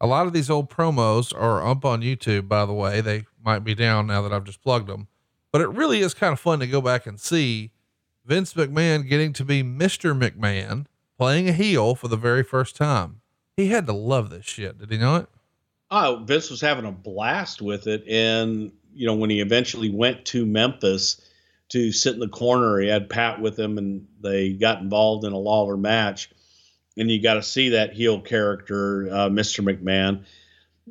[0.00, 3.00] A lot of these old promos are up on YouTube, by the way.
[3.00, 5.08] They might be down now that I've just plugged them,
[5.52, 7.72] but it really is kind of fun to go back and see
[8.24, 10.18] Vince McMahon getting to be Mr.
[10.18, 10.86] McMahon
[11.18, 13.20] playing a heel for the very first time.
[13.56, 15.28] He had to love this shit, did he not?
[15.90, 18.04] Oh, Vince was having a blast with it.
[18.08, 21.20] And, you know, when he eventually went to Memphis,
[21.70, 22.78] to sit in the corner.
[22.78, 26.30] He had Pat with him, and they got involved in a Lawler match.
[26.96, 29.64] And you got to see that heel character, uh, Mr.
[29.64, 30.24] McMahon.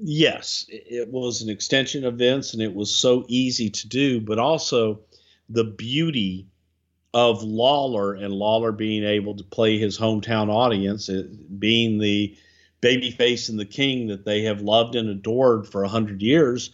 [0.01, 4.39] Yes, it was an extension of Vince, and it was so easy to do, but
[4.39, 5.01] also
[5.49, 6.47] the beauty
[7.13, 11.09] of Lawler and Lawler being able to play his hometown audience,
[11.57, 12.37] being the
[12.81, 16.71] babyface and the king that they have loved and adored for a hundred years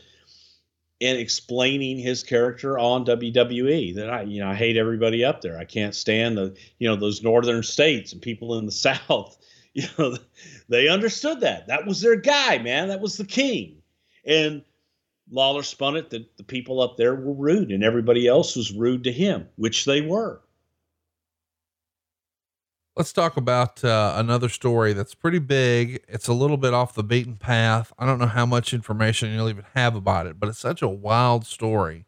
[1.01, 5.57] and explaining his character on WWE that I, you know, I hate everybody up there.
[5.57, 9.37] I can't stand the, you know, those northern states and people in the South.
[9.73, 10.17] You know,
[10.69, 11.67] they understood that.
[11.67, 12.87] That was their guy, man.
[12.87, 13.81] That was the king.
[14.25, 14.63] And
[15.29, 19.03] Lawler spun it that the people up there were rude and everybody else was rude
[19.03, 20.41] to him, which they were.
[22.97, 26.01] Let's talk about uh, another story that's pretty big.
[26.07, 27.91] It's a little bit off the beaten path.
[27.99, 30.87] I don't know how much information you'll even have about it, but it's such a
[30.87, 32.05] wild story.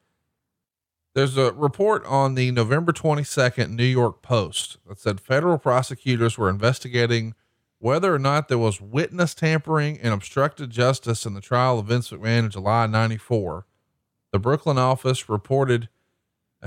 [1.13, 6.49] There's a report on the November 22nd New York Post that said federal prosecutors were
[6.49, 7.35] investigating
[7.79, 12.11] whether or not there was witness tampering and obstructed justice in the trial of Vince
[12.11, 13.65] McMahon in July 94.
[14.31, 15.89] The Brooklyn office reported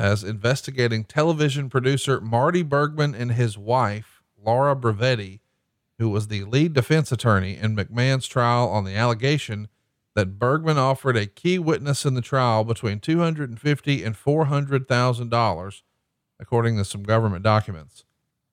[0.01, 5.40] as investigating television producer Marty Bergman and his wife, Laura Brevetti,
[5.98, 9.68] who was the lead defense attorney in McMahon's trial on the allegation
[10.14, 14.16] that Bergman offered a key witness in the trial between two hundred and fifty and
[14.16, 15.82] four hundred thousand dollars,
[16.40, 18.05] according to some government documents.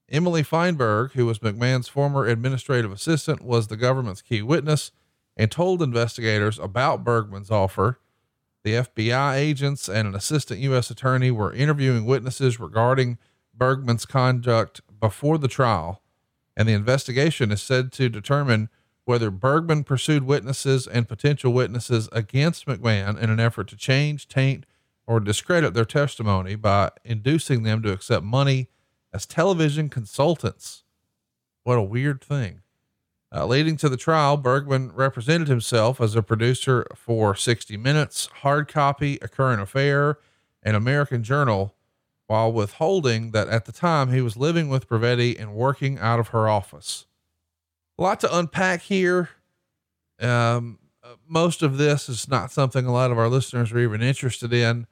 [0.09, 4.91] Emily Feinberg, who was McMahon's former administrative assistant, was the government's key witness
[5.37, 7.99] and told investigators about Bergman's offer.
[8.63, 10.89] The FBI agents and an assistant U.S.
[10.91, 13.17] attorney were interviewing witnesses regarding
[13.53, 16.01] Bergman's conduct before the trial,
[16.55, 18.69] and the investigation is said to determine
[19.05, 24.65] whether Bergman pursued witnesses and potential witnesses against McMahon in an effort to change, taint,
[25.05, 28.67] or discredit their testimony by inducing them to accept money
[29.13, 30.83] as television consultants.
[31.63, 32.61] What a weird thing.
[33.38, 38.67] Uh, leading to the trial, Bergman represented himself as a producer for 60 Minutes, Hard
[38.67, 40.17] Copy, A Current Affair,
[40.63, 41.75] and American Journal,
[42.25, 46.29] while withholding that at the time he was living with Brevetti and working out of
[46.29, 47.05] her office
[47.97, 49.29] a lot to unpack here.
[50.19, 54.01] Um, uh, most of this is not something a lot of our listeners are even
[54.01, 54.88] interested in,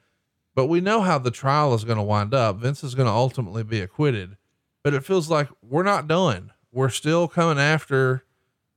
[0.54, 2.58] but we know how the trial is going to wind up.
[2.58, 4.36] Vince is going to ultimately be acquitted,
[4.84, 6.52] but it feels like we're not done.
[6.72, 8.22] We're still coming after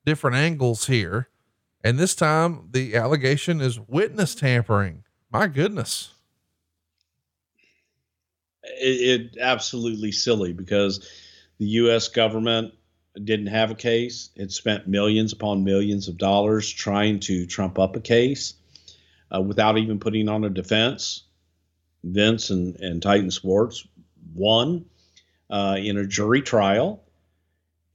[0.10, 1.30] different angles here.
[1.84, 5.04] And this time the allegation is witness tampering.
[5.32, 6.14] My goodness.
[8.64, 11.08] It, it absolutely silly because
[11.60, 12.08] the U.S.
[12.08, 12.74] government
[13.24, 14.32] didn't have a case.
[14.36, 18.56] It spent millions upon millions of dollars trying to trump up a case
[19.34, 21.24] uh, without even putting on a defense.
[22.04, 23.86] Vince and, and Titan Sports
[24.34, 24.86] won
[25.52, 27.04] uh, in a jury trial.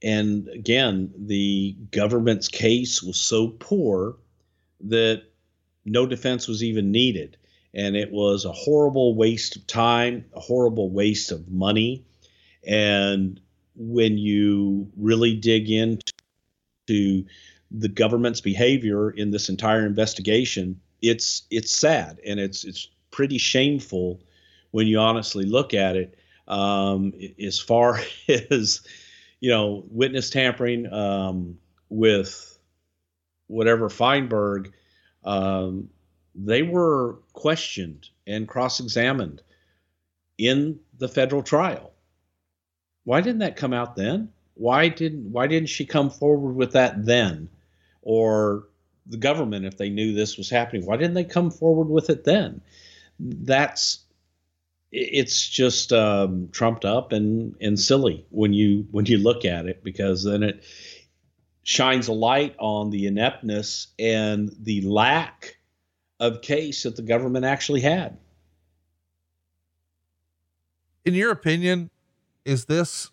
[0.05, 4.15] And again, the government's case was so poor
[4.81, 5.23] that
[5.83, 7.37] no defense was even needed.
[7.73, 12.05] And it was a horrible waste of time, a horrible waste of money.
[12.67, 13.41] And
[13.75, 17.25] when you really dig into
[17.71, 24.21] the government's behavior in this entire investigation, it's it's sad and it's it's pretty shameful
[24.69, 26.15] when you honestly look at it.
[26.47, 27.11] Um,
[27.43, 27.99] as far
[28.51, 28.81] as
[29.45, 32.57] you know, witness tampering um, with
[33.45, 34.73] whatever Feinberg,
[35.23, 35.87] um,
[36.33, 39.43] they were questioned and cross-examined
[40.39, 41.91] in the federal trial
[43.03, 44.29] why didn't that come out then?
[44.55, 47.49] Why didn't why didn't she come forward with that then?
[48.01, 48.67] Or
[49.05, 52.23] the government, if they knew this was happening, why didn't they come forward with it
[52.23, 52.61] then?
[53.19, 53.99] That's
[54.95, 59.83] it's just um, trumped up and and silly when you when you look at it
[59.83, 60.63] because then it
[61.63, 65.57] shines a light on the ineptness and the lack
[66.19, 68.17] of case that the government actually had.
[71.03, 71.89] In your opinion,
[72.45, 73.11] is this,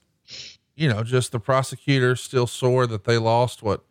[0.77, 3.85] you know, just the prosecutors still sore that they lost what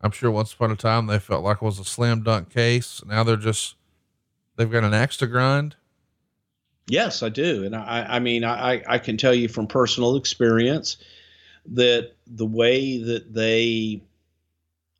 [0.00, 3.02] I'm sure once upon a time they felt like was a slam dunk case.
[3.06, 3.76] Now they're just,
[4.56, 5.76] they've got an axe to grind.
[6.88, 7.64] Yes, I do.
[7.64, 10.98] And I, I mean, I, I can tell you from personal experience
[11.66, 14.02] that the way that they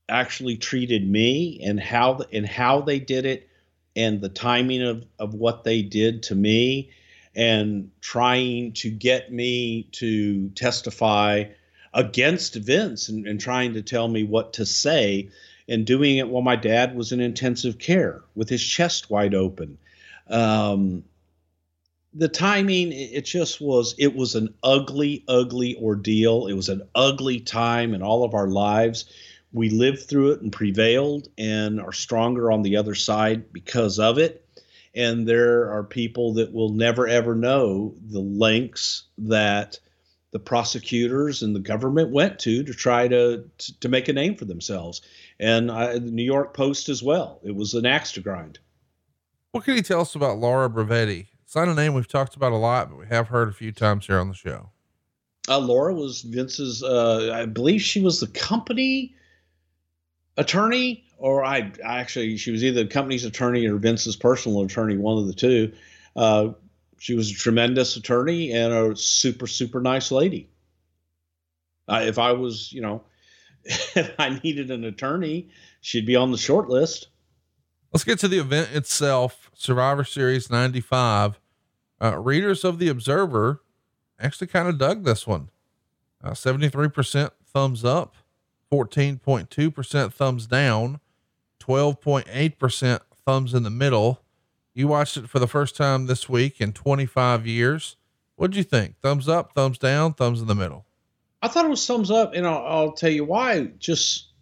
[0.09, 3.49] actually treated me and how, and how they did it
[3.95, 6.91] and the timing of, of what they did to me
[7.37, 11.45] and trying to get me to testify
[11.95, 15.29] against Vince and, and, trying to tell me what to say
[15.69, 19.79] and doing it while my dad was in intensive care with his chest wide open.
[20.29, 21.05] Um,
[22.17, 26.47] the timing, it just was, it was an ugly, ugly ordeal.
[26.47, 29.05] It was an ugly time in all of our lives.
[29.53, 34.19] We lived through it and prevailed and are stronger on the other side because of
[34.19, 34.43] it.
[34.95, 39.79] And there are people that will never ever know the lengths that
[40.31, 43.45] the prosecutors and the government went to to try to
[43.81, 45.03] to, make a name for themselves.
[45.39, 47.41] And I, the new york post as well.
[47.43, 48.59] It was an axe to grind.
[49.53, 52.57] What can you tell us about laura brevetti not a name we've talked about a
[52.57, 54.71] lot but we have heard a few times here on the show
[55.49, 59.15] uh, laura was vince's uh, i believe she was the company
[60.37, 64.97] attorney or I, I, actually she was either the company's attorney or Vince's personal attorney,
[64.97, 65.73] one of the two.
[66.15, 66.51] Uh,
[66.99, 70.51] she was a tremendous attorney and a super super nice lady.
[71.89, 73.05] Uh, if I was, you know,
[73.65, 75.49] if I needed an attorney,
[75.81, 77.09] she'd be on the short list.
[77.97, 79.51] Let's get to the event itself.
[79.55, 81.41] Survivor Series 95
[81.99, 83.63] Uh, readers of the Observer
[84.21, 85.49] actually kind of dug this one.
[86.23, 88.17] Uh, 73% thumbs up,
[88.71, 91.01] 14.2% thumbs down,
[91.59, 94.21] 12.8% thumbs in the middle.
[94.75, 97.97] You watched it for the first time this week in 25 years.
[98.35, 99.01] What'd you think?
[99.01, 100.85] Thumbs up, thumbs down, thumbs in the middle?
[101.41, 103.71] I thought it was thumbs up, and I'll, I'll tell you why.
[103.79, 104.33] Just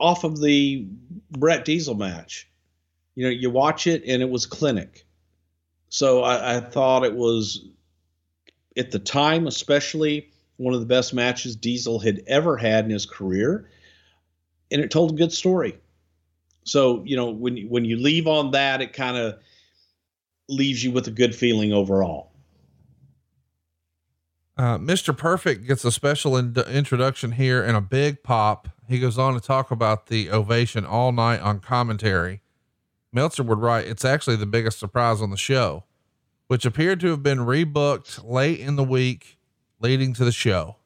[0.00, 0.86] off of the
[1.32, 2.47] Bret Diesel match,
[3.18, 5.04] you know, you watch it and it was clinic.
[5.88, 7.66] So I, I thought it was
[8.76, 13.06] at the time, especially one of the best matches Diesel had ever had in his
[13.06, 13.68] career,
[14.70, 15.80] and it told a good story.
[16.62, 19.40] So you know, when when you leave on that, it kind of
[20.48, 22.30] leaves you with a good feeling overall.
[24.56, 25.16] Uh, Mr.
[25.16, 28.68] Perfect gets a special in- introduction here and a big pop.
[28.86, 32.42] He goes on to talk about the ovation all night on commentary.
[33.12, 35.84] Meltzer would write, It's actually the biggest surprise on the show,
[36.46, 39.38] which appeared to have been rebooked late in the week
[39.80, 40.76] leading to the show.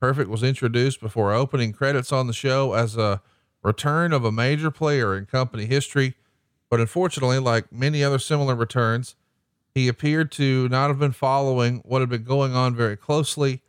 [0.00, 3.22] Perfect was introduced before opening credits on the show as a
[3.62, 6.14] return of a major player in company history,
[6.70, 9.16] but unfortunately, like many other similar returns,
[9.74, 13.62] he appeared to not have been following what had been going on very closely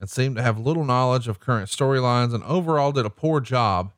[0.00, 3.92] and seemed to have little knowledge of current storylines and overall did a poor job,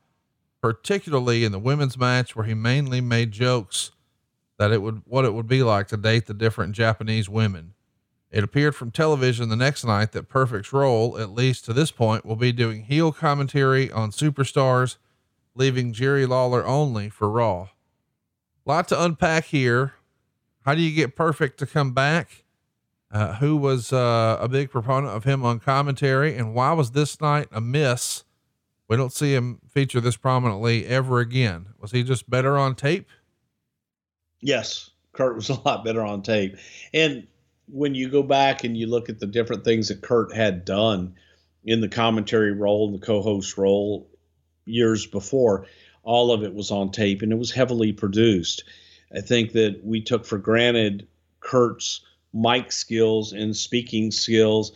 [0.60, 3.90] particularly in the women's match where he mainly made jokes
[4.58, 7.74] that it would what it would be like to date the different Japanese women.
[8.30, 12.24] It appeared from television the next night that Perfect's role, at least to this point,
[12.24, 14.98] will be doing heel commentary on superstars,
[15.54, 17.70] leaving Jerry Lawler only for Raw.
[18.64, 19.94] Lot to unpack here.
[20.64, 22.44] How do you get Perfect to come back?
[23.10, 27.20] Uh, who was uh, a big proponent of him on commentary, and why was this
[27.20, 28.22] night a miss?
[28.90, 31.66] We don't see him feature this prominently ever again.
[31.80, 33.08] Was he just better on tape?
[34.40, 36.56] Yes, Kurt was a lot better on tape.
[36.92, 37.28] And
[37.68, 41.14] when you go back and you look at the different things that Kurt had done
[41.62, 44.10] in the commentary role and the co-host role
[44.64, 45.66] years before,
[46.02, 48.64] all of it was on tape and it was heavily produced.
[49.16, 51.06] I think that we took for granted
[51.38, 52.00] Kurt's
[52.34, 54.72] mic skills and speaking skills,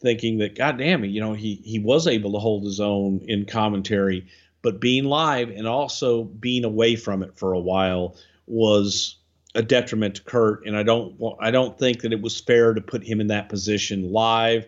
[0.00, 3.20] thinking that God damn it, you know, he he was able to hold his own
[3.26, 4.26] in commentary,
[4.62, 9.16] but being live and also being away from it for a while was
[9.54, 10.66] a detriment to Kurt.
[10.66, 13.48] And I don't I don't think that it was fair to put him in that
[13.48, 14.66] position live,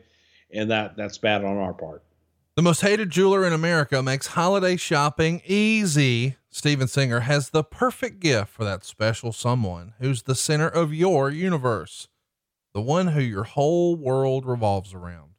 [0.53, 2.03] and that that's bad on our part.
[2.57, 6.37] The most hated jeweler in America makes holiday shopping easy.
[6.51, 11.31] Steven Singer has the perfect gift for that special someone who's the center of your
[11.31, 12.09] universe,
[12.75, 15.33] the one who your whole world revolves around,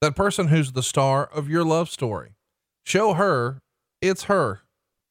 [0.00, 2.36] that person who's the star of your love story.
[2.84, 3.62] Show her
[4.00, 4.62] it's her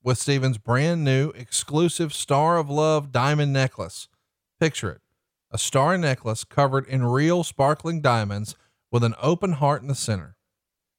[0.03, 4.07] with Steven's brand new exclusive Star of Love diamond necklace.
[4.59, 5.01] Picture it
[5.51, 8.55] a star necklace covered in real sparkling diamonds
[8.91, 10.37] with an open heart in the center.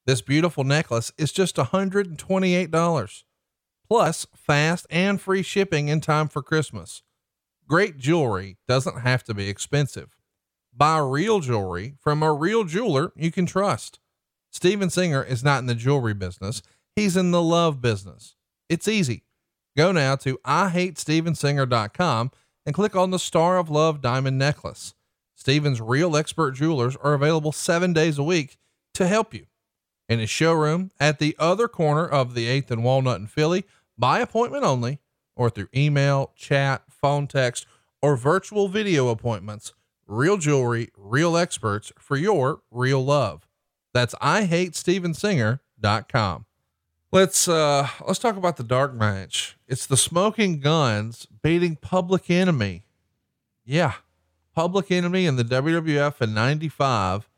[0.04, 3.22] This beautiful necklace is just $128,
[3.88, 7.02] plus fast and free shipping in time for Christmas.
[7.66, 10.16] Great jewelry doesn't have to be expensive.
[10.74, 13.98] Buy real jewelry from a real jeweler you can trust.
[14.50, 16.62] Steven Singer is not in the jewelry business,
[16.96, 18.36] he's in the love business.
[18.68, 19.24] It's easy.
[19.76, 22.30] Go now to IHateStevenSinger.com
[22.66, 24.94] and click on the Star of Love diamond necklace.
[25.34, 28.58] Steven's real expert jewelers are available seven days a week
[28.94, 29.46] to help you
[30.08, 33.64] in his showroom at the other corner of the 8th and Walnut in Philly
[33.98, 35.00] by appointment only
[35.34, 37.66] or through email, chat, phone text,
[38.02, 39.72] or virtual video appointments.
[40.06, 43.48] Real jewelry, real experts for your real love.
[43.94, 46.46] That's IHateStevenSinger.com.
[47.10, 49.58] Let's uh let's talk about the dark match.
[49.68, 52.84] It's the Smoking Guns beating Public Enemy.
[53.64, 53.92] Yeah.
[54.54, 57.28] Public Enemy in the WWF in 95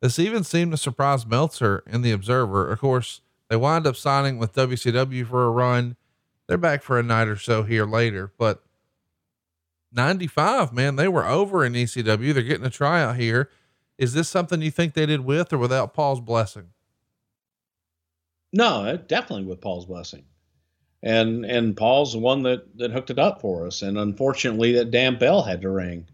[0.00, 2.70] this even seemed to surprise Meltzer in The Observer.
[2.70, 5.96] Of course, they wind up signing with WCW for a run.
[6.46, 8.64] They're back for a night or so here later, but
[9.92, 12.32] 95, man, they were over in ECW.
[12.32, 13.50] They're getting a tryout here.
[13.98, 16.68] Is this something you think they did with or without Paul's blessing?
[18.52, 20.24] No, definitely with Paul's blessing.
[21.02, 23.80] And and Paul's the one that that hooked it up for us.
[23.82, 26.06] And unfortunately, that damn bell had to ring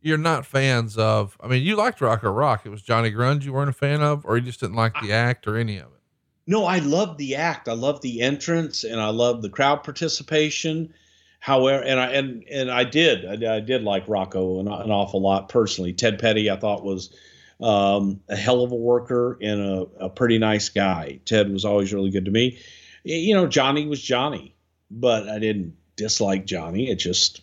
[0.00, 1.36] you're not fans of.
[1.40, 2.62] I mean, you liked Rocco Rock.
[2.64, 5.12] It was Johnny Grunge you weren't a fan of, or you just didn't like the
[5.12, 6.00] act or any of it.
[6.46, 7.68] No, I love the act.
[7.68, 10.94] I love the entrance, and I love the crowd participation.
[11.38, 15.20] However, and I and and I did, I, I did like Rocco an, an, awful
[15.20, 15.92] lot personally.
[15.92, 17.14] Ted Petty, I thought was
[17.60, 21.20] um, a hell of a worker and a, a pretty nice guy.
[21.24, 22.58] Ted was always really good to me.
[23.04, 24.54] You know, Johnny was Johnny,
[24.90, 26.90] but I didn't dislike Johnny.
[26.90, 27.40] It just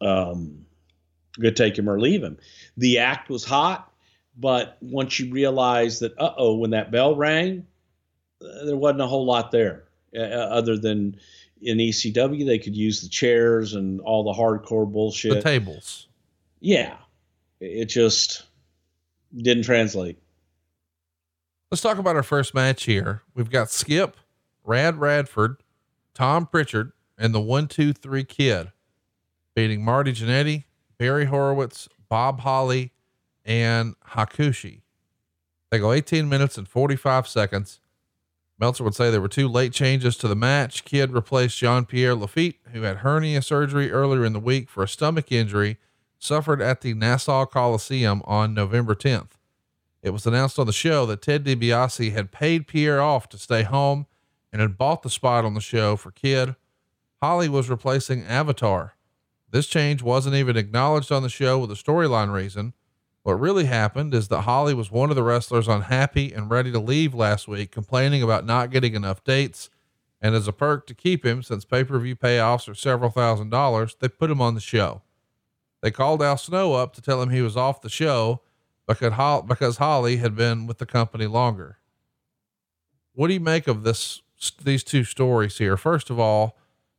[0.00, 0.66] um,
[1.40, 2.38] could take him or leave him.
[2.76, 3.90] The act was hot,
[4.36, 7.66] but once you realize that, uh oh, when that bell rang,
[8.42, 9.84] uh, there wasn't a whole lot there
[10.14, 11.16] uh, other than
[11.66, 15.34] in ECW they could use the chairs and all the hardcore bullshit.
[15.34, 16.06] The tables.
[16.60, 16.96] Yeah,
[17.60, 18.44] it just
[19.36, 20.18] didn't translate.
[21.70, 23.22] Let's talk about our first match here.
[23.34, 24.16] We've got Skip,
[24.64, 25.56] Rad Radford,
[26.14, 28.70] Tom Pritchard, and the one, two, three kid
[29.54, 30.64] beating Marty Jannetty,
[30.98, 32.92] Barry Horowitz, Bob Holly,
[33.44, 34.82] and Hakushi.
[35.70, 37.80] They go 18 minutes and 45 seconds.
[38.58, 40.84] Meltzer would say there were two late changes to the match.
[40.84, 44.88] Kid replaced Jean Pierre Lafitte, who had hernia surgery earlier in the week for a
[44.88, 45.76] stomach injury
[46.18, 49.32] suffered at the Nassau Coliseum on November 10th.
[50.02, 53.62] It was announced on the show that Ted DiBiase had paid Pierre off to stay
[53.62, 54.06] home
[54.52, 56.56] and had bought the spot on the show for Kid.
[57.20, 58.94] Holly was replacing Avatar.
[59.50, 62.72] This change wasn't even acknowledged on the show with a storyline reason.
[63.26, 66.78] What really happened is that Holly was one of the wrestlers unhappy and ready to
[66.78, 69.68] leave last week, complaining about not getting enough dates.
[70.20, 73.50] And as a perk to keep him, since pay per view payoffs are several thousand
[73.50, 75.02] dollars, they put him on the show.
[75.82, 78.42] They called Al Snow up to tell him he was off the show
[78.86, 81.78] because, because Holly had been with the company longer.
[83.12, 84.22] What do you make of this,
[84.62, 85.76] these two stories here?
[85.76, 86.56] First of all,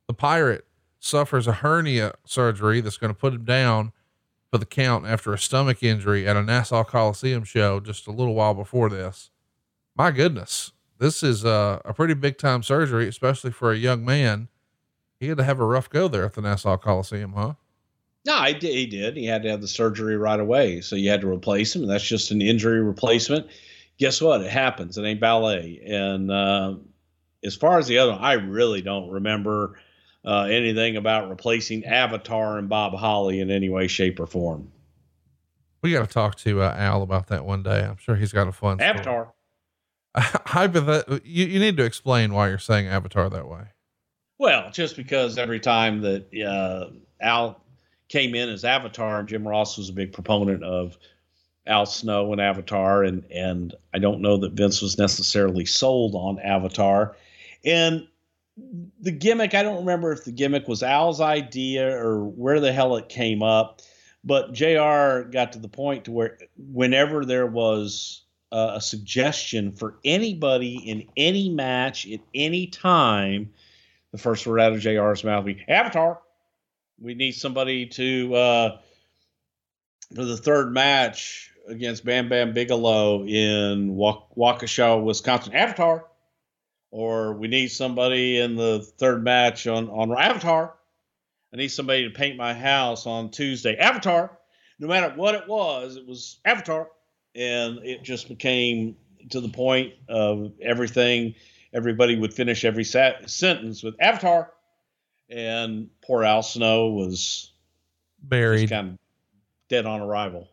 [0.08, 0.68] the pirate
[1.00, 3.94] suffers a hernia surgery that's going to put him down
[4.52, 8.34] for the count after a stomach injury at a Nassau Coliseum show just a little
[8.34, 9.30] while before this.
[9.96, 14.48] My goodness, this is a, a pretty big time surgery, especially for a young man.
[15.20, 17.54] He had to have a rough go there at the Nassau Coliseum, huh?
[18.26, 18.76] No, he did.
[18.76, 19.18] He did.
[19.18, 20.82] He had to have the surgery right away.
[20.82, 21.84] So you had to replace him.
[21.84, 23.48] And that's just an injury replacement.
[24.00, 24.42] Guess what?
[24.42, 24.98] It happens.
[24.98, 25.82] It ain't ballet.
[25.86, 26.76] And uh,
[27.44, 29.80] as far as the other, I really don't remember
[30.28, 34.70] uh, anything about replacing Avatar and Bob Holly in any way, shape, or form.
[35.82, 37.86] We got to talk to uh, Al about that one day.
[37.86, 39.34] I'm sure he's got a fun Avatar.
[40.18, 43.62] Hypothet- you, you need to explain why you're saying Avatar that way.
[44.38, 46.92] Well, just because every time that uh,
[47.22, 47.64] Al
[48.10, 50.98] came in as Avatar, and Jim Ross was a big proponent of
[51.66, 56.40] Al Snow and Avatar, and and I don't know that Vince was necessarily sold on
[56.40, 57.16] Avatar,
[57.64, 58.08] and
[59.00, 62.96] the gimmick I don't remember if the gimmick was Al's idea or where the hell
[62.98, 63.82] it came up,
[64.24, 65.30] but Jr.
[65.30, 71.50] got to the point to where whenever there was a, suggestion for anybody in any
[71.50, 73.52] match at any time,
[74.12, 76.20] the first word out of Jr.'s mouth would be Avatar
[77.00, 78.78] we need somebody to uh,
[80.16, 85.54] for the third match against Bam Bam Bigelow in Waukesha, Wisconsin.
[85.54, 86.06] Avatar,
[86.98, 90.74] or we need somebody in the third match on on Avatar.
[91.54, 93.76] I need somebody to paint my house on Tuesday.
[93.78, 94.36] Avatar.
[94.80, 96.88] No matter what it was, it was Avatar,
[97.36, 98.96] and it just became
[99.30, 101.36] to the point of everything.
[101.72, 104.52] Everybody would finish every sat- sentence with Avatar
[105.30, 107.52] and poor Al Snow was
[108.24, 108.98] buried, kind of
[109.70, 110.48] dead on arrival.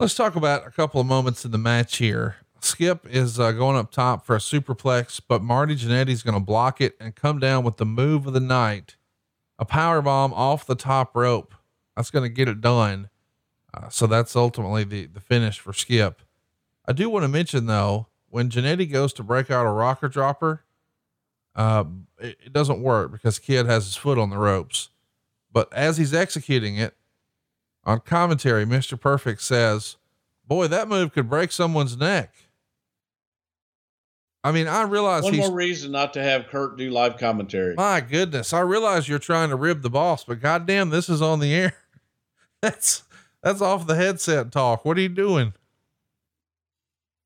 [0.00, 2.36] Let's talk about a couple of moments in the match here.
[2.64, 6.80] Skip is uh, going up top for a superplex, but Marty Jannetty's going to block
[6.80, 8.96] it and come down with the move of the night,
[9.58, 11.54] a power bomb off the top rope.
[11.96, 13.10] That's going to get it done.
[13.74, 16.22] Uh, so that's ultimately the the finish for Skip.
[16.86, 20.64] I do want to mention though, when Jannetty goes to break out a rocker dropper,
[21.54, 21.84] uh,
[22.18, 24.90] it, it doesn't work because Kid has his foot on the ropes.
[25.52, 26.96] But as he's executing it
[27.84, 28.98] on commentary, Mr.
[28.98, 29.96] Perfect says,
[30.46, 32.34] Boy, that move could break someone's neck.
[34.44, 37.74] I mean, I realize one more reason not to have Kurt do live commentary.
[37.76, 41.40] My goodness, I realize you're trying to rib the boss, but goddamn, this is on
[41.40, 41.74] the air.
[42.60, 43.02] That's
[43.42, 44.84] that's off the headset talk.
[44.84, 45.52] What are you doing?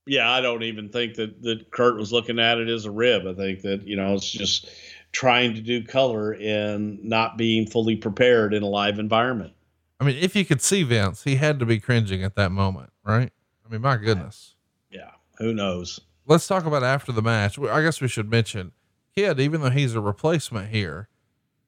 [0.06, 3.26] yeah, I don't even think that that Kurt was looking at it as a rib.
[3.26, 4.70] I think that you know it's just
[5.12, 9.52] trying to do color and not being fully prepared in a live environment.
[9.98, 12.90] I mean, if you could see Vince, he had to be cringing at that moment,
[13.04, 13.32] right?
[13.64, 14.54] I mean, my goodness.
[14.90, 16.00] Yeah, who knows?
[16.26, 17.58] Let's talk about after the match.
[17.58, 18.72] I guess we should mention
[19.14, 21.08] Kid, even though he's a replacement here,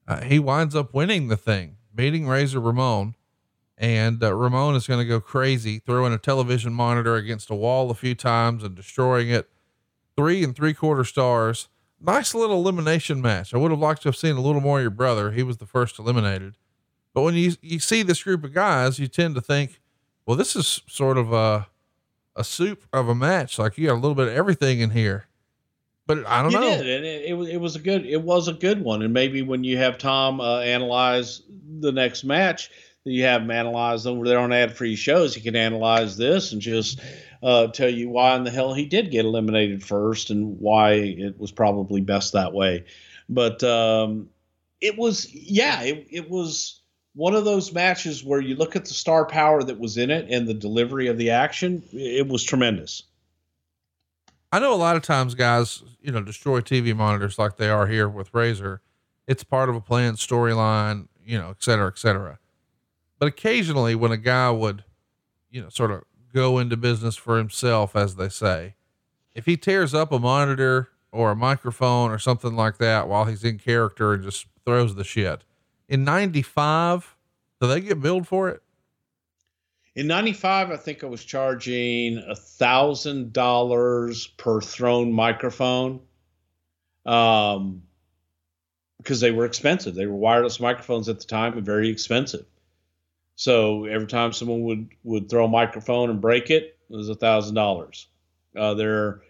[0.07, 3.15] uh, he winds up winning the thing, beating Razor Ramon
[3.79, 7.89] and uh, Ramon is going to go crazy, throwing a television monitor against a wall
[7.89, 9.49] a few times and destroying it.
[10.17, 11.69] Three and three quarter stars.
[12.01, 13.53] Nice little elimination match.
[13.53, 15.31] I would have liked to have seen a little more of your brother.
[15.31, 16.55] He was the first eliminated.
[17.13, 19.79] But when you you see this group of guys, you tend to think,
[20.25, 21.67] well, this is sort of a
[22.39, 23.59] a soup of a match.
[23.59, 25.25] Like you got a little bit of everything in here.
[26.07, 26.77] But I don't you know.
[26.77, 29.03] Did, and it, it, it was a good it was a good one.
[29.03, 31.43] And maybe when you have Tom uh, analyze
[31.79, 32.71] the next match,
[33.03, 35.35] that you have them analyzed over there on ad free shows.
[35.35, 36.99] You can analyze this and just
[37.43, 41.39] uh, tell you why in the hell he did get eliminated first and why it
[41.39, 42.85] was probably best that way.
[43.29, 44.29] But um,
[44.81, 46.78] it was, yeah, it, it was
[47.19, 50.25] one of those matches where you look at the star power that was in it
[50.29, 53.03] and the delivery of the action, it was tremendous.
[54.53, 57.87] I know a lot of times guys, you know, destroy TV monitors like they are
[57.87, 58.79] here with Razor.
[59.27, 62.39] It's part of a planned storyline, you know, et cetera, et cetera.
[63.19, 64.85] But occasionally when a guy would,
[65.51, 68.75] you know, sort of go into business for himself, as they say,
[69.35, 73.43] if he tears up a monitor or a microphone or something like that while he's
[73.43, 75.43] in character and just throws the shit
[75.89, 77.15] in 95,
[77.59, 78.61] do they get billed for it?
[79.95, 85.99] In 95, I think I was charging a thousand dollars per thrown microphone.
[87.05, 87.83] Um,
[88.99, 89.95] because they were expensive.
[89.95, 92.45] They were wireless microphones at the time and very expensive.
[93.35, 97.15] So every time someone would would throw a microphone and break it, it was a
[97.15, 98.07] thousand uh, dollars.
[98.53, 99.21] They're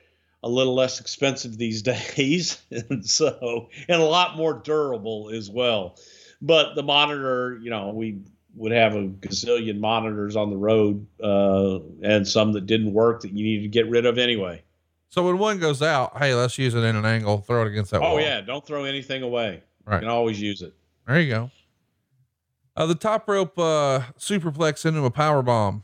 [0.41, 1.81] a little less expensive these
[2.15, 5.97] days, and so and a lot more durable as well.
[6.41, 8.19] But the monitor, you know, we
[8.55, 13.31] would have a gazillion monitors on the road, uh, and some that didn't work that
[13.31, 14.61] you needed to get rid of anyway.
[15.09, 17.91] So when one goes out, hey, let's use it in an angle, throw it against
[17.91, 18.21] that Oh wall.
[18.21, 19.61] yeah, don't throw anything away.
[19.85, 19.95] Right.
[19.95, 20.73] You can always use it.
[21.07, 21.51] There you go.
[22.75, 25.83] Uh, the top rope, uh, superplex into a power bomb.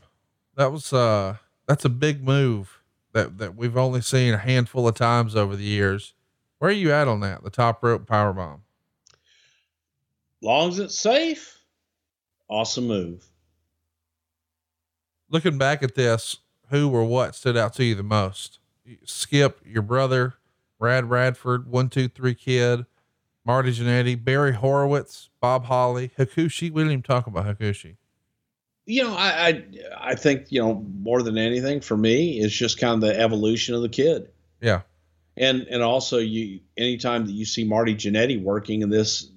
[0.56, 2.80] That was, uh, that's a big move
[3.12, 6.14] that, that we've only seen a handful of times over the years.
[6.58, 7.42] Where are you at on that?
[7.42, 8.62] The top rope power bomb.
[10.42, 11.58] Long as it's safe,
[12.48, 13.24] awesome move.
[15.28, 16.38] Looking back at this,
[16.70, 18.58] who or what stood out to you the most?
[19.04, 20.34] Skip, your brother,
[20.78, 22.86] Brad Radford, one, two, three kid,
[23.44, 26.70] Marty Jannetty, Barry Horowitz, Bob Holly, Hakushi.
[26.70, 27.96] We didn't even talk about Hakushi.
[28.84, 29.64] You know, I, I
[30.00, 33.74] I think you know more than anything for me is just kind of the evolution
[33.74, 34.28] of the kid.
[34.60, 34.82] Yeah.
[35.36, 39.28] and and also you anytime that you see Marty Jannetty working in this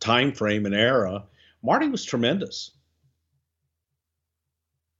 [0.00, 1.24] time frame and era,
[1.62, 2.72] Marty was tremendous.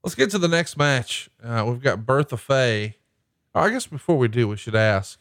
[0.02, 1.28] Let's get to the next match.
[1.42, 2.96] Uh, we've got Bertha Faye.
[3.54, 5.18] Oh, I guess before we do, we should ask,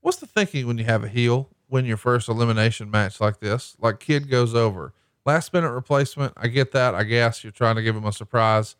[0.00, 3.76] what's the thinking when you have a heel win your first elimination match like this?
[3.80, 6.32] Like kid goes over last minute replacement.
[6.36, 6.94] I get that.
[6.94, 8.76] I guess you're trying to give him a surprise,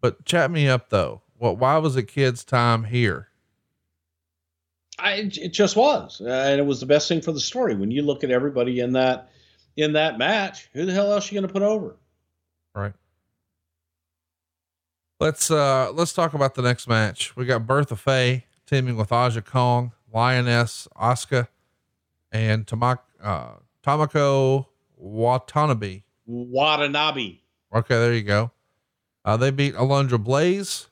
[0.00, 1.22] but chat me up though.
[1.36, 3.28] What, why was it kid's time here?
[4.98, 7.76] I it just was, uh, and it was the best thing for the story.
[7.76, 9.30] When you look at everybody in that
[9.78, 11.96] in that match, who the hell else are you going to put over?
[12.74, 12.92] Right.
[15.20, 17.34] Let's uh let's talk about the next match.
[17.36, 21.48] We got Bertha Faye teaming with Aja Kong, Lioness, Asuka,
[22.30, 26.02] and Tamak uh Tamako Watanabe.
[26.26, 27.40] Watanabe.
[27.74, 28.50] Okay, there you go.
[29.24, 30.88] Uh they beat Alundra Blaze.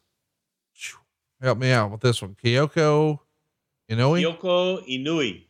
[1.40, 2.36] Help me out with this one.
[2.42, 3.20] Kyoko
[3.90, 5.45] Inoue Yoko Inui.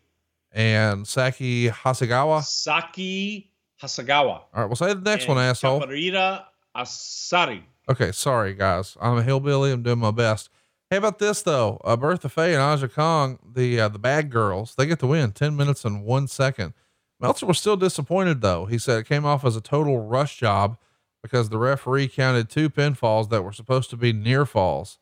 [0.56, 2.42] And Saki Hasegawa.
[2.42, 4.28] Saki Hasagawa.
[4.28, 5.80] All right, we'll say the next and one, asshole.
[5.82, 7.62] Kamarita Asari.
[7.88, 8.96] Okay, sorry guys.
[9.00, 9.70] I'm a hillbilly.
[9.70, 10.48] I'm doing my best.
[10.90, 11.80] Hey, about this though?
[11.84, 15.32] Uh, Bertha Faye and Aja Kong, the uh, the bad girls, they get the win.
[15.32, 16.72] Ten minutes and one second.
[17.20, 18.64] Meltzer was still disappointed though.
[18.64, 20.78] He said it came off as a total rush job
[21.22, 24.98] because the referee counted two pinfalls that were supposed to be near falls.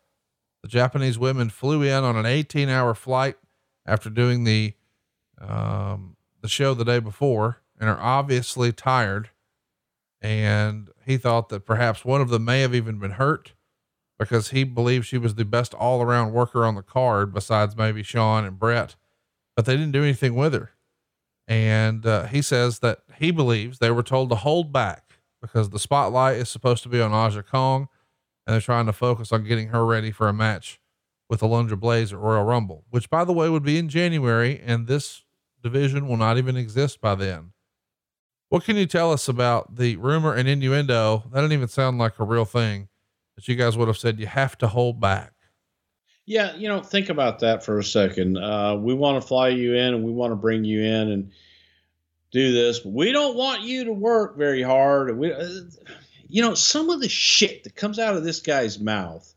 [0.63, 3.37] The Japanese women flew in on an 18 hour flight
[3.87, 4.75] after doing the
[5.41, 9.31] um, the show the day before and are obviously tired
[10.25, 13.53] and he thought that perhaps one of them may have even been hurt
[14.19, 18.03] because he believed she was the best all around worker on the card besides maybe
[18.03, 18.97] Shawn and Bret,
[19.55, 20.71] but they didn't do anything with her.
[21.47, 25.79] And uh, he says that he believes they were told to hold back because the
[25.79, 27.89] spotlight is supposed to be on Aja Kong
[28.47, 30.81] and they're trying to focus on getting her ready for a match
[31.29, 34.87] with Alundra Blaze at Royal Rumble, which by the way would be in January and
[34.87, 35.24] this
[35.65, 37.51] division will not even exist by then.
[38.51, 41.25] What can you tell us about the rumor and innuendo?
[41.33, 42.89] That didn't even sound like a real thing
[43.35, 45.33] that you guys would have said you have to hold back.
[46.27, 48.39] Yeah, you know, think about that for a second.
[48.39, 51.33] Uh, we want to fly you in and we want to bring you in and
[52.31, 55.17] do this, but we don't want you to work very hard.
[55.19, 55.49] We, uh,
[56.29, 59.35] you know, some of the shit that comes out of this guy's mouth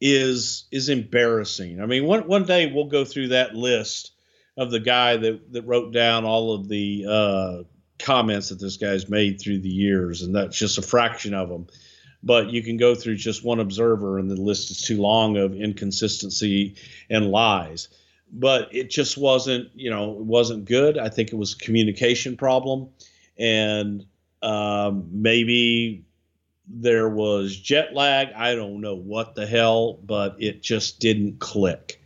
[0.00, 1.80] is is embarrassing.
[1.80, 4.12] I mean, one one day we'll go through that list
[4.56, 7.62] of the guy that that wrote down all of the uh,
[7.98, 11.66] comments that this guy's made through the years, and that's just a fraction of them
[12.22, 15.54] but you can go through just one observer and the list is too long of
[15.54, 16.76] inconsistency
[17.08, 17.88] and lies
[18.30, 22.36] but it just wasn't you know it wasn't good i think it was a communication
[22.36, 22.90] problem
[23.38, 24.04] and
[24.42, 26.04] Um, maybe
[26.66, 28.32] there was jet lag.
[28.34, 32.00] I don't know what the hell, but it just didn't click.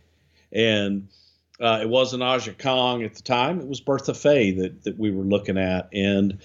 [0.51, 1.07] And
[1.59, 3.59] uh, it wasn't Aja Kong at the time.
[3.59, 5.89] It was Bertha Faye that, that we were looking at.
[5.93, 6.39] And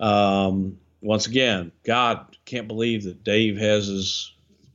[0.00, 4.32] um, once again, God can't believe that Dave has his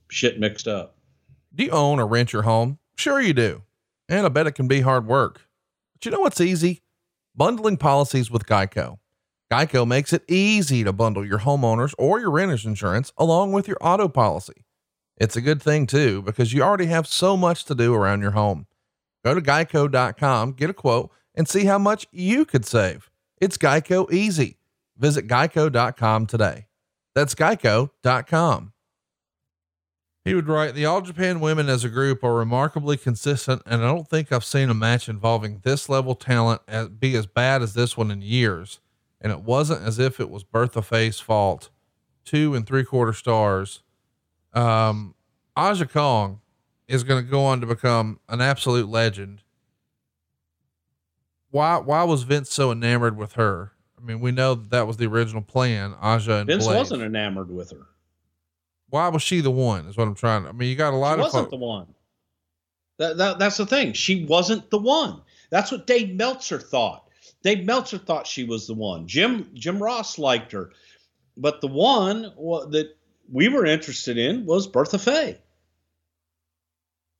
[0.10, 0.96] shit mixed up.
[1.54, 2.80] Do you own or rent your home?
[2.96, 3.64] Sure you do.
[4.10, 5.42] And I bet it can be hard work.
[5.94, 6.82] But you know what's easy?
[7.36, 9.00] Bundling policies with Geico.
[9.52, 13.78] Geico makes it easy to bundle your homeowners or your renter's insurance along with your
[13.82, 14.66] auto policy.
[15.18, 18.32] It's a good thing too, because you already have so much to do around your
[18.32, 18.66] home.
[19.24, 23.10] Go to geico.com, get a quote, and see how much you could save.
[23.40, 24.58] It's Geico easy.
[24.98, 26.68] Visit geico.com today.
[27.16, 28.74] That's geico.com.
[30.26, 33.88] He would write, The All Japan women as a group are remarkably consistent, and I
[33.88, 37.74] don't think I've seen a match involving this level talent as, be as bad as
[37.74, 38.80] this one in years.
[39.20, 41.70] And it wasn't as if it was Bertha Faye's fault.
[42.24, 43.84] Two and three quarter stars.
[44.54, 45.16] Um,
[45.58, 46.40] Aja Kong
[46.88, 49.42] is going to go on to become an absolute legend.
[51.52, 53.74] Why, why was Vince so enamored with her?
[53.98, 56.78] I mean, we know that, that was the original plan, Aja and Vince Blade.
[56.78, 57.88] wasn't enamored with her.
[58.90, 59.88] Why was she the one?
[59.88, 60.44] Is what I'm trying.
[60.44, 61.88] to I mean, you got a lot She of wasn't folk- the one.
[62.98, 63.94] That, that that's the thing.
[63.94, 65.22] She wasn't the one.
[65.50, 67.08] That's what Dave Meltzer thought.
[67.42, 69.08] Dave Meltzer thought she was the one.
[69.08, 70.72] Jim Jim Ross liked her,
[71.36, 72.96] but the one that
[73.32, 75.40] we were interested in was Bertha Faye.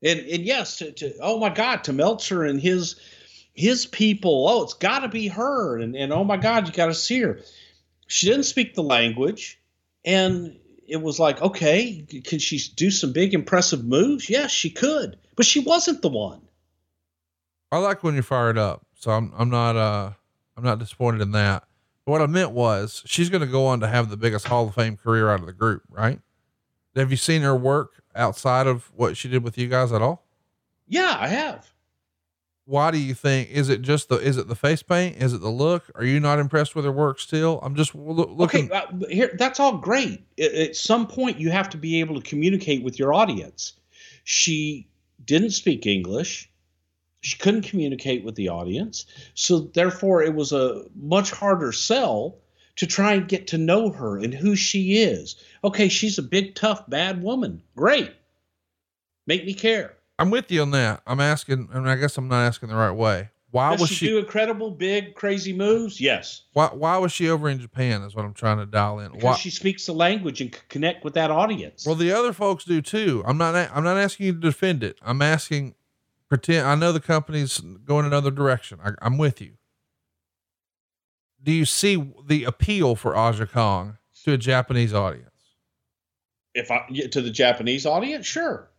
[0.04, 2.96] And and yes, to, to oh my God, to Meltzer and his
[3.54, 4.48] his people.
[4.50, 5.78] Oh, it's got to be her.
[5.78, 7.40] And and oh my God, you got to see her.
[8.08, 9.60] She didn't speak the language,
[10.06, 10.58] and
[10.88, 14.30] it was like, okay, can she do some big impressive moves?
[14.30, 16.42] Yes, she could, but she wasn't the one.
[17.72, 18.86] I like when you're fired up.
[18.96, 20.12] So I'm, I'm not, uh,
[20.56, 21.64] I'm not disappointed in that.
[22.06, 24.68] But what I meant was she's going to go on to have the biggest Hall
[24.68, 26.20] of Fame career out of the group, right?
[26.96, 30.26] Have you seen her work outside of what she did with you guys at all?
[30.88, 31.74] Yeah, I have.
[32.66, 33.50] Why do you think?
[33.50, 35.18] Is it just the, is it the face paint?
[35.18, 35.92] Is it the look?
[35.96, 37.60] Are you not impressed with her work still?
[37.62, 38.72] I'm just loo- looking.
[38.72, 40.24] Okay, uh, here that's all great.
[40.40, 43.74] At, at some point, you have to be able to communicate with your audience.
[44.24, 44.88] She
[45.26, 46.50] didn't speak English.
[47.20, 52.38] She couldn't communicate with the audience, so therefore, it was a much harder sell
[52.76, 55.36] to try and get to know her and who she is.
[55.64, 57.62] Okay, she's a big, tough, bad woman.
[57.76, 58.12] Great,
[59.28, 59.96] make me care.
[60.20, 61.02] I'm with you on that.
[61.08, 63.30] I'm asking, and I guess I'm not asking the right way.
[63.54, 66.02] Why Does was she, she, do incredible, big, crazy moves?
[66.02, 69.12] Yes, why, why was she over in Japan is what I'm trying to dial in.
[69.12, 71.86] because Why, she speaks the language and can connect with that audience.
[71.86, 73.24] Well, the other folks do too.
[73.28, 73.54] I'm not.
[73.54, 74.98] I'm not asking you to defend it.
[75.04, 75.76] I'm asking.
[76.30, 76.66] Pretend.
[76.68, 78.80] I know the company's going another direction.
[78.84, 79.54] I, I'm with you.
[81.44, 85.34] Do you see the appeal for Aja Kong to a Japanese audience?
[86.54, 88.70] if I to the Japanese audience, sure.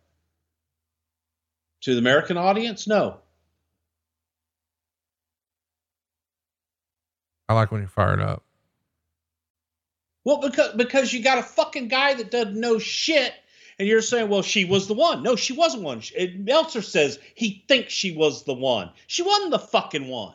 [1.81, 3.19] To the American audience, no.
[7.47, 8.43] I like when you're fired up.
[10.23, 13.33] Well, because because you got a fucking guy that doesn't know shit,
[13.77, 15.21] and you're saying, well, she was the one.
[15.21, 16.01] No, she wasn't one.
[16.37, 18.89] Meltzer says he thinks she was the one.
[19.07, 20.33] She wasn't the fucking one.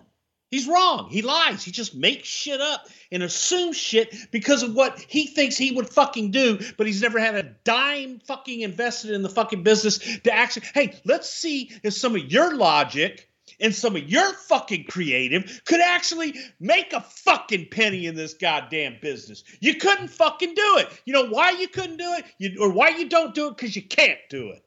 [0.50, 1.08] He's wrong.
[1.10, 1.62] He lies.
[1.62, 5.88] He just makes shit up and assumes shit because of what he thinks he would
[5.88, 10.34] fucking do, but he's never had a dime fucking invested in the fucking business to
[10.34, 13.28] actually, hey, let's see if some of your logic
[13.60, 18.96] and some of your fucking creative could actually make a fucking penny in this goddamn
[19.00, 19.44] business.
[19.60, 20.88] You couldn't fucking do it.
[21.04, 22.24] You know why you couldn't do it?
[22.38, 23.56] You, or why you don't do it?
[23.56, 24.64] Because you can't do it.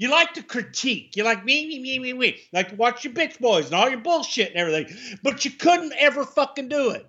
[0.00, 1.14] You like to critique.
[1.14, 2.40] You like me, me, me, me, me.
[2.54, 4.96] Like watch your bitch boys and all your bullshit and everything.
[5.22, 7.06] But you couldn't ever fucking do it.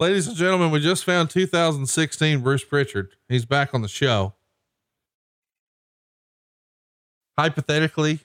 [0.00, 3.10] Ladies and gentlemen, we just found 2016 Bruce Pritchard.
[3.28, 4.32] He's back on the show.
[7.38, 8.20] Hypothetically,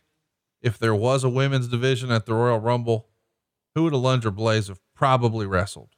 [0.61, 3.09] if there was a women's division at the Royal Rumble,
[3.75, 5.89] who would Alundra Blaze have probably wrestled?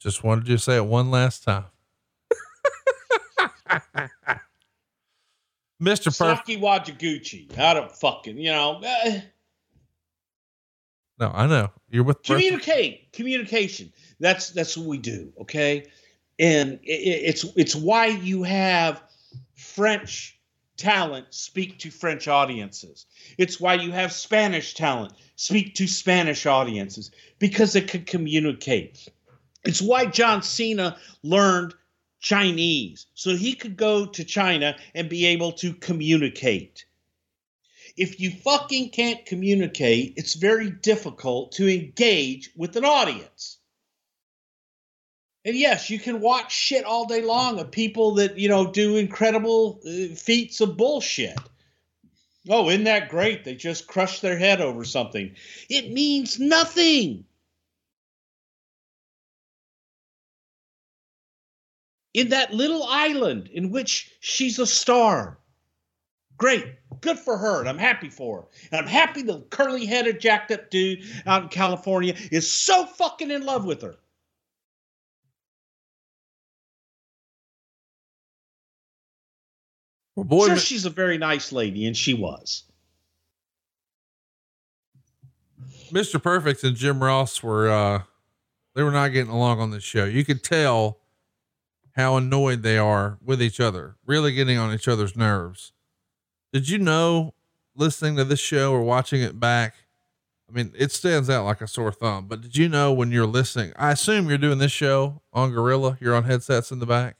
[0.00, 1.64] Just wanted you to say it one last time.
[5.82, 6.04] Mr.
[6.06, 6.16] Perfect.
[6.16, 7.56] Saki Wajaguchi.
[7.58, 8.80] I don't fucking, you know.
[8.84, 9.20] eh.
[11.18, 11.70] No, I know.
[11.90, 12.34] You're with Bertha.
[12.34, 15.84] communicate communication that's that's what we do okay
[16.38, 19.02] and i- i- it's it's why you have
[19.54, 20.38] french
[20.76, 23.06] talent speak to french audiences
[23.38, 29.08] it's why you have spanish talent speak to spanish audiences because it could communicate
[29.64, 31.74] it's why john cena learned
[32.20, 36.84] Chinese so he could go to China and be able to communicate.
[37.96, 43.58] If you fucking can't communicate, it's very difficult to engage with an audience.
[45.44, 48.96] And yes, you can watch shit all day long of people that, you know, do
[48.96, 51.38] incredible uh, feats of bullshit.
[52.48, 53.44] Oh, isn't that great?
[53.44, 55.34] They just crushed their head over something.
[55.68, 57.24] It means nothing.
[62.12, 65.38] In that little island in which she's a star.
[66.36, 66.64] Great.
[67.00, 67.60] Good for her.
[67.60, 68.48] And I'm happy for her.
[68.72, 73.30] And I'm happy the curly headed, jacked up dude out in California is so fucking
[73.30, 73.96] in love with her.
[80.16, 82.64] Well, boy, sure, she's a very nice lady, and she was.
[85.90, 86.22] Mr.
[86.22, 88.02] Perfect and Jim Ross were uh
[88.74, 90.04] they were not getting along on this show.
[90.04, 90.99] You could tell
[91.96, 95.72] how annoyed they are with each other, really getting on each other's nerves.
[96.52, 97.34] Did you know
[97.76, 99.74] listening to this show or watching it back?
[100.48, 103.26] I mean, it stands out like a sore thumb, but did you know when you're
[103.26, 103.72] listening?
[103.76, 107.16] I assume you're doing this show on Gorilla, you're on headsets in the back.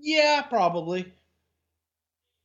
[0.00, 1.12] Yeah, probably.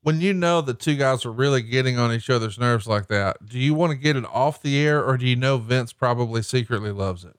[0.02, 3.45] When you know that two guys are really getting on each other's nerves like that,
[3.45, 6.41] do you want to get it off the air or do you know Vince probably
[6.41, 7.36] secretly loves it?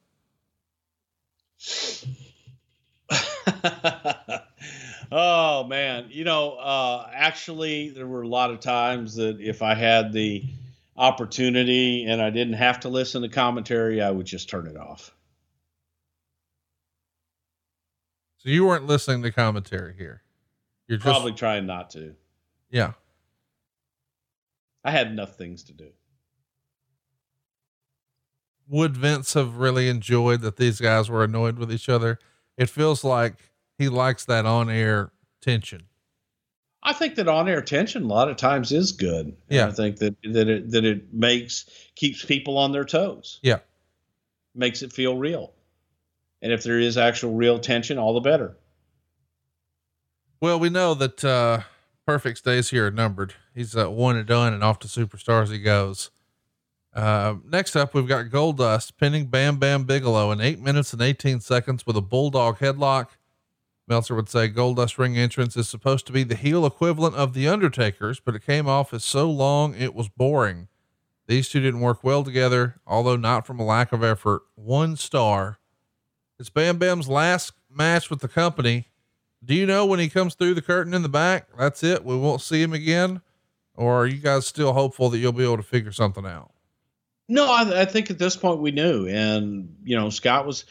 [5.12, 9.74] oh man, you know, uh, actually, there were a lot of times that if I
[9.74, 10.44] had the
[10.96, 15.14] opportunity and I didn't have to listen to commentary, I would just turn it off.
[18.38, 20.22] So you weren't listening to commentary here.
[20.88, 22.14] You're just Probably trying not to.
[22.70, 22.92] yeah.
[24.82, 25.88] I had enough things to do.
[28.66, 32.18] Would Vince have really enjoyed that these guys were annoyed with each other?
[32.56, 33.49] It feels like
[33.80, 35.84] he likes that on air tension.
[36.82, 39.36] I think that on-air tension a lot of times is good.
[39.48, 39.66] Yeah.
[39.66, 43.38] I think that that it that it makes keeps people on their toes.
[43.42, 43.58] Yeah.
[44.54, 45.52] Makes it feel real.
[46.42, 48.56] And if there is actual real tension, all the better.
[50.40, 51.60] Well, we know that uh
[52.06, 53.34] Perfect's days here are numbered.
[53.54, 56.10] He's uh, one and done and off to superstars he goes.
[56.92, 61.40] Uh, next up, we've got Goldust pinning Bam Bam Bigelow in eight minutes and 18
[61.40, 63.10] seconds with a bulldog headlock.
[63.90, 67.48] Meltzer would say Goldust ring entrance is supposed to be the heel equivalent of The
[67.48, 70.68] Undertaker's, but it came off as so long it was boring.
[71.26, 74.42] These two didn't work well together, although not from a lack of effort.
[74.54, 75.58] One star.
[76.38, 78.86] It's Bam Bam's last match with the company.
[79.44, 81.48] Do you know when he comes through the curtain in the back?
[81.58, 82.04] That's it.
[82.04, 83.22] We won't see him again.
[83.74, 86.52] Or are you guys still hopeful that you'll be able to figure something out?
[87.28, 90.64] No, I, I think at this point we knew, and you know Scott was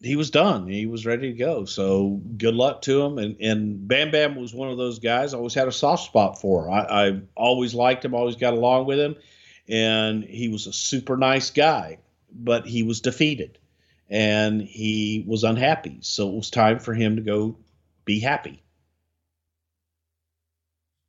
[0.00, 0.68] he was done.
[0.68, 1.64] He was ready to go.
[1.64, 3.18] So good luck to him.
[3.18, 5.34] And and Bam Bam was one of those guys.
[5.34, 6.70] I always had a soft spot for.
[6.70, 8.14] I, I always liked him.
[8.14, 9.16] Always got along with him,
[9.68, 11.98] and he was a super nice guy.
[12.30, 13.58] But he was defeated,
[14.08, 15.98] and he was unhappy.
[16.02, 17.56] So it was time for him to go
[18.04, 18.62] be happy.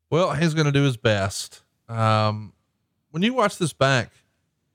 [0.09, 1.61] Well, he's going to do his best.
[1.87, 2.53] Um,
[3.11, 4.11] when you watch this back,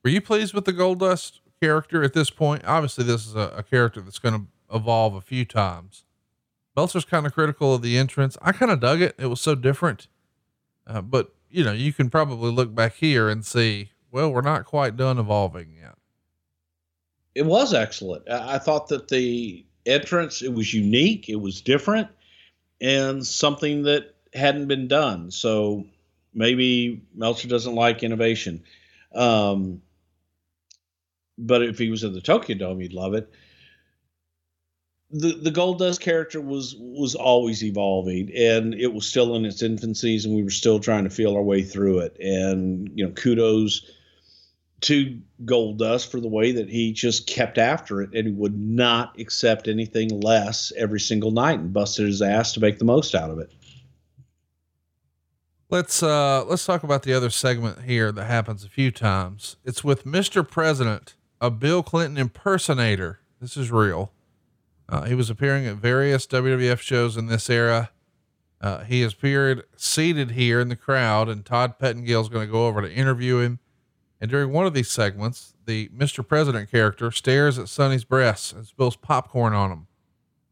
[0.05, 2.63] were you pleased with the Goldust character at this point?
[2.67, 6.05] Obviously, this is a, a character that's going to evolve a few times.
[6.77, 8.37] Meltzer's kind of critical of the entrance.
[8.43, 9.15] I kind of dug it.
[9.19, 10.09] It was so different.
[10.87, 14.65] Uh, but you know, you can probably look back here and see, well, we're not
[14.65, 15.95] quite done evolving yet.
[17.35, 18.29] It was excellent.
[18.29, 22.09] I I thought that the entrance it was unique, it was different,
[22.81, 25.31] and something that hadn't been done.
[25.31, 25.87] So
[26.35, 28.65] maybe Meltzer doesn't like innovation,
[29.15, 29.81] um,
[31.39, 33.31] but if he was in the Tokyo Dome, he'd love it.
[35.11, 40.25] The the Goldust character was was always evolving, and it was still in its infancies,
[40.25, 42.17] and we were still trying to feel our way through it.
[42.19, 43.91] And you know, kudos
[44.83, 49.67] to Goldust for the way that he just kept after it and would not accept
[49.67, 53.39] anything less every single night and busted his ass to make the most out of
[53.39, 53.53] it.
[55.71, 59.57] Let's uh let's talk about the other segment here that happens a few times.
[59.65, 60.49] It's with Mr.
[60.49, 61.15] President,
[61.45, 63.21] a Bill Clinton impersonator.
[63.39, 64.13] This is real.
[64.89, 67.91] Uh, he was appearing at various WWF shows in this era.
[68.63, 72.53] Uh, he has appeared seated here in the crowd, and Todd Pettengill is going to
[72.53, 73.59] go over to interview him.
[74.23, 76.27] And during one of these segments, the Mr.
[76.27, 79.87] President character stares at Sunny's breasts and spills popcorn on him.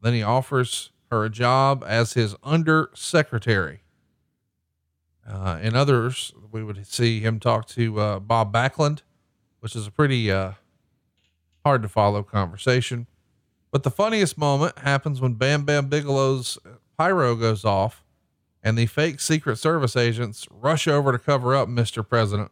[0.03, 3.81] Then he offers her a job as his under secretary.
[5.27, 9.01] Uh, in others, we would see him talk to uh, Bob Backlund,
[9.59, 10.51] which is a pretty uh,
[11.65, 13.07] hard to follow conversation.
[13.71, 16.57] But the funniest moment happens when Bam Bam Bigelow's
[16.97, 18.03] pyro goes off
[18.61, 22.07] and the fake Secret Service agents rush over to cover up Mr.
[22.07, 22.51] President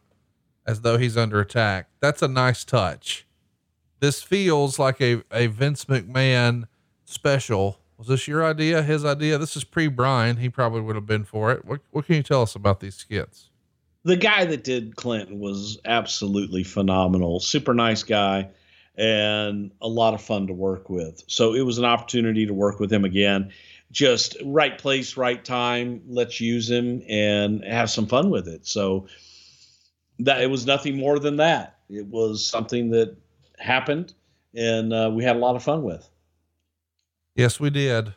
[0.66, 1.88] as though he's under attack.
[2.00, 3.26] That's a nice touch.
[4.00, 6.64] This feels like a, a Vince McMahon
[7.04, 7.78] special.
[7.96, 8.82] Was this your idea?
[8.82, 9.38] His idea?
[9.38, 10.38] This is pre Brian.
[10.38, 11.64] He probably would have been for it.
[11.64, 13.48] What, what can you tell us about these skits?
[14.04, 17.38] The guy that did Clinton was absolutely phenomenal.
[17.38, 18.48] Super nice guy
[18.96, 21.22] and a lot of fun to work with.
[21.26, 23.52] So it was an opportunity to work with him again.
[23.90, 26.02] Just right place, right time.
[26.06, 28.66] Let's use him and have some fun with it.
[28.66, 29.06] So
[30.18, 31.78] that it was nothing more than that.
[31.88, 33.16] It was something that
[33.58, 34.14] happened,
[34.54, 36.08] and uh, we had a lot of fun with.
[37.34, 38.14] Yes, we did.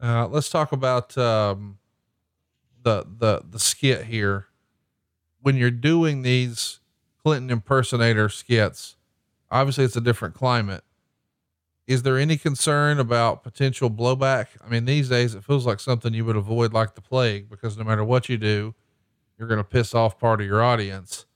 [0.00, 1.78] Uh, let's talk about um,
[2.82, 4.46] the the the skit here.
[5.40, 6.80] When you're doing these
[7.22, 8.96] Clinton impersonator skits,
[9.54, 10.82] obviously it's a different climate.
[11.86, 14.48] Is there any concern about potential blowback?
[14.64, 17.78] I mean, these days it feels like something you would avoid like the plague because
[17.78, 18.74] no matter what you do,
[19.38, 21.26] you're going to piss off part of your audience.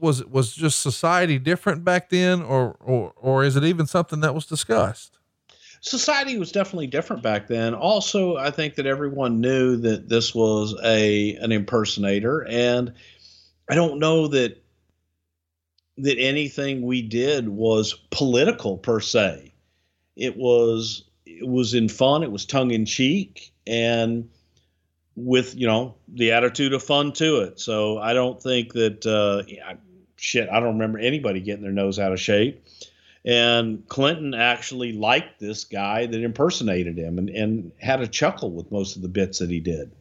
[0.00, 4.20] Was it was just society different back then, or or or is it even something
[4.20, 5.18] that was discussed?
[5.80, 7.74] Society was definitely different back then.
[7.74, 12.92] Also, I think that everyone knew that this was a an impersonator, and
[13.70, 14.63] I don't know that
[15.98, 19.52] that anything we did was political per se.
[20.16, 22.22] It was it was in fun.
[22.22, 24.28] It was tongue in cheek, and
[25.16, 27.60] with you know the attitude of fun to it.
[27.60, 29.42] So I don't think that uh,
[30.16, 30.48] shit.
[30.48, 32.64] I don't remember anybody getting their nose out of shape.
[33.26, 38.70] And Clinton actually liked this guy that impersonated him and, and had a chuckle with
[38.70, 39.92] most of the bits that he did.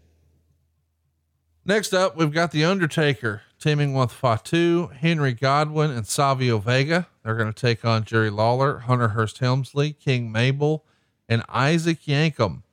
[1.66, 7.08] Next up, we've got The Undertaker teaming with Fatu, Henry Godwinn, and Savio Vega.
[7.24, 10.84] They're going to take on Jerry Lawler, Hunter Hearst Helmsley, King Mabel,
[11.30, 12.64] and Isaac Yankem.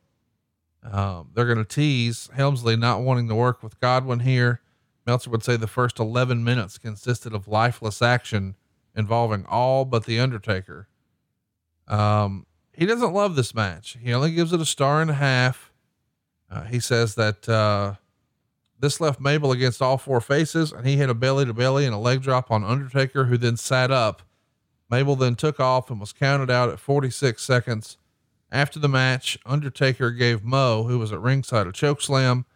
[0.83, 4.63] Um, they're going to tease Helmsley not wanting to work with Godwinn here.
[5.07, 8.57] Meltzer would say the first 11 minutes consisted of lifeless action
[8.97, 10.89] involving all but The Undertaker.
[11.87, 13.97] Um, he doesn't love this match.
[14.03, 15.71] He only gives it a star and a half.
[16.51, 17.95] Uh, he says that uh,
[18.81, 21.95] this left Mabel against all four faces, and he hit a belly to belly and
[21.95, 24.23] a leg drop on Undertaker, who then sat up.
[24.91, 27.99] Mabel then took off and was counted out at 46 seconds.
[28.51, 32.47] After the match, Undertaker gave Mo, who was at ringside, a choke slam.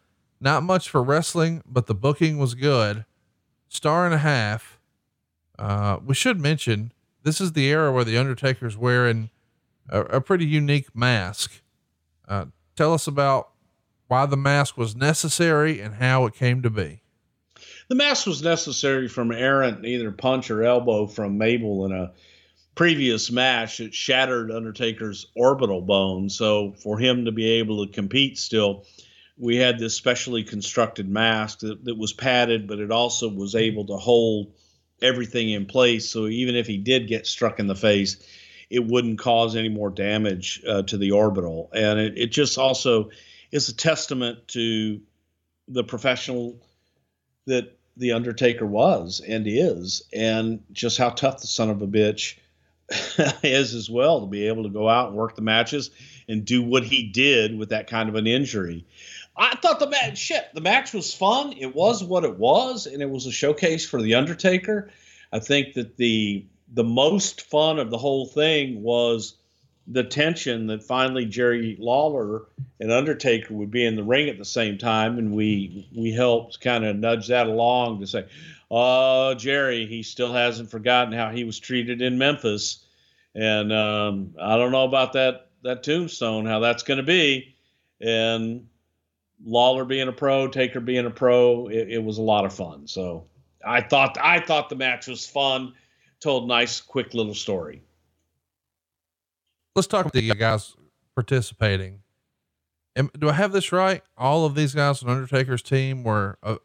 [0.41, 3.05] Not much for wrestling, but the booking was good.
[3.69, 4.81] Star and a half.
[5.59, 6.93] Uh, we should mention
[7.23, 9.31] this is the era where the Undertaker's wearing
[9.89, 11.63] a, a pretty unique mask.
[12.27, 12.47] Uh,
[12.77, 13.51] tell us about
[14.09, 17.03] why the mask was necessary and how it came to be.
[17.89, 22.13] The mask was necessary from errant either punch or elbow from Mabel in a
[22.75, 26.29] previous match, it shattered Undertaker's orbital bone.
[26.29, 28.85] So for him to be able to compete still,
[29.37, 33.87] we had this specially constructed mask that, that was padded, but it also was able
[33.87, 34.53] to hold
[35.03, 36.09] everything in place.
[36.09, 38.17] So even if he did get struck in the face,
[38.71, 41.71] it wouldn't cause any more damage uh, to the orbital.
[41.73, 43.11] And it, it just also
[43.55, 45.01] is a testament to
[45.69, 46.61] the professional
[47.47, 52.37] that the Undertaker was and is, and just how tough the son of a bitch
[53.45, 55.91] is as well to be able to go out and work the matches
[56.29, 58.85] and do what he did with that kind of an injury.
[59.37, 61.55] I thought the match shit, the match was fun.
[61.57, 64.91] It was what it was, and it was a showcase for the Undertaker.
[65.33, 69.37] I think that the the most fun of the whole thing was
[69.86, 72.47] the tension that finally Jerry Lawler
[72.81, 76.61] and Undertaker would be in the ring at the same time, and we we helped
[76.61, 78.27] kind of nudge that along to say,
[78.70, 82.85] "Oh, Jerry, he still hasn't forgotten how he was treated in Memphis."
[83.35, 87.55] And um, I don't know about that that tombstone, how that's going to be.
[88.01, 88.69] And
[89.44, 92.86] Lawler being a pro, Taker being a pro, it, it, was a lot of fun.
[92.86, 93.27] So
[93.66, 95.74] I thought I thought the match was fun.
[96.20, 97.82] Told nice, quick little story.
[99.75, 100.77] Let's talk about the guys
[101.15, 102.01] participating.
[102.97, 104.03] do I have this right?
[104.17, 106.57] All of these guys on Undertaker's team were uh,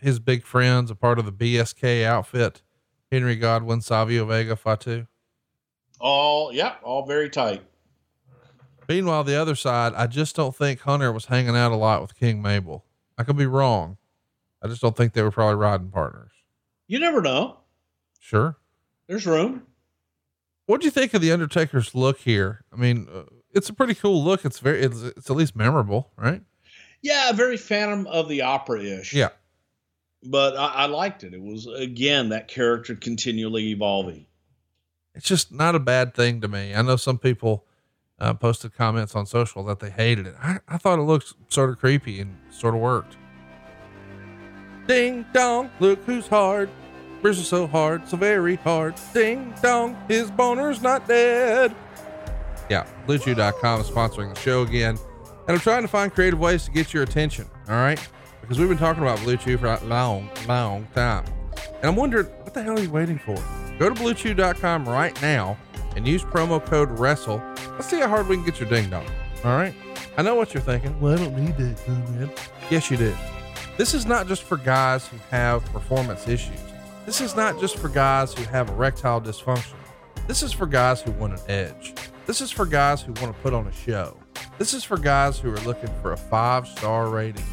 [0.00, 2.62] his big friends, a part of the BSK outfit.
[3.10, 5.06] Henry Godwinn, Savio Vega, Fatu.
[6.00, 7.62] All yeah, all very tight.
[8.88, 12.18] Meanwhile, the other side, I just don't think Hunter was hanging out a lot with
[12.18, 12.84] King Mabel.
[13.16, 13.98] I could be wrong.
[14.62, 16.32] I just don't think they were probably riding partners.
[16.86, 17.58] You never know.
[18.18, 18.56] Sure.
[19.06, 19.62] There's room.
[20.68, 22.64] What do you think of the Undertaker's look here?
[22.72, 23.22] I mean, uh,
[23.52, 24.44] it's a pretty cool look.
[24.44, 26.42] It's very, it's, it's at least memorable, right?
[27.02, 29.14] Yeah, very Phantom of the Opera ish.
[29.14, 29.30] Yeah.
[30.22, 31.32] But I, I liked it.
[31.34, 34.26] It was again that character continually evolving
[35.18, 36.72] it's just not a bad thing to me.
[36.72, 37.64] I know some people
[38.20, 40.36] uh, posted comments on social that they hated it.
[40.40, 43.16] I, I thought it looked sort of creepy and sort of worked.
[44.86, 46.70] Ding dong, look who's hard.
[47.20, 48.94] Bruce is so hard, so very hard.
[49.12, 51.74] Ding dong, his boner's not dead.
[52.70, 54.98] Yeah, BlueChew.com is sponsoring the show again.
[55.48, 57.46] And I'm trying to find creative ways to get your attention.
[57.68, 57.98] All right.
[58.40, 61.24] Because we've been talking about Blue Chew for a long, long time.
[61.76, 63.34] And I'm wondering, what the hell are you waiting for?
[63.78, 65.56] Go to BlueChew.com right now
[65.96, 67.42] and use promo code WRESTLE.
[67.72, 69.06] Let's see how hard we can get your ding dong.
[69.44, 69.74] All right.
[70.16, 70.98] I know what you're thinking.
[71.00, 72.30] Well, I don't need that, man.
[72.70, 73.14] Yes, you do.
[73.76, 76.58] This is not just for guys who have performance issues.
[77.08, 79.76] This is not just for guys who have erectile dysfunction.
[80.26, 81.94] This is for guys who want an edge.
[82.26, 84.18] This is for guys who want to put on a show.
[84.58, 87.46] This is for guys who are looking for a five star rating.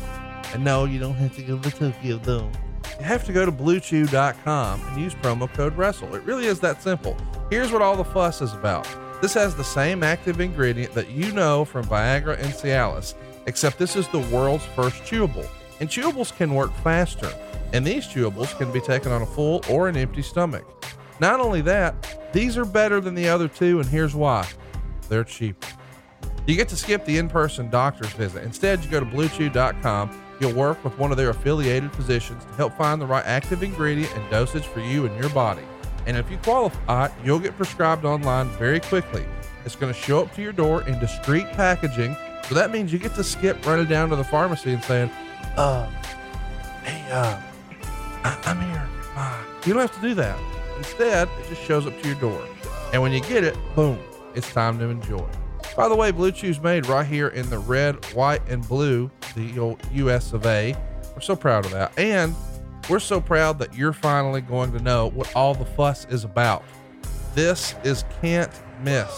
[0.53, 2.51] And no, you don't have to go to Tokyo Dome.
[2.99, 6.15] You have to go to bluechew.com and use promo code WRESTLE.
[6.15, 7.15] It really is that simple.
[7.49, 8.85] Here's what all the fuss is about
[9.21, 13.13] this has the same active ingredient that you know from Viagra and Cialis,
[13.45, 15.47] except this is the world's first chewable.
[15.79, 17.31] And chewables can work faster,
[17.73, 20.65] and these chewables can be taken on a full or an empty stomach.
[21.19, 24.47] Not only that, these are better than the other two, and here's why
[25.07, 25.67] they're cheaper.
[26.47, 28.43] You get to skip the in person doctor's visit.
[28.43, 30.21] Instead, you go to bluechew.com.
[30.39, 34.13] You'll work with one of their affiliated physicians to help find the right active ingredient
[34.15, 35.63] and dosage for you and your body.
[36.05, 39.25] And if you qualify, you'll get prescribed online very quickly.
[39.63, 42.15] It's going to show up to your door in discreet packaging.
[42.47, 45.09] So that means you get to skip running down to the pharmacy and saying,
[45.57, 45.89] uh,
[46.83, 47.41] hey, uh,
[48.25, 48.87] I- I'm here.
[49.65, 50.37] You don't have to do that.
[50.77, 52.43] Instead, it just shows up to your door.
[52.91, 53.99] And when you get it, boom,
[54.33, 55.25] it's time to enjoy.
[55.75, 59.57] By the way, Blue Chew's made right here in the red, white, and blue, the
[59.59, 60.75] old US of A.
[61.13, 61.97] We're so proud of that.
[61.97, 62.35] And
[62.89, 66.63] we're so proud that you're finally going to know what all the fuss is about.
[67.33, 68.51] This is can't
[68.83, 69.09] miss.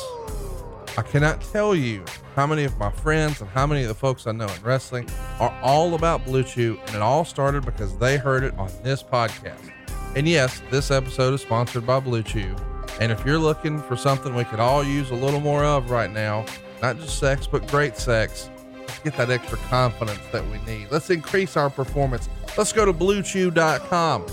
[0.98, 2.04] I cannot tell you
[2.36, 5.08] how many of my friends and how many of the folks I know in wrestling
[5.40, 9.04] are all about Blue Chew, and it all started because they heard it on this
[9.04, 9.72] podcast.
[10.16, 12.56] And yes, this episode is sponsored by Blue Chew.
[13.00, 16.12] And if you're looking for something we could all use a little more of right
[16.12, 16.46] now,
[16.82, 18.50] not just sex, but great sex,
[18.80, 20.88] let's get that extra confidence that we need.
[20.90, 22.28] Let's increase our performance.
[22.58, 24.26] Let's go to bluechew.com.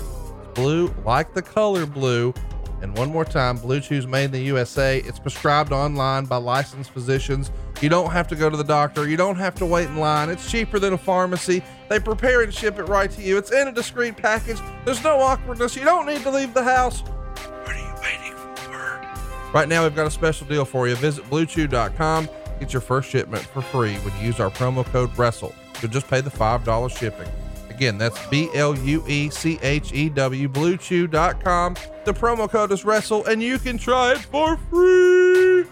[0.55, 2.33] Blue, like the color blue.
[2.81, 4.99] And one more time, Blue Chew's made in the USA.
[4.99, 7.51] It's prescribed online by licensed physicians.
[7.81, 9.07] You don't have to go to the doctor.
[9.07, 10.29] You don't have to wait in line.
[10.29, 11.63] It's cheaper than a pharmacy.
[11.89, 13.37] They prepare and ship it right to you.
[13.37, 14.59] It's in a discreet package.
[14.85, 15.75] There's no awkwardness.
[15.75, 17.01] You don't need to leave the house.
[17.01, 19.51] What are you waiting for?
[19.53, 20.95] Right now, we've got a special deal for you.
[20.95, 22.29] Visit bluechew.com.
[22.59, 25.53] Get your first shipment for free when you use our promo code WRESTLE.
[25.81, 27.27] You'll just pay the $5 shipping.
[27.75, 31.75] Again, that's B L U E C H E W, bluechew.com.
[32.05, 35.65] The promo code is WRESTLE, and you can try it for free.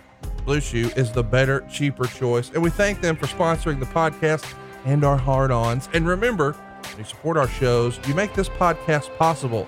[0.44, 4.54] Blue Chew is the better, cheaper choice, and we thank them for sponsoring the podcast
[4.84, 5.88] and our hard ons.
[5.94, 9.66] And remember, when you support our shows, you make this podcast possible.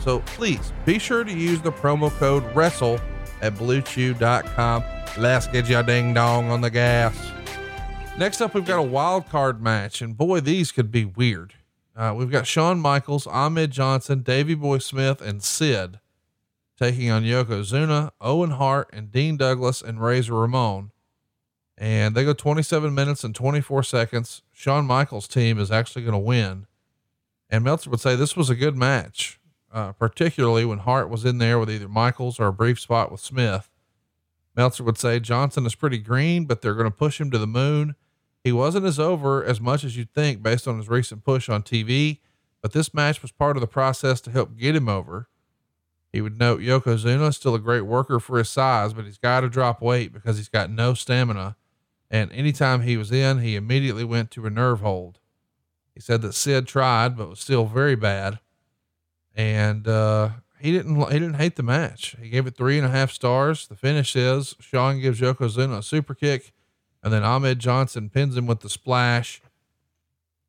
[0.00, 3.00] So please be sure to use the promo code WRESTLE
[3.42, 4.82] at bluechew.com.
[5.18, 7.16] Let's get your ding dong on the gas.
[8.18, 11.54] Next up, we've got a wild card match, and boy, these could be weird.
[11.96, 15.98] Uh, we've got Shawn Michaels, Ahmed Johnson, Davey Boy Smith, and Sid
[16.78, 20.90] taking on Yokozuna, Owen Hart, and Dean Douglas and Razor Ramon.
[21.78, 24.42] And they go 27 minutes and 24 seconds.
[24.52, 26.66] Shawn Michaels' team is actually going to win.
[27.48, 29.40] And Meltzer would say this was a good match,
[29.72, 33.20] uh, particularly when Hart was in there with either Michaels or a brief spot with
[33.20, 33.70] Smith.
[34.54, 37.46] Meltzer would say Johnson is pretty green, but they're going to push him to the
[37.46, 37.94] moon.
[38.46, 41.64] He wasn't as over as much as you'd think based on his recent push on
[41.64, 42.20] TV,
[42.62, 45.28] but this match was part of the process to help get him over.
[46.12, 49.40] He would note Yokozuna is still a great worker for his size, but he's got
[49.40, 51.56] to drop weight because he's got no stamina.
[52.08, 55.18] And anytime he was in, he immediately went to a nerve hold.
[55.92, 58.38] He said that Sid tried, but was still very bad.
[59.34, 60.28] And, uh,
[60.60, 62.14] he didn't, he didn't hate the match.
[62.22, 63.66] He gave it three and a half stars.
[63.66, 66.52] The finish is Shawn gives Yokozuna a super kick
[67.06, 69.40] and then Ahmed Johnson pins him with the splash.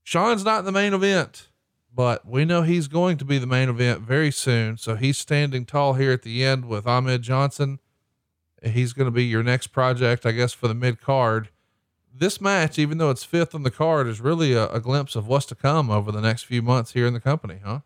[0.02, 1.50] Shawn's not in the main event,
[1.94, 4.76] but we know he's going to be the main event very soon.
[4.78, 7.78] So he's standing tall here at the end with Ahmed Johnson.
[8.64, 11.50] He's going to be your next project, I guess, for the mid card.
[12.12, 15.28] This match, even though it's fifth on the card, is really a, a glimpse of
[15.28, 17.82] what's to come over the next few months here in the company, huh?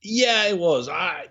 [0.00, 0.88] Yeah, it was.
[0.88, 1.30] I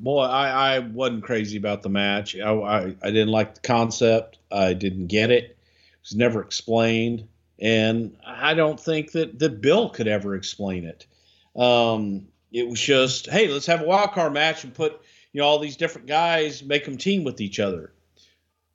[0.00, 2.36] boy, I, I wasn't crazy about the match.
[2.36, 4.38] I, I, I didn't like the concept.
[4.50, 5.44] I didn't get it.
[5.44, 5.56] It
[6.02, 7.28] was never explained,
[7.60, 11.06] and I don't think that that Bill could ever explain it.
[11.54, 15.00] Um, it was just, hey, let's have a wild card match and put
[15.32, 17.92] you know, all these different guys make them team with each other.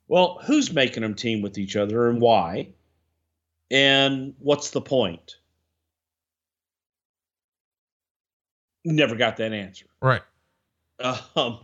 [0.08, 2.70] Well, who's making them team with each other and why?
[3.70, 5.36] And what's the point?
[8.84, 9.86] Never got that answer.
[10.00, 10.22] Right.
[11.36, 11.60] Um,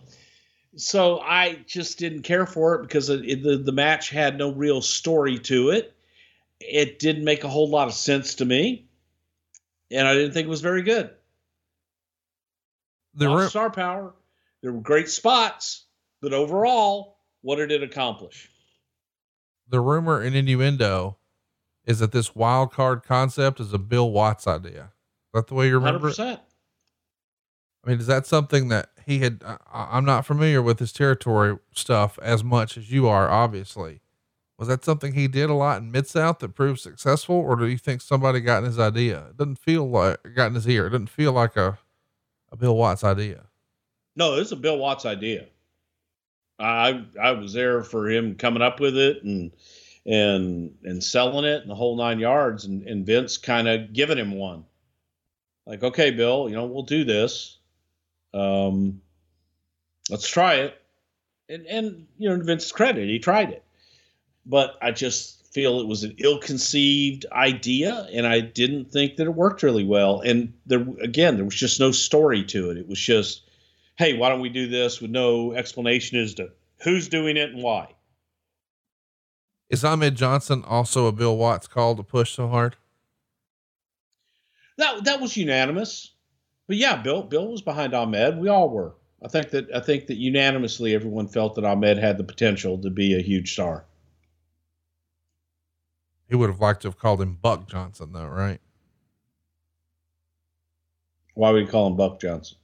[0.76, 4.52] so I just didn't care for it because it, it, the the match had no
[4.52, 5.94] real story to it.
[6.60, 8.88] It didn't make a whole lot of sense to me,
[9.90, 11.10] and I didn't think it was very good.
[13.14, 14.14] The Lots ru- of star power.
[14.62, 15.84] There were great spots,
[16.20, 18.50] but overall, what did it accomplish?
[19.72, 21.16] the rumor and innuendo
[21.84, 24.92] is that this wild card concept is a Bill Watts idea.
[25.34, 26.20] Is that the way you remember it?
[26.20, 26.38] I
[27.84, 29.42] mean, is that something that he had?
[29.44, 34.00] I, I'm not familiar with his territory stuff as much as you are, obviously.
[34.58, 37.66] Was that something he did a lot in Mid South that proved successful, or do
[37.66, 39.26] you think somebody got in his idea?
[39.30, 40.86] It doesn't feel like got in his ear.
[40.86, 41.78] It doesn't feel like a,
[42.50, 43.46] a Bill Watts idea.
[44.14, 45.46] No, it's a Bill Watts idea.
[46.58, 49.50] I I was there for him coming up with it and
[50.06, 54.18] and and selling it and the whole nine yards and, and Vince kind of giving
[54.18, 54.64] him one.
[55.66, 57.58] Like, okay, Bill, you know, we'll do this.
[58.34, 59.00] Um
[60.10, 60.80] let's try it.
[61.48, 63.64] And and you know, Vince's credit, he tried it.
[64.44, 69.34] But I just feel it was an ill-conceived idea and I didn't think that it
[69.34, 70.20] worked really well.
[70.20, 72.78] And there again, there was just no story to it.
[72.78, 73.42] It was just
[73.96, 76.50] hey, why don't we do this with no explanation as to
[76.82, 77.88] who's doing it and why?
[79.68, 82.76] Is Ahmed Johnson also a Bill Watts call to push so hard?
[84.78, 86.11] That that was unanimous.
[86.66, 88.39] But yeah, Bill Bill was behind Ahmed.
[88.39, 88.94] We all were.
[89.24, 92.90] I think that I think that unanimously everyone felt that Ahmed had the potential to
[92.90, 93.84] be a huge star.
[96.28, 98.60] He would have liked to have called him Buck Johnson, though, right?
[101.34, 102.56] Why would we call him Buck Johnson?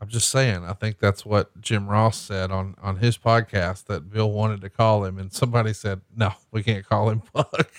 [0.00, 0.64] I'm just saying.
[0.64, 4.68] I think that's what Jim Ross said on on his podcast that Bill wanted to
[4.68, 7.70] call him, and somebody said, "No, we can't call him Buck."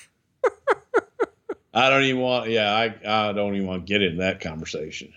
[1.73, 5.13] I don't even want yeah, I, I don't even want to get in that conversation.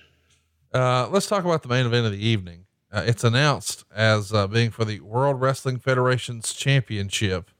[0.72, 2.64] Uh, let's talk about the main event of the evening.
[2.92, 7.50] Uh, it's announced as uh, being for the World Wrestling Federation's championship,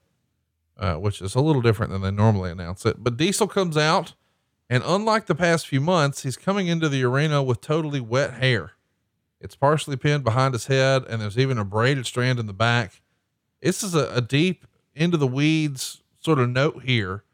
[0.78, 3.02] uh, which is a little different than they normally announce it.
[3.02, 4.14] But Diesel comes out,
[4.68, 8.72] and unlike the past few months, he's coming into the arena with totally wet hair.
[9.40, 13.01] It's partially pinned behind his head, and there's even a braided strand in the back.
[13.62, 17.24] This is a, a deep into the weeds sort of note here,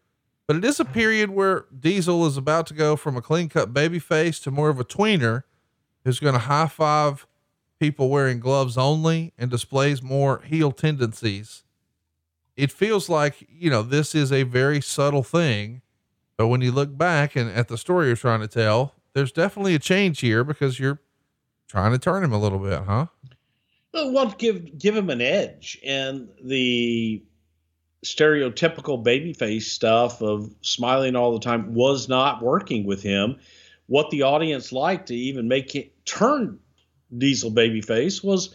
[0.46, 3.72] but it is a period where Diesel is about to go from a clean cut
[3.72, 5.44] baby face to more of a tweener
[6.04, 7.26] who's going to high five
[7.80, 11.64] people wearing gloves only and displays more heel tendencies.
[12.56, 15.82] It feels like, you know, this is a very subtle thing,
[16.36, 19.74] but when you look back and at the story you're trying to tell, there's definitely
[19.74, 21.00] a change here because you're
[21.68, 23.06] trying to turn him a little bit, huh?
[23.92, 27.22] Well, to give give him an edge, and the
[28.04, 33.38] stereotypical babyface stuff of smiling all the time was not working with him.
[33.86, 36.58] What the audience liked to even make it turn
[37.16, 38.54] Diesel babyface was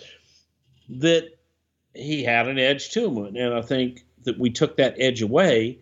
[0.90, 1.38] that
[1.94, 5.80] he had an edge to him, and I think that we took that edge away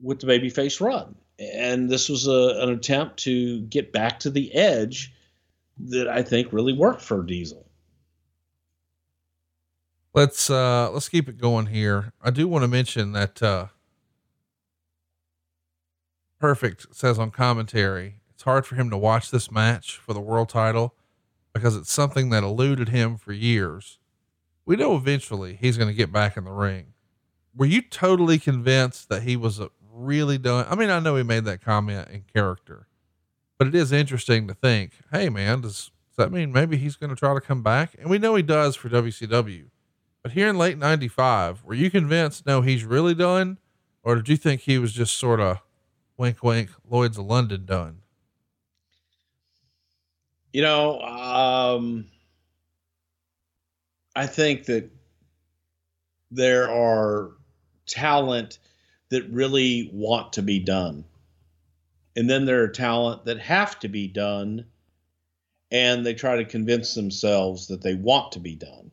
[0.00, 1.14] with the babyface run.
[1.38, 5.12] And this was a, an attempt to get back to the edge
[5.78, 7.66] that I think really worked for Diesel.
[10.12, 12.12] Let's uh let's keep it going here.
[12.22, 13.66] I do want to mention that uh
[16.38, 20.94] Perfect says on commentary, hard for him to watch this match for the world title
[21.52, 23.98] because it's something that eluded him for years.
[24.66, 26.94] We know eventually he's going to get back in the ring.
[27.54, 30.66] Were you totally convinced that he was uh, really done?
[30.68, 32.88] I mean, I know he made that comment in character,
[33.58, 37.10] but it is interesting to think, hey man, does, does that mean maybe he's going
[37.10, 37.94] to try to come back?
[37.98, 39.66] And we know he does for WCW.
[40.22, 43.58] But here in late 95, were you convinced, no, he's really done?
[44.02, 45.60] Or did you think he was just sort of
[46.16, 48.00] wink, wink, Lloyd's of London done?
[50.54, 52.06] You know, um,
[54.14, 54.88] I think that
[56.30, 57.32] there are
[57.88, 58.60] talent
[59.08, 61.06] that really want to be done.
[62.14, 64.66] And then there are talent that have to be done
[65.72, 68.92] and they try to convince themselves that they want to be done.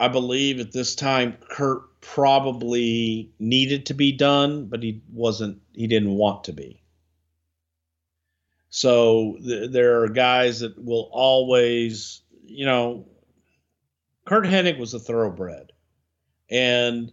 [0.00, 5.86] I believe at this time Curt probably needed to be done, but he wasn't, he
[5.86, 6.80] didn't want to be.
[8.76, 13.06] So th- there are guys that will always, you know,
[14.24, 15.70] Curt Hennig was a thoroughbred.
[16.50, 17.12] And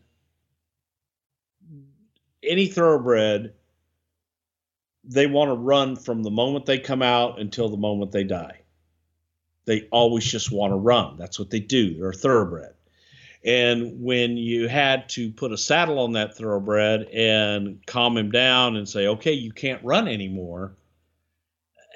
[2.42, 3.54] any thoroughbred,
[5.04, 8.62] they want to run from the moment they come out until the moment they die.
[9.66, 11.16] They always just want to run.
[11.20, 12.00] That's what they do.
[12.00, 12.74] They're a thoroughbred.
[13.46, 18.78] And when you had to put a saddle on that thoroughbred and calm him down
[18.78, 20.76] and say, "Okay, you can't run anymore,"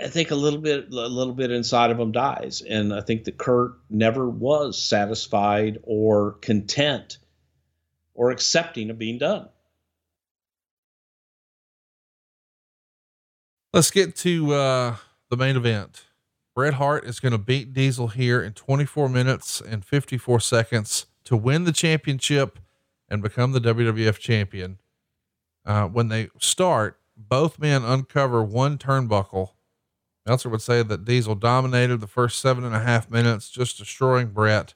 [0.02, 2.62] I think a little bit, a little bit inside of him dies.
[2.62, 7.18] And I think that Curt never was satisfied or content
[8.14, 9.50] or accepting of being done.
[13.74, 14.96] Let's get to uh,
[15.30, 16.06] the main event.
[16.56, 21.36] Bret Hart is going to beat Diesel here in 24 minutes and 54 seconds to
[21.36, 22.60] win the championship
[23.10, 24.80] and become the WWF champion.
[25.66, 29.55] Uh, when they start, both men uncover one turnbuckle.
[30.26, 34.28] Meltzer would say that Diesel dominated the first seven and a half minutes, just destroying
[34.28, 34.74] Bret.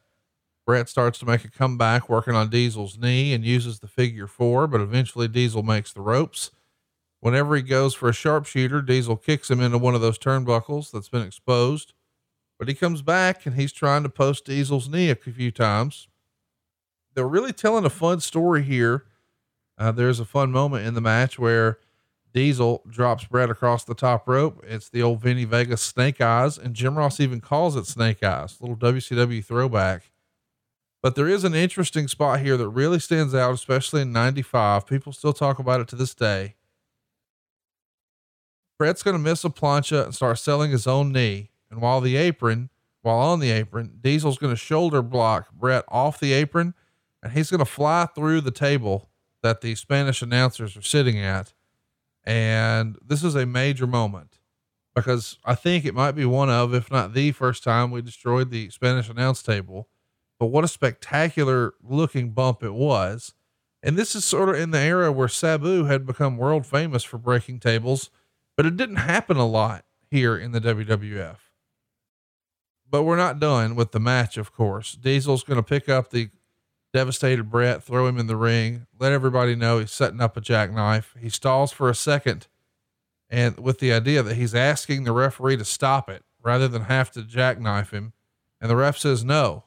[0.65, 4.67] Bret starts to make a comeback, working on Diesel's knee and uses the figure four,
[4.67, 6.51] but eventually Diesel makes the ropes.
[7.21, 11.09] Whenever he goes for a sharpshooter, Diesel kicks him into one of those turnbuckles that's
[11.09, 11.93] been exposed.
[12.59, 16.07] But he comes back and he's trying to post Diesel's knee a few times.
[17.15, 19.05] They're really telling a fun story here.
[19.77, 21.79] Uh, there's a fun moment in the match where
[22.33, 24.63] Diesel drops Bret across the top rope.
[24.67, 28.57] It's the old Vinny Vegas snake eyes, and Jim Ross even calls it snake eyes,
[28.61, 30.11] little WCW throwback.
[31.01, 34.85] But there is an interesting spot here that really stands out, especially in 95.
[34.85, 36.55] People still talk about it to this day.
[38.77, 41.51] Bret's going to miss a plancha and start selling his own knee.
[41.71, 42.69] And while the apron,
[43.01, 46.73] while on the apron, Diesel's going to shoulder block Bret off the apron
[47.21, 49.09] and he's going to fly through the table
[49.41, 51.53] that the Spanish announcers are sitting at.
[52.29, 54.37] And this is a major moment
[54.93, 58.51] because I think it might be one of, if not the first time we destroyed
[58.51, 59.87] the Spanish announce table.
[60.39, 63.33] But what a spectacular looking bump it was.
[63.81, 67.17] And this is sort of in the era where Sabu had become world famous for
[67.17, 68.09] breaking tables
[68.59, 71.37] but it didn't happen a lot here in the WWF.
[72.89, 74.97] But we're not done with the match, of course.
[74.99, 76.29] Diesel's going to pick up the
[76.93, 81.15] devastated Bret, throw him in the ring, let everybody know he's setting up a jackknife.
[81.19, 82.47] He stalls for a second
[83.29, 87.11] and with the idea that he's asking the referee to stop it rather than have
[87.11, 88.13] to jackknife him.
[88.59, 89.65] And the ref says no.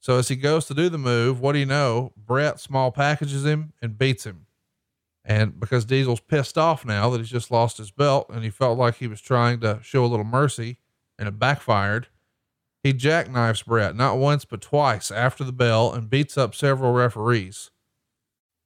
[0.00, 2.12] So as he goes to do the move, what do you know?
[2.16, 4.46] Bret small packages him and beats him.
[5.24, 8.76] And because Diesel's pissed off now that he's just lost his belt and he felt
[8.76, 10.76] like he was trying to show a little mercy
[11.18, 12.08] and it backfired,
[12.84, 17.70] he jackknifes Bret not once but twice after the bell and beats up several referees.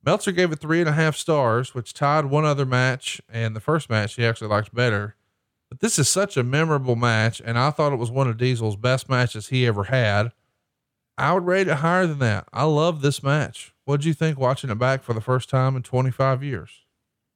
[0.04, 3.60] Meltzer gave it three and a half stars, which tied one other match, and the
[3.60, 5.14] first match he actually liked better.
[5.68, 8.76] But this is such a memorable match, and I thought it was one of Diesel's
[8.76, 10.32] best matches he ever had.
[11.16, 12.48] I would rate it higher than that.
[12.52, 13.72] I love this match.
[13.84, 16.70] What'd you think watching it back for the first time in 25 years?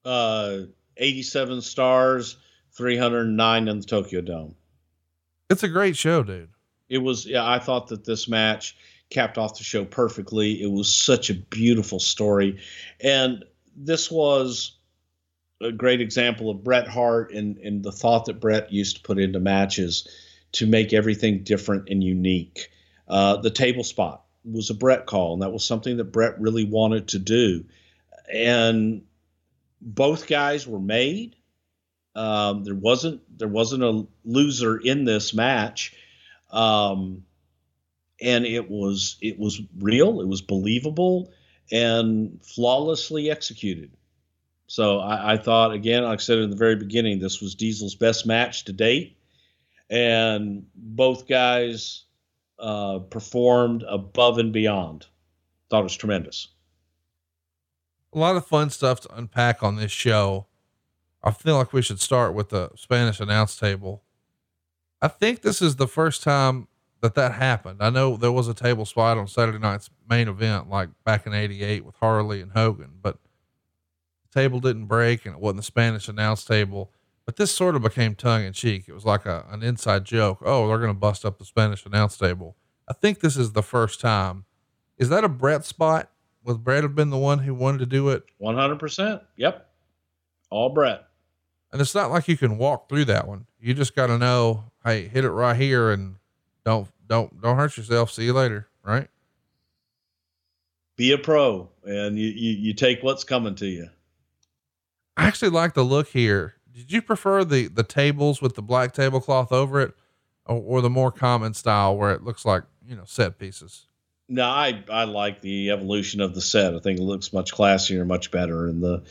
[0.05, 0.63] Uh,
[0.97, 2.39] 87 stars,
[2.73, 4.57] 309 in the Tokyo Dome.
[5.49, 6.49] It's a great show, dude.
[6.93, 8.77] It was, yeah, I thought that this match
[9.09, 10.63] capped off the show perfectly.
[10.63, 12.59] It was such a beautiful story.
[13.01, 14.77] And this was
[15.63, 19.19] a great example of Bret Hart and, and the thought that Bret used to put
[19.19, 20.07] into matches
[20.53, 22.69] to make everything different and unique.
[23.09, 26.67] Uh, the table spot was a Bret call, and that was something that Bret really
[26.67, 27.65] wanted to do.
[28.31, 29.05] And
[29.81, 31.37] both guys were made.
[32.15, 35.97] Um, there wasn't there wasn't a loser in this match,
[36.53, 37.25] um,
[38.21, 40.21] and it was it was real.
[40.21, 41.33] It was believable
[41.71, 43.97] and flawlessly executed.
[44.67, 47.95] So I, I thought again, like I said in the very beginning, this was Diesel's
[47.95, 49.19] best match to date,
[49.91, 52.05] and both guys
[52.59, 55.07] uh, performed above and beyond.
[55.69, 56.49] Thought it was tremendous.
[58.15, 60.47] A lot of fun stuff to unpack on this show.
[61.25, 64.03] I feel like we should start with the Spanish announce table.
[65.03, 66.69] I think this is the first time
[67.01, 67.83] that that happened.
[67.83, 71.35] I know there was a table spot on Saturday night's main event, like back in
[71.35, 73.19] '88 with Harley and Hogan, but
[74.23, 76.93] the table didn't break and it wasn't the Spanish announce table.
[77.27, 78.85] But this sort of became tongue in cheek.
[78.89, 80.39] It was like a, an inside joke.
[80.45, 82.57] Oh, they're going to bust up the Spanish announce table.
[82.89, 84.45] I think this is the first time.
[84.99, 86.11] Is that a Bret spot?
[86.45, 88.25] Was Bret have been the one who wanted to do it?
[88.41, 89.23] 100%.
[89.37, 89.69] Yep.
[90.51, 91.05] All Bret.
[91.73, 93.47] And it's not like you can walk through that one.
[93.61, 96.17] You just got to know, hey, hit it right here and
[96.65, 98.11] don't, don't, don't hurt yourself.
[98.11, 98.69] See you later.
[98.85, 99.09] Right.
[100.97, 103.89] Be a pro and you, you, you take what's coming to you.
[105.17, 108.93] I actually like the look here did you prefer the the tables with the black
[108.93, 109.95] tablecloth over it,
[110.47, 113.87] or, or, the more common style where it looks like you know set pieces?
[114.29, 116.75] No, I I like the evolution of the set.
[116.75, 119.03] I think it looks much classier, much better, and the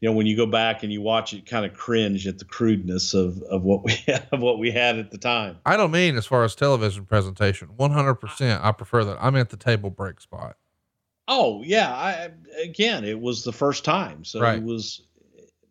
[0.00, 2.44] you know, when you go back and you watch it, kind of cringe at the
[2.44, 3.96] crudeness of of what we
[4.32, 5.58] of what we had at the time.
[5.66, 7.68] I don't mean as far as television presentation.
[7.76, 9.18] One hundred percent, I prefer that.
[9.20, 10.56] I'm at the table break spot.
[11.26, 12.30] Oh yeah, I
[12.62, 14.58] again, it was the first time, so Right.
[14.58, 15.02] it was.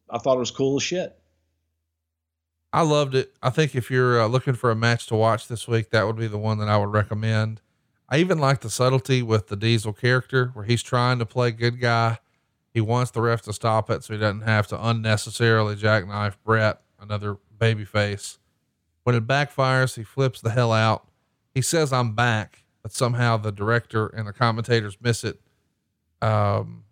[0.09, 1.17] I thought it was cool as shit.
[2.73, 3.33] I loved it.
[3.41, 6.17] I think if you're uh, looking for a match to watch this week, that would
[6.17, 7.61] be the one that I would recommend.
[8.09, 11.79] I even like the subtlety with the Diesel character where he's trying to play good
[11.79, 12.19] guy.
[12.77, 16.79] He wants the ref to stop it so he doesn't have to unnecessarily jackknife Bret,
[16.99, 18.37] another baby face.
[19.01, 21.07] When it backfires, he flips the hell out.
[21.55, 25.39] He says, I'm back, but somehow the director and the commentators miss it.
[26.21, 26.83] Um,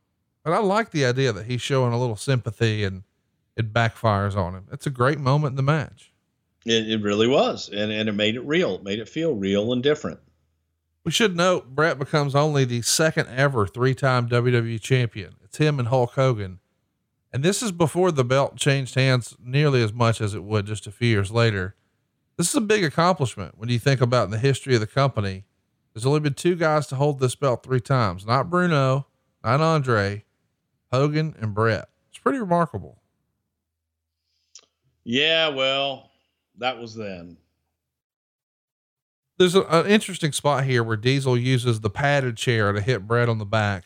[0.44, 3.04] but I like the idea that he's showing a little sympathy and
[3.56, 4.68] it backfires on him.
[4.72, 6.12] It's a great moment in the match.
[6.66, 8.80] It, it really was, and and it made it real.
[8.80, 10.20] Made it feel real and different.
[11.06, 15.36] We should note Bret becomes only the second ever three time WWE champion.
[15.44, 16.60] It's him and Hulk Hogan.
[17.32, 20.88] And this is before the belt changed hands nearly as much as it would just
[20.88, 21.76] a few years later.
[22.38, 25.46] This is a big accomplishment when you think about in the history of the company.
[25.94, 29.06] There's only been two guys to hold this belt three times, not Bruno,
[29.44, 30.26] not Andre,
[30.92, 31.88] Hogan and Bret.
[32.10, 33.00] It's pretty remarkable.
[35.04, 36.10] Yeah, well,
[36.58, 37.38] that was then.
[39.38, 43.30] There's a, an interesting spot here where Diesel uses the padded chair to hit Bret
[43.30, 43.84] on the back.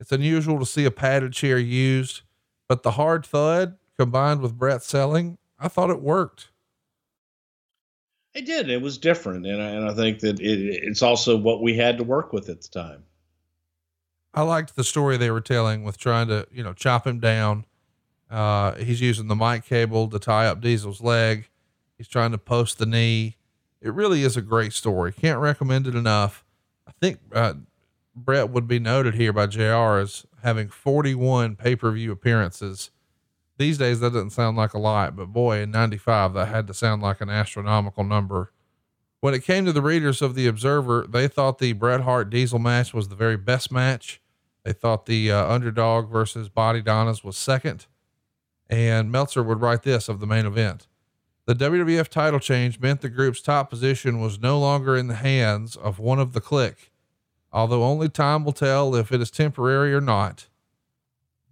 [0.00, 2.22] It's unusual to see a padded chair used,
[2.68, 6.50] but the hard thud combined with Bret selling, I thought it worked.
[8.34, 8.70] It did.
[8.70, 11.98] It was different, and I, and I think that it, it's also what we had
[11.98, 13.04] to work with at the time.
[14.34, 17.64] I liked the story they were telling with trying to, you know, chop him down.
[18.30, 21.48] Uh, he's using the mic cable to tie up Diesel's leg.
[21.96, 23.37] He's trying to post the knee.
[23.80, 25.12] It really is a great story.
[25.12, 26.44] Can't recommend it enough.
[26.86, 27.54] I think, uh,
[28.14, 32.90] Bret would be noted here by JR as having 41 pay per view appearances.
[33.58, 36.74] These days, that doesn't sound like a lot, but boy, in 95, that had to
[36.74, 38.52] sound like an astronomical number.
[39.20, 42.60] When it came to the readers of the Observer, they thought the Bret Hart Diesel
[42.60, 44.20] match was the very best match.
[44.62, 47.86] They thought the uh, underdog versus Bodydonnas was second.
[48.70, 50.86] And Meltzer would write this of the main event.
[51.48, 55.76] The WWF title change meant the group's top position was no longer in the hands
[55.76, 56.90] of one of the Kliq,
[57.50, 60.48] although only time will tell if it is temporary or not.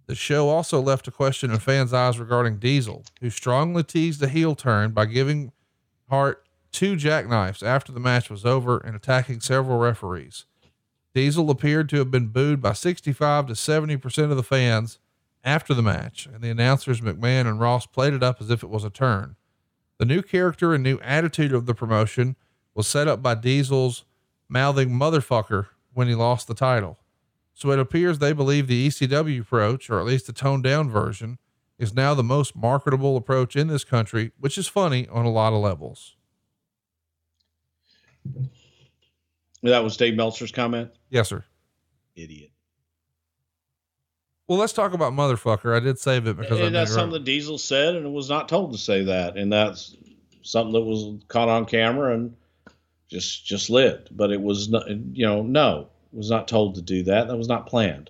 [0.05, 4.27] The show also left a question in fans' eyes regarding Diesel, who strongly teased a
[4.27, 5.51] heel turn by giving
[6.11, 10.45] Hart two jackknives after the match was over and attacking several referees.
[11.15, 14.99] Diesel appeared to have been booed by 65 to 70% of the fans
[15.43, 18.69] after the match, and the announcers McMahon and Ross played it up as if it
[18.69, 19.36] was a turn.
[19.97, 22.35] The new character and new attitude of the promotion
[22.75, 24.05] was set up by Diesel's
[24.47, 26.99] mouthing motherfucker when he lost the title.
[27.53, 31.39] So it appears they believe the ECW approach, or at least the toned down version,
[31.79, 35.53] is now the most marketable approach in this country, which is funny on a lot
[35.53, 36.15] of levels.
[39.63, 40.91] That was Dave Meltzer's comment.
[41.09, 41.43] Yes, sir.
[42.15, 42.51] Idiot.
[44.47, 45.75] Well, let's talk about motherfucker.
[45.75, 48.71] I did save it because I that's something Diesel said, and it was not told
[48.71, 49.95] to say that, and that's
[50.41, 52.33] something that was caught on camera and
[53.09, 54.09] just just lived.
[54.15, 57.27] But it was not, you know, no, was not told to do that.
[57.27, 58.09] That was not planned.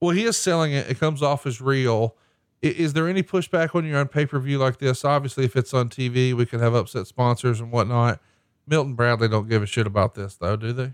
[0.00, 0.88] Well, he is selling it.
[0.90, 2.16] It comes off as real.
[2.64, 5.04] I- Is there any pushback when you're on pay per view like this?
[5.04, 8.18] Obviously, if it's on TV, we could have upset sponsors and whatnot.
[8.66, 10.92] Milton Bradley don't give a shit about this, though, do they?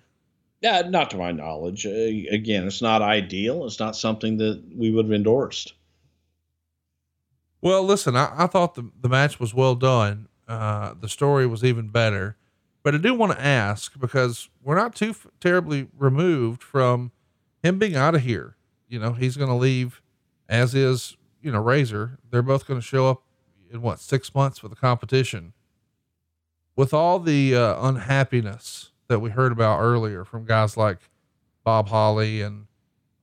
[0.61, 1.87] Yeah, not to my knowledge.
[1.87, 3.65] Uh, again, it's not ideal.
[3.65, 5.75] It's not something that we would have endorsed.
[7.61, 10.29] Well, listen, I, I thought the, the match was well done.
[10.47, 12.37] Uh, the story was even better.
[12.83, 17.13] But I do want to ask because we're not too f- terribly removed from
[17.63, 18.57] him being out of here.
[18.89, 20.01] You know, he's going to leave,
[20.49, 22.19] as is, you know, Razor.
[22.31, 23.23] They're both going to show up
[23.71, 25.53] in what, six months for the competition.
[26.77, 30.99] With all the uh, unhappiness that we heard about earlier from guys like
[31.65, 32.67] Bob Holly and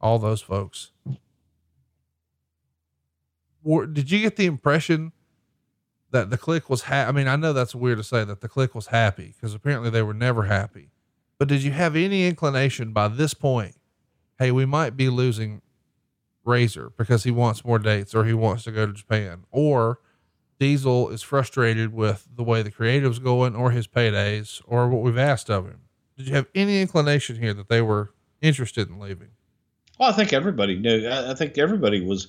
[0.02, 0.92] all those folks,
[3.66, 5.12] did you get the impression
[6.12, 8.50] that the Kliq was ha- I mean, I know that's weird to say that the
[8.50, 10.92] Kliq was happy because apparently they were never happy.
[11.38, 13.76] But did you have any inclination by this point,
[14.40, 15.62] hey, we might be losing
[16.46, 20.00] Razor because he wants more dates or he wants to go to Japan or
[20.60, 25.18] Diesel is frustrated with the way the creative's going or his paydays or what we've
[25.18, 25.82] asked of him.
[26.18, 29.30] Did you have any inclination here that they were interested in leaving?
[30.00, 31.10] Well, I think everybody knew.
[31.10, 32.28] I, think everybody was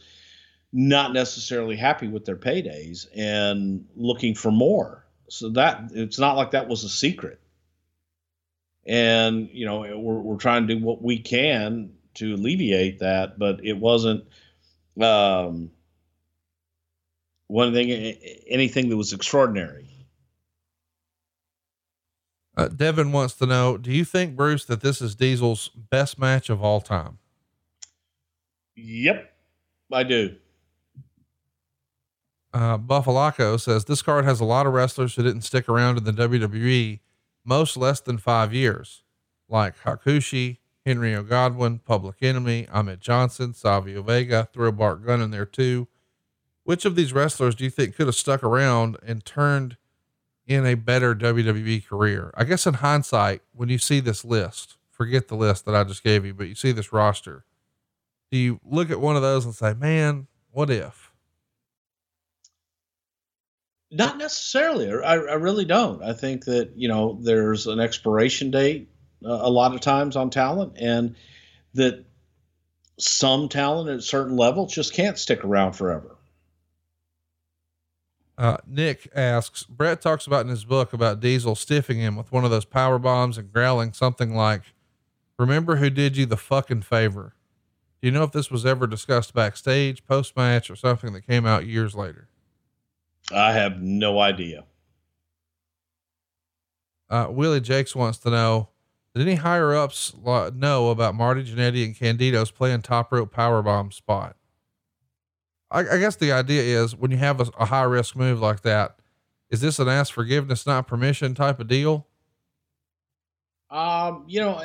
[0.72, 5.04] not necessarily happy with their paydays and looking for more.
[5.28, 7.40] So that it's not like that was a secret.
[8.86, 13.64] And you know, we're we're trying to do what we can to alleviate that, but
[13.64, 14.24] it wasn't.
[15.00, 15.70] um,
[17.48, 17.90] one thing,
[18.46, 19.88] anything that was extraordinary.
[22.56, 26.48] Uh, Devin wants to know Do you think, Bruce, that this is Diesel's best match
[26.48, 27.18] of all time?
[28.76, 29.32] Yep,
[29.92, 30.36] I do.
[32.52, 36.04] Uh, Buffalaco says this card has a lot of wrestlers who didn't stick around in
[36.04, 37.00] the WWE,
[37.44, 39.02] most less than five years,
[39.48, 41.22] like Hakushi, Henry O.
[41.22, 45.88] Godwinn, Public Enemy, Ahmed Johnson, Savio Vega, throw Bart Gunn in there too.
[46.66, 49.76] Which of these wrestlers do you think could have stuck around and turned
[50.48, 52.32] in a better WWE career?
[52.36, 56.02] I guess in hindsight, when you see this list, forget the list that I just
[56.02, 57.44] gave you, but you see this roster,
[58.32, 61.12] do you look at one of those and say, man, what if?
[63.92, 64.90] Not necessarily.
[64.90, 66.02] I, I really don't.
[66.02, 68.90] I think that you know there's an expiration date
[69.24, 71.14] uh, a lot of times on talent, and
[71.74, 72.04] that
[72.98, 76.15] some talent at a certain levels just can't stick around forever.
[78.38, 82.44] Uh, Nick asks, Bret talks about in his book about Diesel stiffing him with one
[82.44, 84.62] of those power bombs and growling something like,
[85.38, 87.34] remember who did you the fucking favor.
[88.02, 91.46] Do you know if this was ever discussed backstage, post match, or something that came
[91.46, 92.28] out years later?
[93.32, 94.64] I have no idea.
[97.08, 98.68] Uh, Willie Jakes wants to know
[99.14, 103.90] Did any higher ups know about Marty Jannetty and Candido's playing top rope power bomb
[103.92, 104.35] spot?
[105.70, 108.62] I, I, guess the idea is when you have a, a high risk move like
[108.62, 108.96] that,
[109.50, 112.06] is this an ask forgiveness, not permission type of deal?
[113.70, 114.62] Um, you know,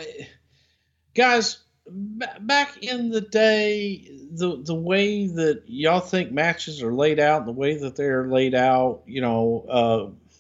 [1.16, 7.46] guys, back in the day, the the way that y'all think matches are laid out,
[7.46, 10.32] the way that they're laid out, you know, uh,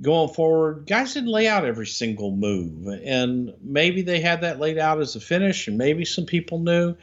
[0.00, 4.78] going forward, guys didn't lay out every single move, and maybe they had that laid
[4.78, 6.96] out as a finish, and maybe some people knew,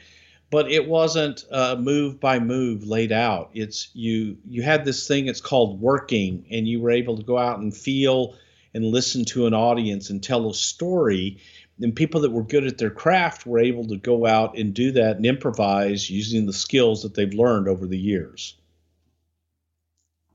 [0.50, 3.50] but it wasn't uh, move by move laid out.
[3.54, 5.28] It's you you had this thing.
[5.28, 8.34] It's called working, and you were able to go out and feel
[8.74, 11.38] and listen to an audience and tell a story
[11.80, 14.92] and people that were good at their craft were able to go out and do
[14.92, 18.56] that and improvise using the skills that they've learned over the years.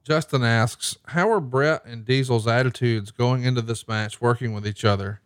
[0.04, 4.86] Justin asks, How are Bret and Diesel's attitudes going into this match working with each
[4.86, 5.22] other?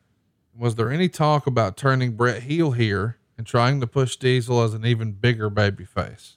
[0.58, 4.74] Was there any talk about turning Bret heel here and trying to push Diesel as
[4.74, 6.34] an even bigger babyface?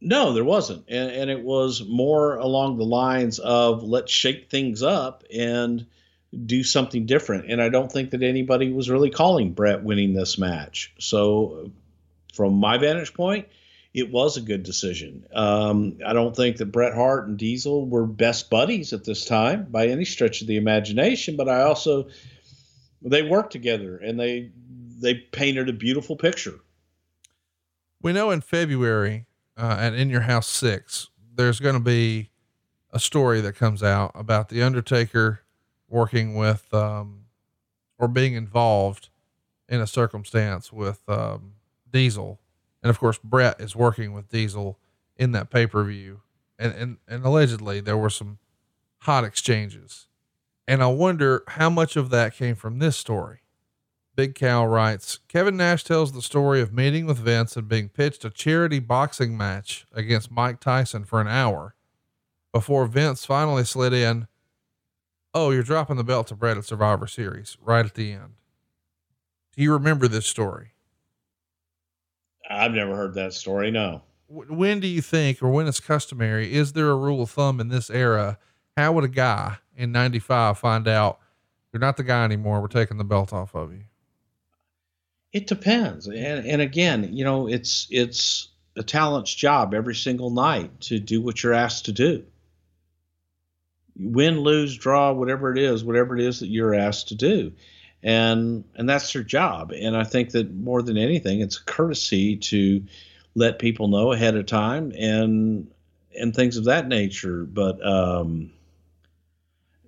[0.00, 0.86] No, there wasn't.
[0.88, 5.84] And, and it was more along the lines of let's shake things up and
[6.46, 7.50] do something different.
[7.50, 10.94] And I don't think that anybody was really calling Bret winning this match.
[10.98, 11.70] So,
[12.32, 13.48] from my vantage point,
[13.92, 15.26] it was a good decision.
[15.34, 19.66] Um, I don't think that Bret Hart and Diesel were best buddies at this time
[19.70, 22.08] by any stretch of the imagination, but I also
[23.02, 24.50] they worked together and they
[25.00, 26.60] they painted a beautiful picture.
[28.02, 32.30] We know in February uh, at In Your House Six, there's going to be
[32.92, 35.40] a story that comes out about the Undertaker
[35.88, 37.24] working with, um,
[37.98, 39.08] or being involved
[39.68, 41.52] in a circumstance with, um,
[41.90, 42.40] Diesel.
[42.82, 44.78] And of course, Bret is working with Diesel
[45.16, 46.20] in that pay per view.
[46.58, 48.38] And, and, and allegedly there were some
[49.00, 50.06] hot exchanges.
[50.68, 53.40] And I wonder how much of that came from this story.
[54.16, 58.24] Big Cow writes Kevin Nash tells the story of meeting with Vince and being pitched
[58.24, 61.74] a charity boxing match against Mike Tyson for an hour
[62.50, 64.26] before Vince finally slid in
[65.34, 68.36] oh, you're dropping the belt to Bret at Survivor Series right at the end.
[69.54, 70.72] Do you remember this story?
[72.48, 73.70] I've never heard that story.
[73.70, 74.00] No.
[74.28, 77.68] When do you think, or when it's customary, is there a rule of thumb in
[77.68, 78.38] this era?
[78.78, 81.18] How would a guy in 95 find out
[81.70, 82.62] you're not the guy anymore?
[82.62, 83.84] We're taking the belt off of you.
[85.32, 86.06] It depends.
[86.06, 91.20] And, and again, you know, it's, it's a talent's job every single night to do
[91.20, 92.24] what you're asked to do
[93.98, 97.52] win, lose, draw, whatever it is, whatever it is that you're asked to do.
[98.02, 99.72] And and that's their job.
[99.72, 102.84] And I think that more than anything, it's a courtesy to
[103.34, 105.68] let people know ahead of time and
[106.18, 107.44] and things of that nature.
[107.44, 108.52] But um,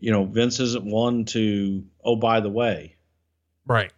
[0.00, 2.96] you know, Vince isn't one to oh by the way.
[3.66, 3.92] Right.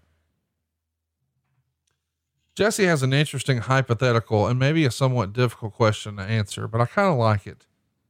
[2.60, 6.84] Jesse has an interesting hypothetical and maybe a somewhat difficult question to answer, but I
[6.84, 7.66] kind of like it.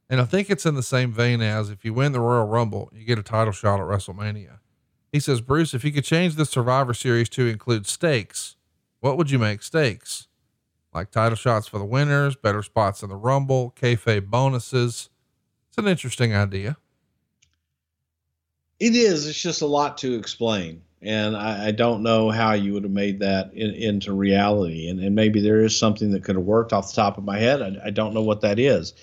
[0.09, 2.91] And I think it's in the same vein as if you win the Royal Rumble,
[2.93, 4.59] you get a title shot at WrestleMania.
[5.09, 8.57] He says, Bruce, if you could change the Survivor Series to include stakes,
[8.99, 10.27] what would you make stakes?
[10.93, 15.09] Like title shots for the winners, better spots in the Rumble, kayfabe bonuses.
[15.69, 16.75] It's an interesting idea.
[18.81, 19.27] It is.
[19.27, 20.81] It's just a lot to explain.
[21.01, 24.87] And I, I don't know how you would have made that in, into reality.
[24.87, 27.39] And, and maybe there is something that could have worked off the top of my
[27.39, 27.61] head.
[27.61, 28.93] I, I don't know what that is.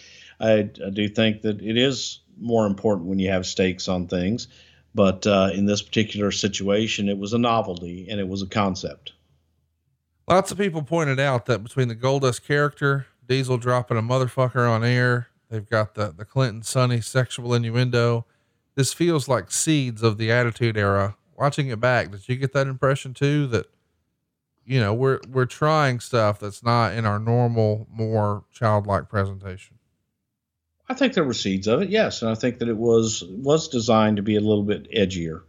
[0.40, 4.46] I, I do think that it is more important when you have stakes on things.
[4.94, 9.12] But uh, in this particular situation, it was a novelty and it was a concept.
[10.28, 14.84] Lots of people pointed out that between the Goldust character, Diesel dropping a motherfucker on
[14.84, 18.26] air, they've got the, the Clinton Sunny sexual innuendo.
[18.74, 21.16] This feels like seeds of the attitude era.
[21.38, 23.46] Watching it back, did you get that impression too?
[23.46, 23.66] That,
[24.66, 29.78] you know, we're, we're trying stuff that's not in our normal, more childlike presentation.
[30.88, 33.68] I think there were seeds of it, yes, and I think that it was was
[33.68, 35.42] designed to be a little bit edgier.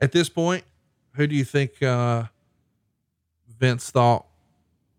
[0.00, 0.64] At this point,
[1.12, 2.24] who do you think uh,
[3.58, 4.26] Vince thought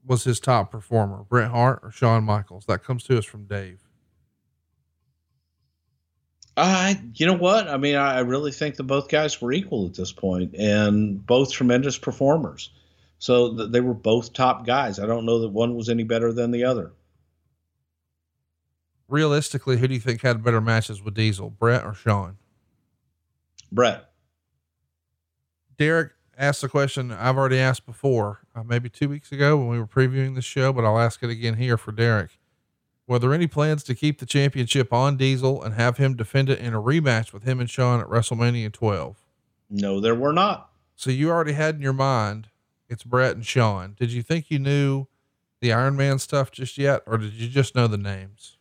[0.05, 2.67] was his top performer, Bret Hart or Shawn Michaels?
[2.67, 3.84] That comes to us from Dave.
[6.57, 7.67] I, you know what?
[7.67, 11.51] I mean, I really think that both guys were equal at this point, and both
[11.51, 12.69] tremendous performers.
[13.19, 14.99] So th- they were both top guys.
[14.99, 16.93] I don't know that one was any better than the other.
[19.07, 22.37] Realistically, who do you think had better matches with Diesel, Bret or Shawn?
[23.71, 24.09] Bret.
[25.77, 29.79] Derek asked the question I've already asked before, uh, maybe two weeks ago when we
[29.79, 32.39] were previewing the show, but I'll ask it again here for Derek.
[33.07, 36.59] Were there any plans to keep the championship on Diesel and have him defend it
[36.59, 39.23] in a rematch with him and Shawn at WrestleMania 12?
[39.69, 40.69] No, there were not.
[40.95, 42.49] So you already had in your mind
[42.89, 43.95] it's Bret and Shawn.
[43.99, 45.07] Did you think you knew
[45.59, 48.55] the Iron Man stuff just yet, or did you just know the names?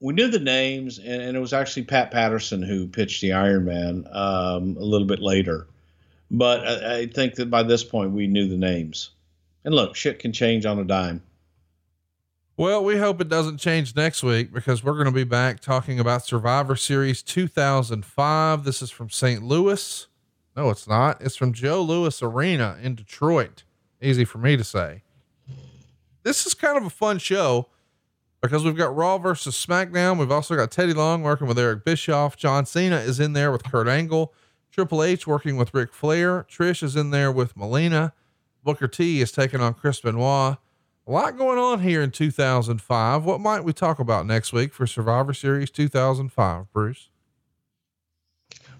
[0.00, 3.64] we knew the names, and, and, it was actually Pat Patterson who pitched the Iron
[3.64, 5.66] Man um, a little bit later.
[6.30, 9.10] But I, I, think that by this point we knew the names.
[9.64, 11.22] And look, shit can change on a dime.
[12.58, 16.00] Well, we hope it doesn't change next week because we're going to be back talking
[16.00, 18.64] about Survivor Series 2005.
[18.64, 19.44] This is from St.
[19.44, 20.08] Louis.
[20.56, 21.22] No, it's not.
[21.22, 23.62] It's from Joe Louis Arena in Detroit.
[24.02, 25.04] Easy for me to say.
[26.24, 27.68] This is kind of a fun show
[28.40, 30.18] because we've got Raw versus SmackDown.
[30.18, 32.36] We've also got Teddy Long working with Eric Bischoff.
[32.36, 34.34] John Cena is in there with Kurt Angle.
[34.72, 36.44] Triple H working with Ric Flair.
[36.50, 38.14] Trish is in there with Melina.
[38.64, 40.56] Booker T is taking on Chris Benoit.
[41.08, 43.24] A lot going on here in 2005.
[43.24, 47.08] What might we talk about next week for Survivor Series 2005, Bruce?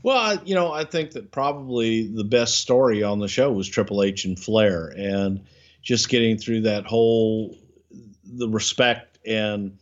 [0.02, 4.02] Well, you know, I think that probably the best story on the show was Triple
[4.02, 5.40] H and Flair, and
[5.80, 7.56] just getting through that whole
[8.24, 9.78] the respect and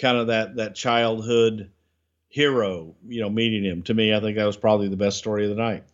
[0.00, 1.70] kind of that that childhood
[2.28, 3.82] hero, you know, meeting him.
[3.82, 5.84] To me, I think that was probably the best story of the night.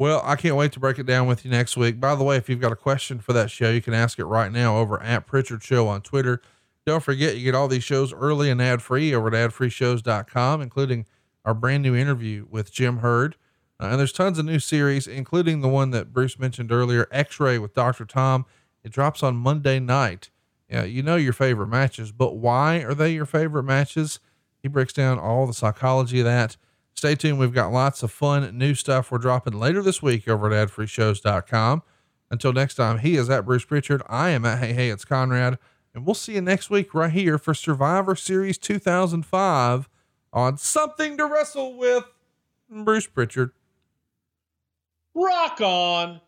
[0.00, 2.00] Well, I can't wait to break it down with you next week.
[2.00, 4.24] By the way, if you've got a question for that show, you can ask it
[4.24, 6.40] right now over at Pritchard Show on Twitter.
[6.86, 11.04] Don't forget, you get all these shows early and ad free over at adfreeshows.com, including
[11.44, 13.36] our brand new interview with Jim Herd.
[13.78, 17.38] Uh, and there's tons of new series, including the one that Bruce mentioned earlier, X
[17.38, 18.06] Ray with Dr.
[18.06, 18.46] Tom.
[18.82, 20.30] It drops on Monday night.
[20.70, 24.18] Yeah, you know your favorite matches, but why are they your favorite matches?
[24.62, 26.56] He breaks down all the psychology of that.
[26.94, 27.38] Stay tuned.
[27.38, 31.82] We've got lots of fun new stuff we're dropping later this week over at adfreeshows.com.
[32.30, 34.02] Until next time, he is at Bruce Pritchard.
[34.08, 35.58] I am at Hey Hey It's Conrad.
[35.94, 39.88] And we'll see you next week right here for Survivor Series 2005
[40.32, 42.04] on Something to Wrestle with
[42.70, 43.50] Bruce Pritchard.
[45.14, 46.20] Rock on.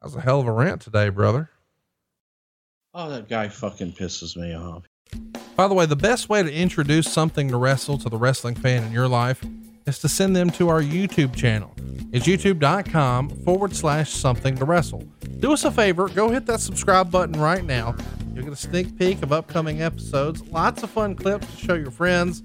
[0.00, 1.50] That was a hell of a rant today, brother.
[2.94, 4.82] Oh, that guy fucking pisses me off.
[5.62, 8.82] By the way, the best way to introduce something to wrestle to the wrestling fan
[8.82, 9.44] in your life
[9.86, 11.72] is to send them to our YouTube channel.
[12.10, 15.04] It's youtube.com forward slash something to wrestle.
[15.38, 17.94] Do us a favor, go hit that subscribe button right now.
[18.34, 21.92] You'll get a sneak peek of upcoming episodes, lots of fun clips to show your
[21.92, 22.42] friends,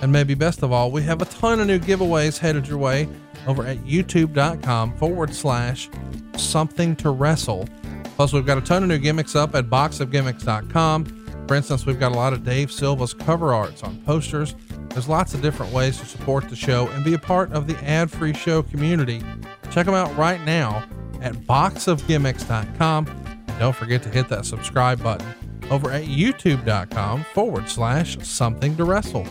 [0.00, 3.08] and maybe best of all, we have a ton of new giveaways headed your way
[3.48, 5.90] over at youtube.com forward slash
[6.36, 7.68] something to wrestle.
[8.14, 11.21] Plus, we've got a ton of new gimmicks up at boxofgimmicks.com.
[11.52, 14.54] For instance, we've got a lot of Dave Silva's cover arts on posters.
[14.88, 17.76] There's lots of different ways to support the show and be a part of the
[17.84, 19.22] ad free show community.
[19.70, 20.82] Check them out right now
[21.20, 23.06] at boxofgimmicks.com.
[23.06, 25.28] And don't forget to hit that subscribe button
[25.70, 29.26] over at youtube.com forward slash something to wrestle.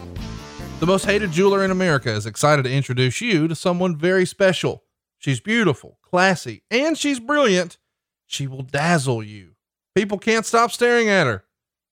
[0.79, 4.83] The most hated jeweler in America is excited to introduce you to someone very special.
[5.17, 7.79] She's beautiful, classy, and she's brilliant.
[8.27, 9.53] She will dazzle you.
[9.95, 11.45] People can't stop staring at her.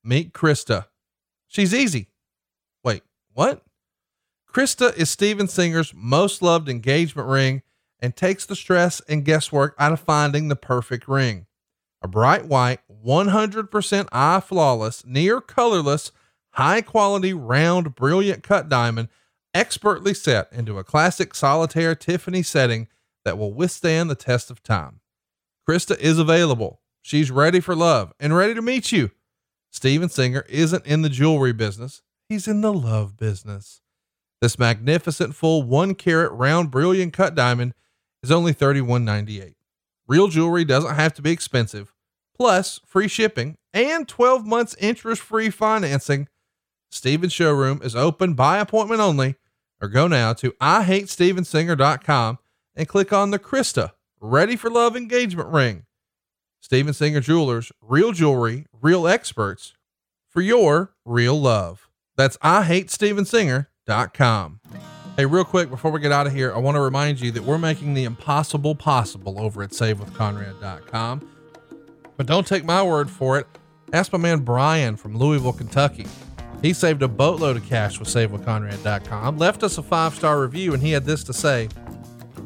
[0.04, 0.86] Meet Krista.
[1.48, 2.10] She's easy.
[2.84, 3.04] Wait,
[3.34, 3.64] what?
[4.54, 7.62] Krista is Steven Singer's most loved engagement ring
[8.00, 11.46] and takes the stress and guesswork out of finding the perfect ring.
[12.02, 16.12] A bright white, 100% eye flawless, near colorless,
[16.52, 19.10] high quality, round, brilliant cut diamond
[19.54, 22.88] expertly set into a classic solitaire Tiffany setting
[23.26, 25.02] that will withstand the test of time.
[25.68, 26.82] Krista is available.
[27.02, 29.12] She's ready for love and ready to meet you.
[29.72, 33.82] Steven Singer isn't in the jewelry business, he's in the love business.
[34.42, 37.74] This magnificent full one carat round brilliant cut diamond
[38.24, 39.56] is only $31.98.
[40.08, 41.94] Real jewelry doesn't have to be expensive,
[42.36, 46.28] plus free shipping and 12 months interest free financing.
[46.90, 49.36] Steven's showroom is open by appointment only,
[49.82, 52.40] or go now to IHateStevenSinger.com
[52.76, 55.86] and click on the Krista Ready for Love engagement ring.
[56.60, 59.74] Steven Singer Jewelers, real jewelry, real experts
[60.28, 61.88] for your real love.
[62.18, 64.60] That's IHateStevenSinger.com.
[65.18, 67.44] Hey, real quick before we get out of here, I want to remind you that
[67.44, 71.30] we're making the impossible possible over at SaveWithConrad.com.
[72.16, 73.48] But don't take my word for it.
[73.92, 76.06] Ask my man Brian from Louisville, Kentucky.
[76.62, 80.84] He saved a boatload of cash with SaveWithConrad.com, left us a five star review, and
[80.84, 81.70] he had this to say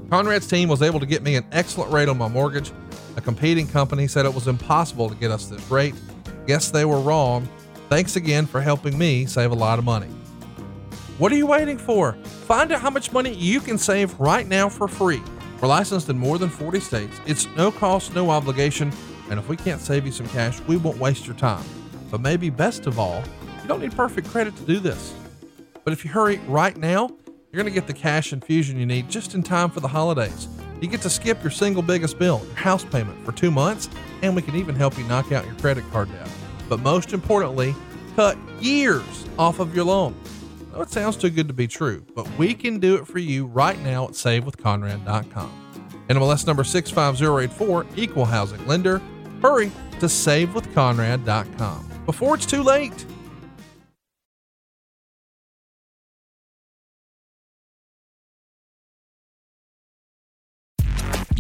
[0.10, 2.72] Conrad's team was able to get me an excellent rate on my mortgage.
[3.18, 5.96] A competing company said it was impossible to get us this rate.
[6.46, 7.48] Guess they were wrong.
[7.90, 10.08] Thanks again for helping me save a lot of money.
[11.18, 12.14] What are you waiting for?
[12.48, 15.22] Find out how much money you can save right now for free.
[15.62, 17.22] We're licensed in more than 40 states.
[17.26, 18.92] It's no cost, no obligation,
[19.30, 21.64] and if we can't save you some cash, we won't waste your time.
[22.12, 23.24] But maybe best of all,
[23.62, 25.14] you don't need perfect credit to do this.
[25.84, 27.10] But if you hurry right now,
[27.52, 30.48] you're going to get the cash infusion you need just in time for the holidays.
[30.84, 33.90] You get to skip your single biggest bill, your house payment, for two months,
[34.22, 36.28] and we can even help you knock out your credit card debt.
[36.68, 37.74] But most importantly,
[38.18, 40.14] cut years off of your loan.
[40.74, 43.20] I know it sounds too good to be true, but we can do it for
[43.20, 45.80] you right now at SaveWithConrad.com.
[46.10, 49.02] NMLS number 65084, Equal Housing Lender.
[49.42, 53.06] Hurry to SaveWithConrad.com before it's too late.